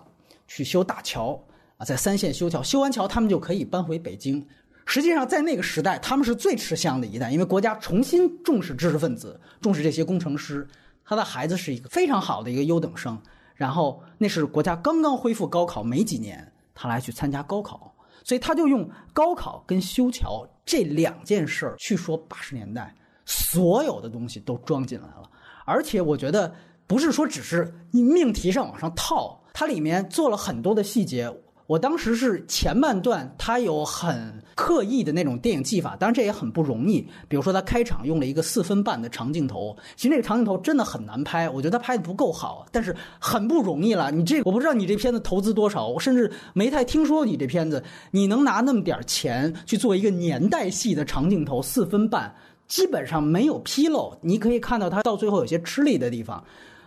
[0.48, 1.42] 去修大桥。
[1.78, 4.46] 啊，在三线修桥，修完桥他们就可以搬回北京。
[4.86, 10.68] 实际上，在那个时代，他们是最吃香的一代，因为国家重新重视知识分子，重视这些工程师。
[11.04, 13.20] 他的孩子是一个非常好的一个优等生，
[13.56, 17.94] 然后那是国家刚刚恢复高考没几年，他来去参加高考，
[18.24, 22.94] 所以他就用高考跟修桥这两件事儿去说八十年代
[23.26, 25.30] 所有的东西都装进来了。
[25.66, 26.54] 而且我觉得
[26.88, 31.32] 不是说只是命题上往上套，它里面做了很多的细节。
[31.68, 37.02] 我当时是前半段，它有很刻意的那种电影技法，当然这也很不容易。
[37.28, 44.12] 比如说，他开场用了一个四分半的长镜头，其实那个长镜头真的很难拍，我觉得他拍的不够好，但是很不容易了。
[44.12, 52.32] 你这我不知道你这片子投资多少，我甚至没太听说你这片子，你能拿那么点钱去做一个年代戏的长镜头四分半，
[52.68, 56.44] 基本上没有纰漏，你可以看到他到最后有些吃力的地方。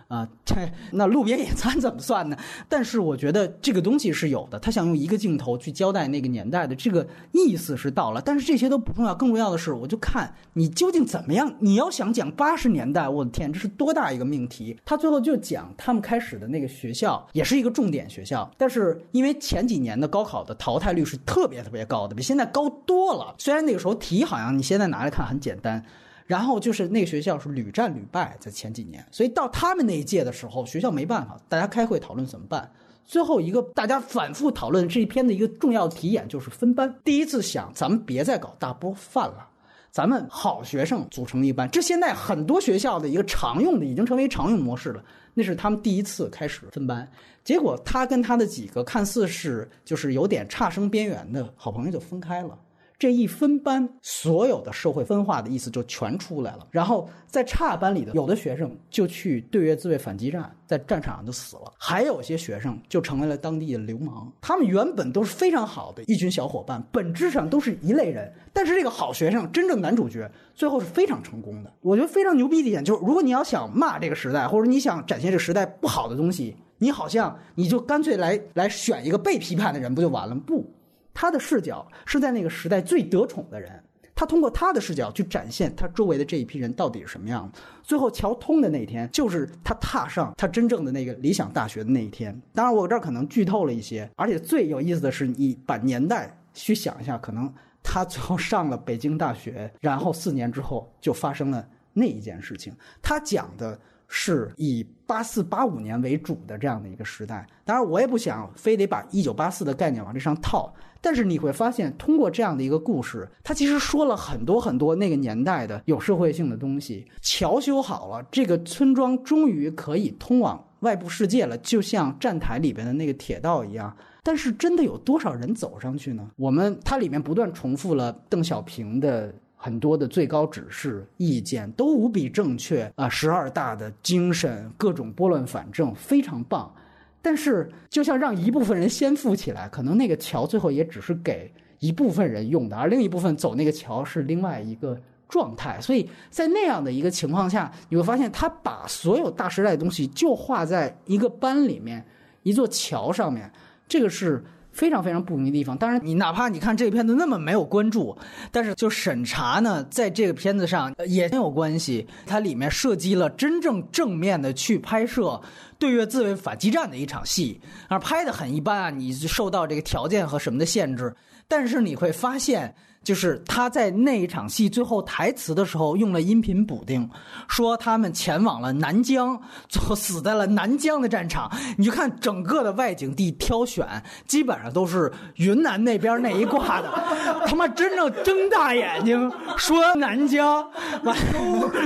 [0.09, 0.55] 啊，这
[0.93, 2.37] 那路边野餐怎么算呢？
[2.67, 11.53] 但是我觉得这个东西是有的，他想用一个镜头去交代那个年代的这个意思是到了，但是这些都不重要，更重要的是，我就看你究竟怎么样。
[11.59, 14.75] 你要想讲八十年代，我的天，这是多大一个命题！
[14.83, 23.35] 他最后就讲他们开始的那个学校也是一个重点学校，但是因为前几年的高考的淘汰率是特别特别高的，比现在高多了。
[23.37, 25.85] 虽然那个时候题好像你现在拿来看很简单。
[26.29, 32.71] 然后就是那个学校是屡战屡败，在前几年，所以到他们那一届的时候，学校没办法，大家开会讨论怎么办。
[33.03, 36.93] 最后一个大家反复讨论这一篇的一个重要题眼就是分班。
[37.03, 39.49] 第一次想，咱们别再搞大波饭了，
[39.89, 41.67] 咱们好学生组成一班。
[41.71, 45.03] 这现在很多学校的一个常用的，已经成为常用模式了。
[45.33, 47.09] 那是他们第一次开始分班，
[47.43, 52.55] 结果他跟他的几个看似是就是有点差生边缘的好朋友就分开了。
[52.99, 56.67] 这一分班，所有的社会分化的意思就全出来了。
[56.69, 64.29] 然后在差班里的有的学生就去对越自卫反击战，在战场上就死了；还有些学生就成为了当地的流氓。
[64.41, 68.29] 他们原本都是非常好的一群小伙伴，本质上都是一类人。
[68.51, 71.73] 但是这个好学生，真正男主角，最后是非常成功的。
[71.79, 80.35] 我觉得非常牛逼的一点就是，如果你要想骂这个时代，或者你想展现这个时代不好的东西，你好像你就干脆来来选一个被批判的人，不就完了？
[80.35, 80.69] 不。
[81.13, 83.83] 他的视角是在那个时代最得宠的人，
[84.15, 87.59] 他通过他的视角去展现他周围的这一批人到底是什么样的。
[87.83, 92.39] 最后桥通的那一天，就是他踏上他真正的那个理想大学的那一天。
[92.53, 97.53] 当然，我这儿可能剧透了一些，而且最有意思的是，你把年代去想一下，可能
[97.83, 102.73] 他最后上了北京大学，然后四年之后就发生了那一件事情。
[103.01, 103.79] 他讲的。
[104.11, 117.05] 是以八四八五年为主的这样的一个时代，当然我也不想非得把一九八四的概念往这上套，但是你会发现，通过这样的一个故事，它其实说了很多很多那个年代的有社会性的东西。
[117.21, 123.95] 桥修好了，这个村庄终于可以通往外部世界了，就像站台里边的那个铁道一样。
[124.23, 126.29] 但是真的有多少人走上去呢？
[126.35, 129.33] 我们它里面不断重复了邓小平的。
[129.61, 133.09] 很多的最高指示意见都无比正确啊！
[133.09, 136.73] 十二大的精神，各种拨乱反正，非常棒。
[137.21, 145.79] 但是，就像让一部分人先富起来，可能那个桥最后也只是给一部分人用的，而另一部分走那个桥是另外一个状态。
[145.81, 152.05] 所以在那样的一个情况下，你会发现他把所有大时代的东西就画在一个班里面，
[152.43, 153.51] 一座桥上面，
[153.87, 154.43] 这个是。
[154.71, 155.77] 非常非常不容易的地方。
[155.77, 158.17] 当然，你哪怕你看这个片子那么没有关注，
[158.51, 162.07] 但是就审查呢，在这个片子上也很有关系。
[162.25, 165.41] 它里面涉及了真正正面的去拍摄
[165.77, 171.15] 对越自卫反击战的一场戏，而拍的很一般啊，你受到这个条件和什么的限制。
[171.47, 172.75] 但是你会发现。
[173.09, 177.09] 就是他在那一场戏最后台词的时候用了音频补丁，
[177.47, 179.35] 说他们前往了南疆，
[179.67, 181.51] 最后死在了南疆的战场。
[181.75, 183.83] 你就看整个的外景地挑选，
[184.27, 186.87] 基本上都是云南那边那一挂的。
[187.49, 190.69] 他妈真正睁大眼睛说南疆，
[191.01, 191.17] 完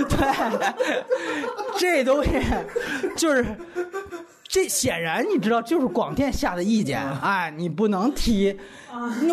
[0.10, 0.74] 对，
[1.80, 2.32] 这东西
[3.16, 3.46] 就是。
[4.48, 8.56] 这显然你知道，就是广电下的意见，哎，你不能提。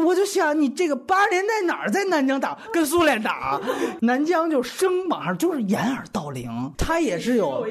[0.07, 3.61] 我就想，你这个八十年代哪儿在南疆打，跟苏联打，
[4.01, 7.67] 南疆就生马上就是掩耳盗铃，他也是有，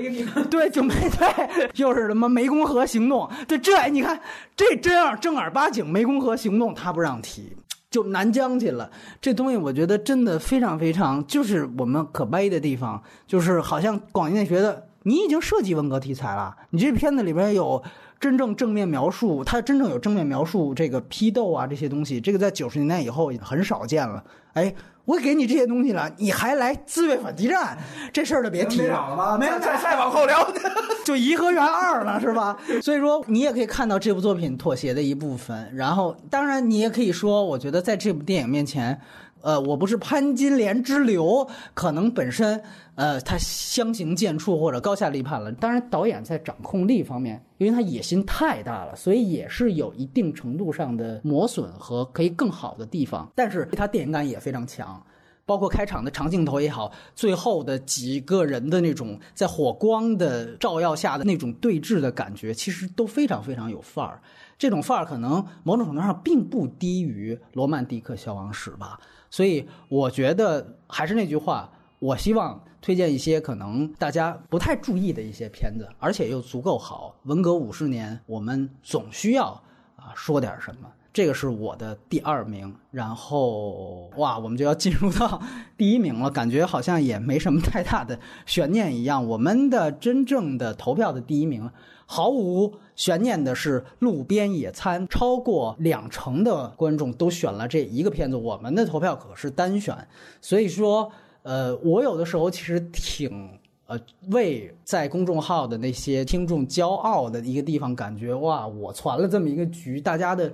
[0.52, 4.20] 对，就没对，又是什么湄公河行动，对，这你看，
[4.56, 7.52] 这真要正儿八经湄公河行动，他不让提。
[7.90, 17.81] 就南疆去了，这东西我觉得真的非常非常，就是我们可悲的地方，就是好像广电觉得你已经涉及文革题材了，你这片子里边有
[18.19, 24.23] 真正正面描述，它真正有正面描述这个批斗啊这些东西，这个在九十年代以后很少见了。
[24.53, 24.73] 哎，
[25.05, 27.77] 我给你这些东西了，你还来自卫反击战，
[28.11, 29.38] 这事儿就别提了。
[29.39, 30.45] 没有，再再往后聊，
[31.05, 32.57] 就颐和园二了，是吧？
[32.81, 35.71] 所以说，你也可以看到这部作品妥协的一部分。
[35.76, 38.99] 然后，当然你也可以说，我觉得在这部电影面前。
[39.41, 42.61] 呃，我不是潘金莲之流，可能本身，
[42.95, 45.52] 呃，他相形见绌或者高下立判了。
[45.53, 53.32] 当然，导演在掌控力方面，因为他野心太大了，所以也是有一定程度上的磨损和可以更好的地方。
[53.36, 55.02] 但是他电影感也非常强，
[55.45, 64.22] 包括开场的长镜头也好，最后的几个人的那种在火光的照耀下的那种对峙的感觉，其实都非常非常有范儿。
[64.57, 68.99] 这种范儿可能某种程度上并不低于《罗曼蒂克消亡史》吧。
[69.30, 77.15] 所以我觉得还是那句话，我希望推荐一些可能大家不太注意的一些片子，而且又足够好。
[77.23, 79.61] 文革五十年，我们总需要
[79.95, 80.89] 啊说点什么。
[81.11, 85.41] 这个是我的第二名，然后哇，我们就要进入到
[85.76, 89.26] 第一名了，感觉好像也没什么太大的悬念一样。
[89.27, 91.69] 我们的真正的投票的第一名。
[92.11, 98.36] 毫无悬念的是，《路边野餐》超过两成的观众都选了这一个片子。
[98.36, 99.95] 我们的投票可是单选，
[100.41, 101.11] 所以说，
[101.44, 103.48] 呃，我有的时候其实挺
[103.86, 103.95] 呃
[104.31, 110.52] 为在公众号的那些听众骄傲的一个地方，感觉哇，我传了这么一个局，大家的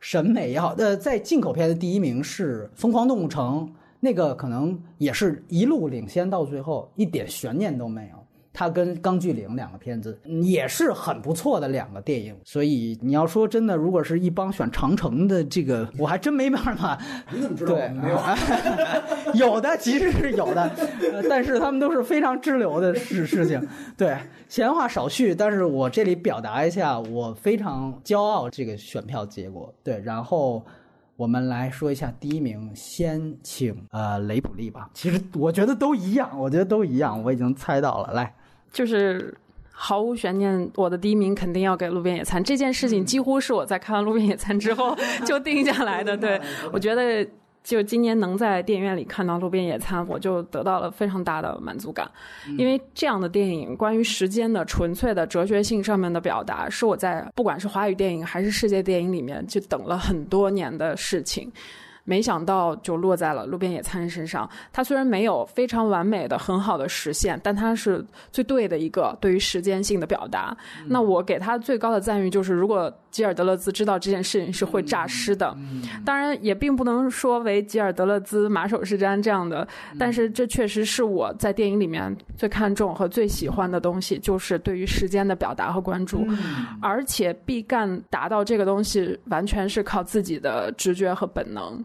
[0.00, 0.74] 审美也好。
[0.76, 3.66] 呃，在进口片的第一名是《疯狂动物城》，
[4.00, 8.27] 那个可能也是一路领先到最后，一点悬念都没有。
[8.58, 16.98] 它跟《钢锯岭》两个片子也是很不错的两个电影，所以你要说真的，如果是一帮选长城的这个，我还真没办法。
[17.30, 17.72] 你怎么知道？
[17.72, 18.18] 对，没有，
[19.54, 20.68] 有的其实是有的，
[21.30, 23.64] 但是他们都是非常支流的事事情。
[23.96, 24.16] 对，
[24.48, 29.72] 闲话少叙，但是我这里表达一下，我非常骄傲这个选票结果。
[29.84, 30.66] 对，然后
[31.14, 34.90] 我们来说一下第一名，先请呃雷普利吧。
[34.92, 38.12] 其实我觉得都一样，我觉得都一样，我已经猜到了。
[38.14, 38.34] 来。
[38.72, 39.34] 就是
[39.70, 46.16] 毫无悬念，我的第一名肯定要给《路边野餐》这件事情，几乎是我在看完《路边野餐》之后 就定下来的。
[46.16, 46.40] 对
[46.72, 47.24] 我觉得，
[47.62, 52.10] 就今年能在电影院里看到《路边野餐》，我就得到了非常大的满足感。
[52.56, 61.52] 因为这样的电影，关于时间的纯粹的哲学性上面的表达，是我在不管是华语电影还是世界电影里面，就等了很多年的事情。
[62.08, 64.48] 没想到就落在了路边野餐身上。
[64.72, 68.02] 它虽然没有非常完美的、很好的实现，但它是
[68.32, 70.56] 最对的一个对于时间性的表达。
[70.86, 75.52] 那我给他最高的赞誉就是，如果吉尔德勒兹知道这件事情是会诈尸的，
[76.04, 79.66] 当然也并不能说为吉尔德勒兹马首是瞻这样的。
[79.98, 86.24] 但是这确实是我在电影里面最看重和最喜欢的东西，就是对于时间的表达和关注。
[86.80, 91.84] 而且毕赣达到这个东西，完全是靠自己的直觉和本能。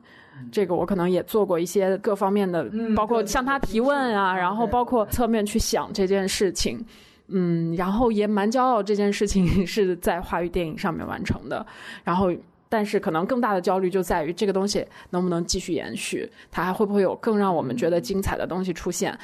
[0.52, 6.80] 这个我可能也做过一些各方面的，包括向他提问啊，然后包括侧面去想这件事情，
[7.28, 11.66] 嗯，然后也蛮骄傲这件事情 是在华语电影上面完成的，
[12.04, 12.32] 然后
[12.70, 19.18] 但是可能更大的焦虑就在于这个东西能不能继续延续，它还会不会有更让我们觉得精彩的东西出现。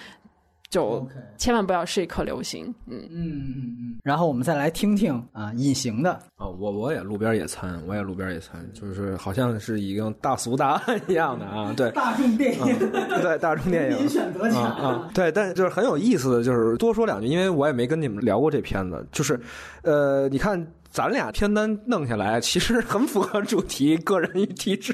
[0.70, 3.00] 就千万不要是一颗流星，嗯。
[3.10, 3.96] 嗯嗯嗯。
[4.04, 6.12] 然后我们再来听听啊，隐形的。
[6.36, 12.80] 啊，我我也路边野餐，我也路边野餐，就是好像是一个大俗答案一样的啊， 对，大众电影，
[13.22, 14.62] 对大众电影，选择权。
[14.62, 19.40] 啊，对，但就是很有意思的就是多说两句，因为我也没跟你们聊过这片子，就是
[19.82, 20.66] 呃，你看。
[20.92, 24.94] 咱俩片单弄下来，其实很符合主题，个人与体质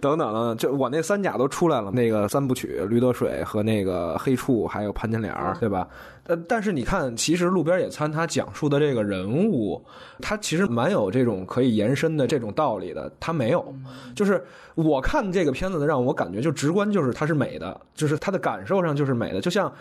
[0.00, 0.56] 等等。
[0.56, 5.86] 就我那三甲都出来了，那个三部曲《驴得水》和那个《黑处》，还有《潘金莲》，对吧？
[6.28, 9.82] 呃，但是你看，其实《路边野餐》它讲述的这个人物，
[10.20, 13.10] 他其实蛮有这种可以延伸的这种道理的。
[13.18, 13.74] 他没有，
[14.14, 14.44] 就是
[14.74, 19.40] 我看这个片子的，让我感觉就直观，就是它是美的，就是它的感受上就是美的。
[19.40, 19.72] 就像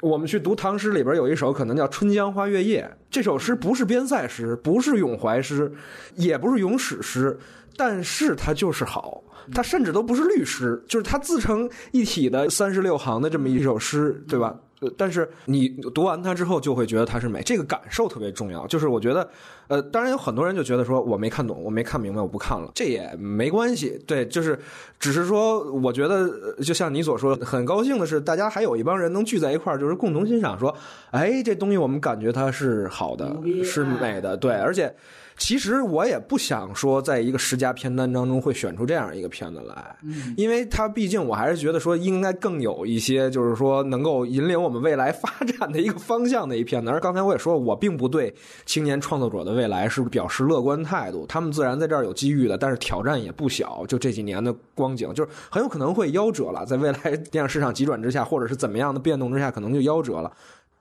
[0.00, 5.72] 我们去读唐诗里边有一首，可能叫《春江花月夜》，这首诗不是边塞诗，不是咏怀诗，
[6.16, 7.38] 也不是咏史诗，
[7.76, 9.22] 但是它就是好。
[9.54, 14.56] 它甚至都不是律诗，就是它自成一体的三十六行的这么一首诗，对吧？
[14.96, 18.66] 但是你读完它之后，就会觉得它是美，这个感受特别重要。
[18.66, 19.28] 就是我觉得，
[19.68, 23.98] 呃，当然有很多人就觉得说我没看懂，我没看明白，我不看了，这也没关系。
[24.06, 24.58] 对，就是
[24.98, 26.28] 只是说，我觉得
[26.62, 30.74] 就像你所说，很高兴的是，大家还有一帮人能聚在一块儿，就是共同欣赏，说，
[31.10, 34.94] 哎，这东西我们感觉它是好的，是美的，对，而且。
[35.36, 39.96] 其实我也不想说，在一个十佳片单当中会选出这样一个片子来，
[40.36, 45.28] 因为它毕竟我还是觉得说应该更有一些，就是说能够引领我们未来发
[45.58, 46.90] 展的一个方向的一片子。
[46.90, 48.32] 而刚才我也说，我并不对
[48.66, 53.84] 青年创作者的未来是表示乐观态度，他们自然在这儿有机遇的，但是挑战也不小。
[53.86, 60.30] 就这几年的光景，就是很有可能会夭折了，在未来电影市场急转直下，或者是怎么样的变动之下，可能就夭折了。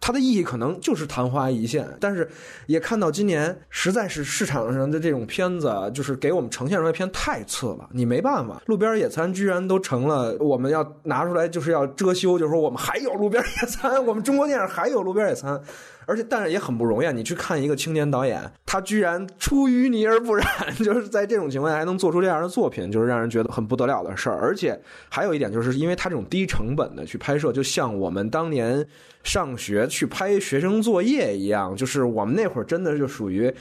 [0.02, 2.28] 它的意义可能就是昙花一现，但是
[2.66, 8.60] 也看到今年实在是市场上的这种片子，就是给我们呈现出来片太次了，你没办法。
[8.66, 15.62] 路边野餐居然都成了我们要拿出来就是要遮羞，就是说我们还有路边野餐，我们中国电影还有路边野餐。
[16.06, 17.08] 而且，但是也很不容易。
[17.14, 20.46] 你去看一个青年导演，他居然出淤泥而不染，
[20.84, 24.38] 就是在这种情况下还能做出这样的作品，就是让人觉得很不得了的事儿。
[24.40, 24.80] 而且
[25.10, 28.86] 还有一点，就是因为他这种低成本的去拍摄，就像我们当年
[29.24, 33.54] 上学去拍学生作业一样，就是我们那会儿真的就属于。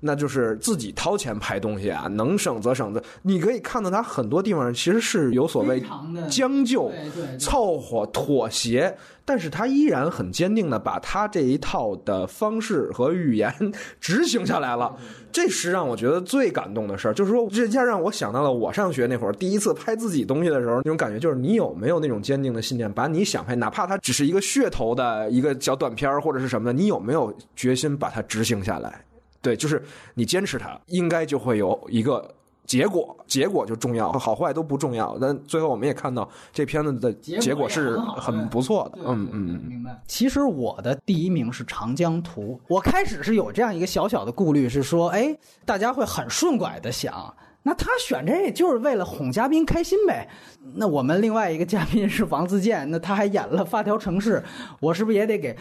[0.00, 2.92] 那就是自己掏钱拍东西啊，能省则省。
[2.92, 5.82] 的你可以看到他很多地方其实是有所谓
[6.30, 6.92] 将就、
[7.38, 13.52] 凑合、妥协，但是他依然很坚定的把他这一套的方式和语言
[14.00, 14.94] 执行下来了。
[15.30, 29.04] 这是让我觉得最感动的事儿，就是说这下让我想到了我上学那会儿第一次拍自己东西的时候那种感觉，就是你有没有那种坚定的信念，把你想拍，哪怕它只是一个噱头的一个小短片或者是什么的，你有没有决心把它执行下来？
[29.40, 29.82] 对，就是
[30.14, 32.34] 你坚持它，应该就会有一个
[32.66, 35.16] 结果，结果就重要，好坏都不重要。
[35.20, 38.98] 但最后我们也看到这片子的结果是很不错的。
[39.06, 39.98] 嗯嗯，明白。
[40.06, 45.34] 其实我的第一名是《长江图》，我开始是有这样一个小小的顾虑，是说，哎，
[45.64, 50.28] 大家会很顺拐的想，那他选这就是为了哄嘉宾开心呗？
[50.74, 54.40] 那我们另外一个嘉宾是王自健，那他还演了《发条城市》，
[54.80, 55.56] 我是不是也得给？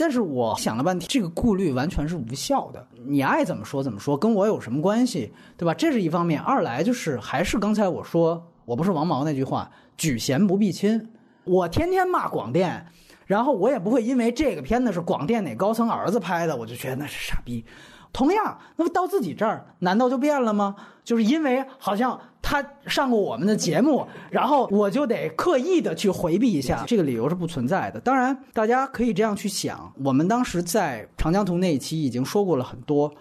[0.00, 2.88] 但是我想了半天，这个顾虑完全是无效的。
[3.06, 5.74] 你爱怎么说怎么说，跟我有什么关系，对吧？
[5.74, 6.40] 这是一方面。
[6.40, 11.12] 二来就是还是刚才我说，我不是王毛那句话，举贤不避亲。
[11.44, 12.86] 我天天骂广电，
[13.26, 17.62] 然后我也不会因为这个片子是广电哪高层儿子拍的，我就觉得那是傻逼。
[18.10, 20.76] 同样，那么到自己这儿，难道就变了吗？
[21.10, 27.98] 就是因为好像他上过我们的节目，然后我就得刻意的去回避一下，这个理由是不存在的。
[27.98, 29.92] 当然，大家可以这样去想。
[30.04, 33.12] 我们当时在《长江图》那一期已经说过了很多。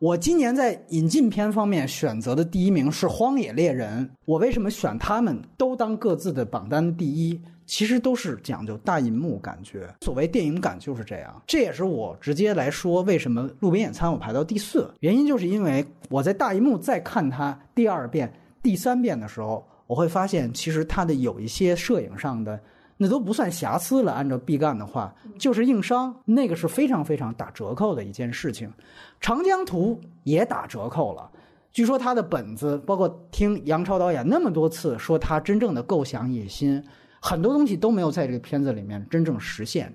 [0.00, 4.04] 我今年在引进片方面选择的第一名是《荒野猎人》。
[4.24, 7.40] 我为什么选他们都当各自的榜单第一？
[7.68, 11.42] 其实都是讲究大银幕感觉，所谓电影感就是这样。
[11.46, 18.32] 这也是我直接来说，为什么《路边野餐》我排到第四，原因就是因为我在大银幕再看它第二遍、
[18.62, 22.58] 第三遍的时候，我会发现其实它的有一些摄影上的
[22.96, 24.12] 那都不算瑕疵了。
[24.12, 28.66] 按照毕赣的话，就是硬伤，那个是非常非常打折扣的一件事情。
[29.20, 31.30] 《长江图》也打折扣了，
[31.70, 36.82] 据说他的本子，包括听杨超导演那么多次说他真正的构想野心。
[37.20, 39.92] 很多东西都没有在这个片子里面真正实现，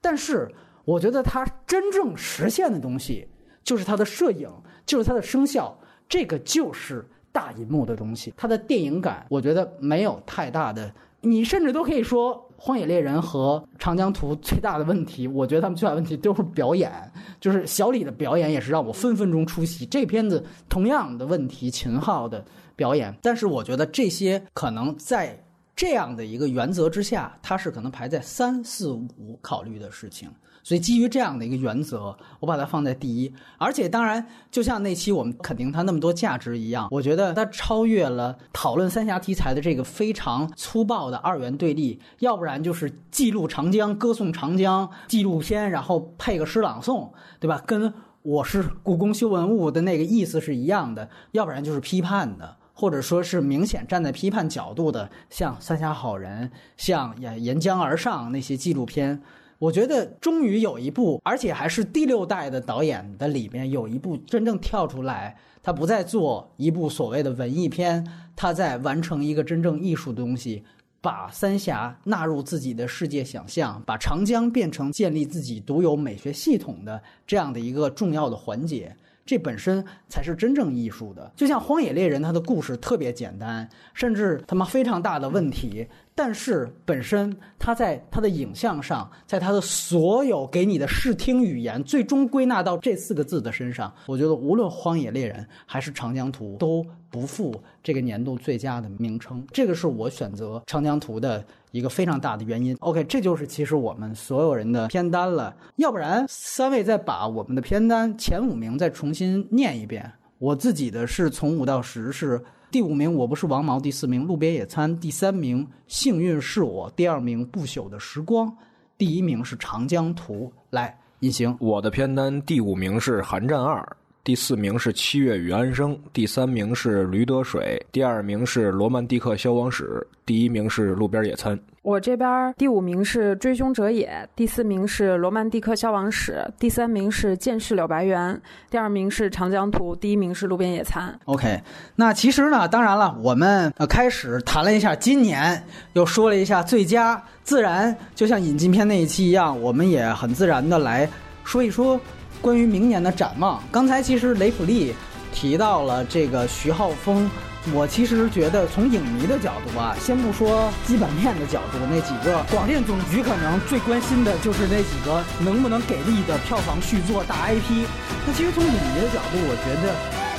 [0.00, 0.50] 但是
[0.84, 3.26] 我觉得它真正实现的东西，
[3.62, 4.48] 就是它的摄影，
[4.84, 5.76] 就是它的声效，
[6.08, 8.32] 这个就是大银幕的东西。
[8.36, 10.92] 它的电影感，我觉得没有太大的。
[11.20, 16.92] 你甚至都可以说，《荒野猎人》和《长江图》最大的问题，我觉得他们最大的问题都是表演，
[17.40, 19.84] 就是小李的表演也是让我分分钟出戏。
[19.86, 22.44] 这片子同样的问题，秦昊的
[22.76, 25.36] 表演，但是我觉得这些可能在。
[25.76, 30.30] 这样的一个原则之下，它是可能排在三四五考虑的事情，
[30.62, 33.30] 所以基于这样的一个原则，我把它放在第一。
[33.58, 47.62] 而且当然，就像那期我们肯定它那么多价值一样，我觉得它超越了讨论三峡题材的这个非常粗暴的二元对立，要不然就是记录长江、歌颂长江纪录片，然后配个诗朗诵，对吧？
[47.66, 47.92] 跟
[48.22, 52.56] 我是故宫修文物的那个意思是一样的，要不然就是批判的。
[52.78, 56.46] 或者说是明显站在批判角度的，像《三峡好人》、
[56.76, 59.22] 像《沿沿江而上》那些纪录片，
[59.58, 70.62] 我觉得终于有一部，而且还是第六代的导演的里面有一部真正跳出来，他不再做一部所谓的文艺片，他在完成一个真正艺术的东西，
[71.00, 78.94] 把三峡纳入自己的世界想象，把长江变成建立自己独有美学系统的这样的一个重要的环节。
[79.26, 85.86] 这本身才是真正艺术的，就像《荒野猎人》，他的故事特别简单，甚至他妈非常大的问题。
[86.14, 99.46] 但是本身他在他的影像上，在他的所有给你的视听语言，最终归纳到这四个字的身上，我觉得无论《荒野猎人》还是《长江图》都不负这个年度最佳的名称。
[99.52, 101.44] 这个是我选择《长江图》的。
[101.76, 102.74] 一个非常大的原因。
[102.80, 105.54] OK，这就是其实我们所有人的片单了。
[105.76, 110.10] 要不然三位再把我们的片单前五名再重新念一遍。
[110.38, 118.48] 我自己的是从五到十是第五名，我不是王毛；第四名，路边野餐；第三名，幸运是我；第二名，不朽的时光；
[118.96, 120.50] 第一名是长江图。
[120.70, 123.80] 来，隐形，我的片单第五名是《寒战二》。
[124.26, 131.56] 第四名是《七月与安生》，第三名是《驴得水》，第二名是《罗曼蒂克消亡史》，第一名是《路边野餐》。
[131.82, 138.34] 我这边第五名是《追凶者也》，第四名是《罗曼蒂克消亡史》，第三名是《剑士柳白猿》，
[138.68, 141.08] 第二名是《长江图》，第一名是《路边野餐》。
[141.26, 141.62] OK，
[141.94, 151.08] 那其实呢，当然了，我们呃开始谈了一下今年，又说了一下最佳，自然就像引进片那一期一样，我们也很自然的来
[151.44, 152.00] 说一说。
[152.46, 154.94] 关于明年的展望，刚才其实雷普利
[155.34, 157.28] 提到了这个徐浩峰，
[157.74, 167.82] 我其实觉得从影迷的角度啊，先不说基本面的角度，那几个广电总局可能最关心的就是那几个能不能给力的票房续作大 IP。
[168.24, 169.90] 那其实从影迷的角度，我觉得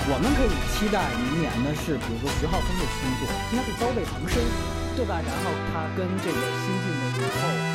[0.07, 4.39] 我们可以期待明年的是，比如说徐浩峰的新作，应该是刀背藏身，
[4.95, 5.19] 对吧？
[5.27, 7.66] 然后他跟这个新晋的影后。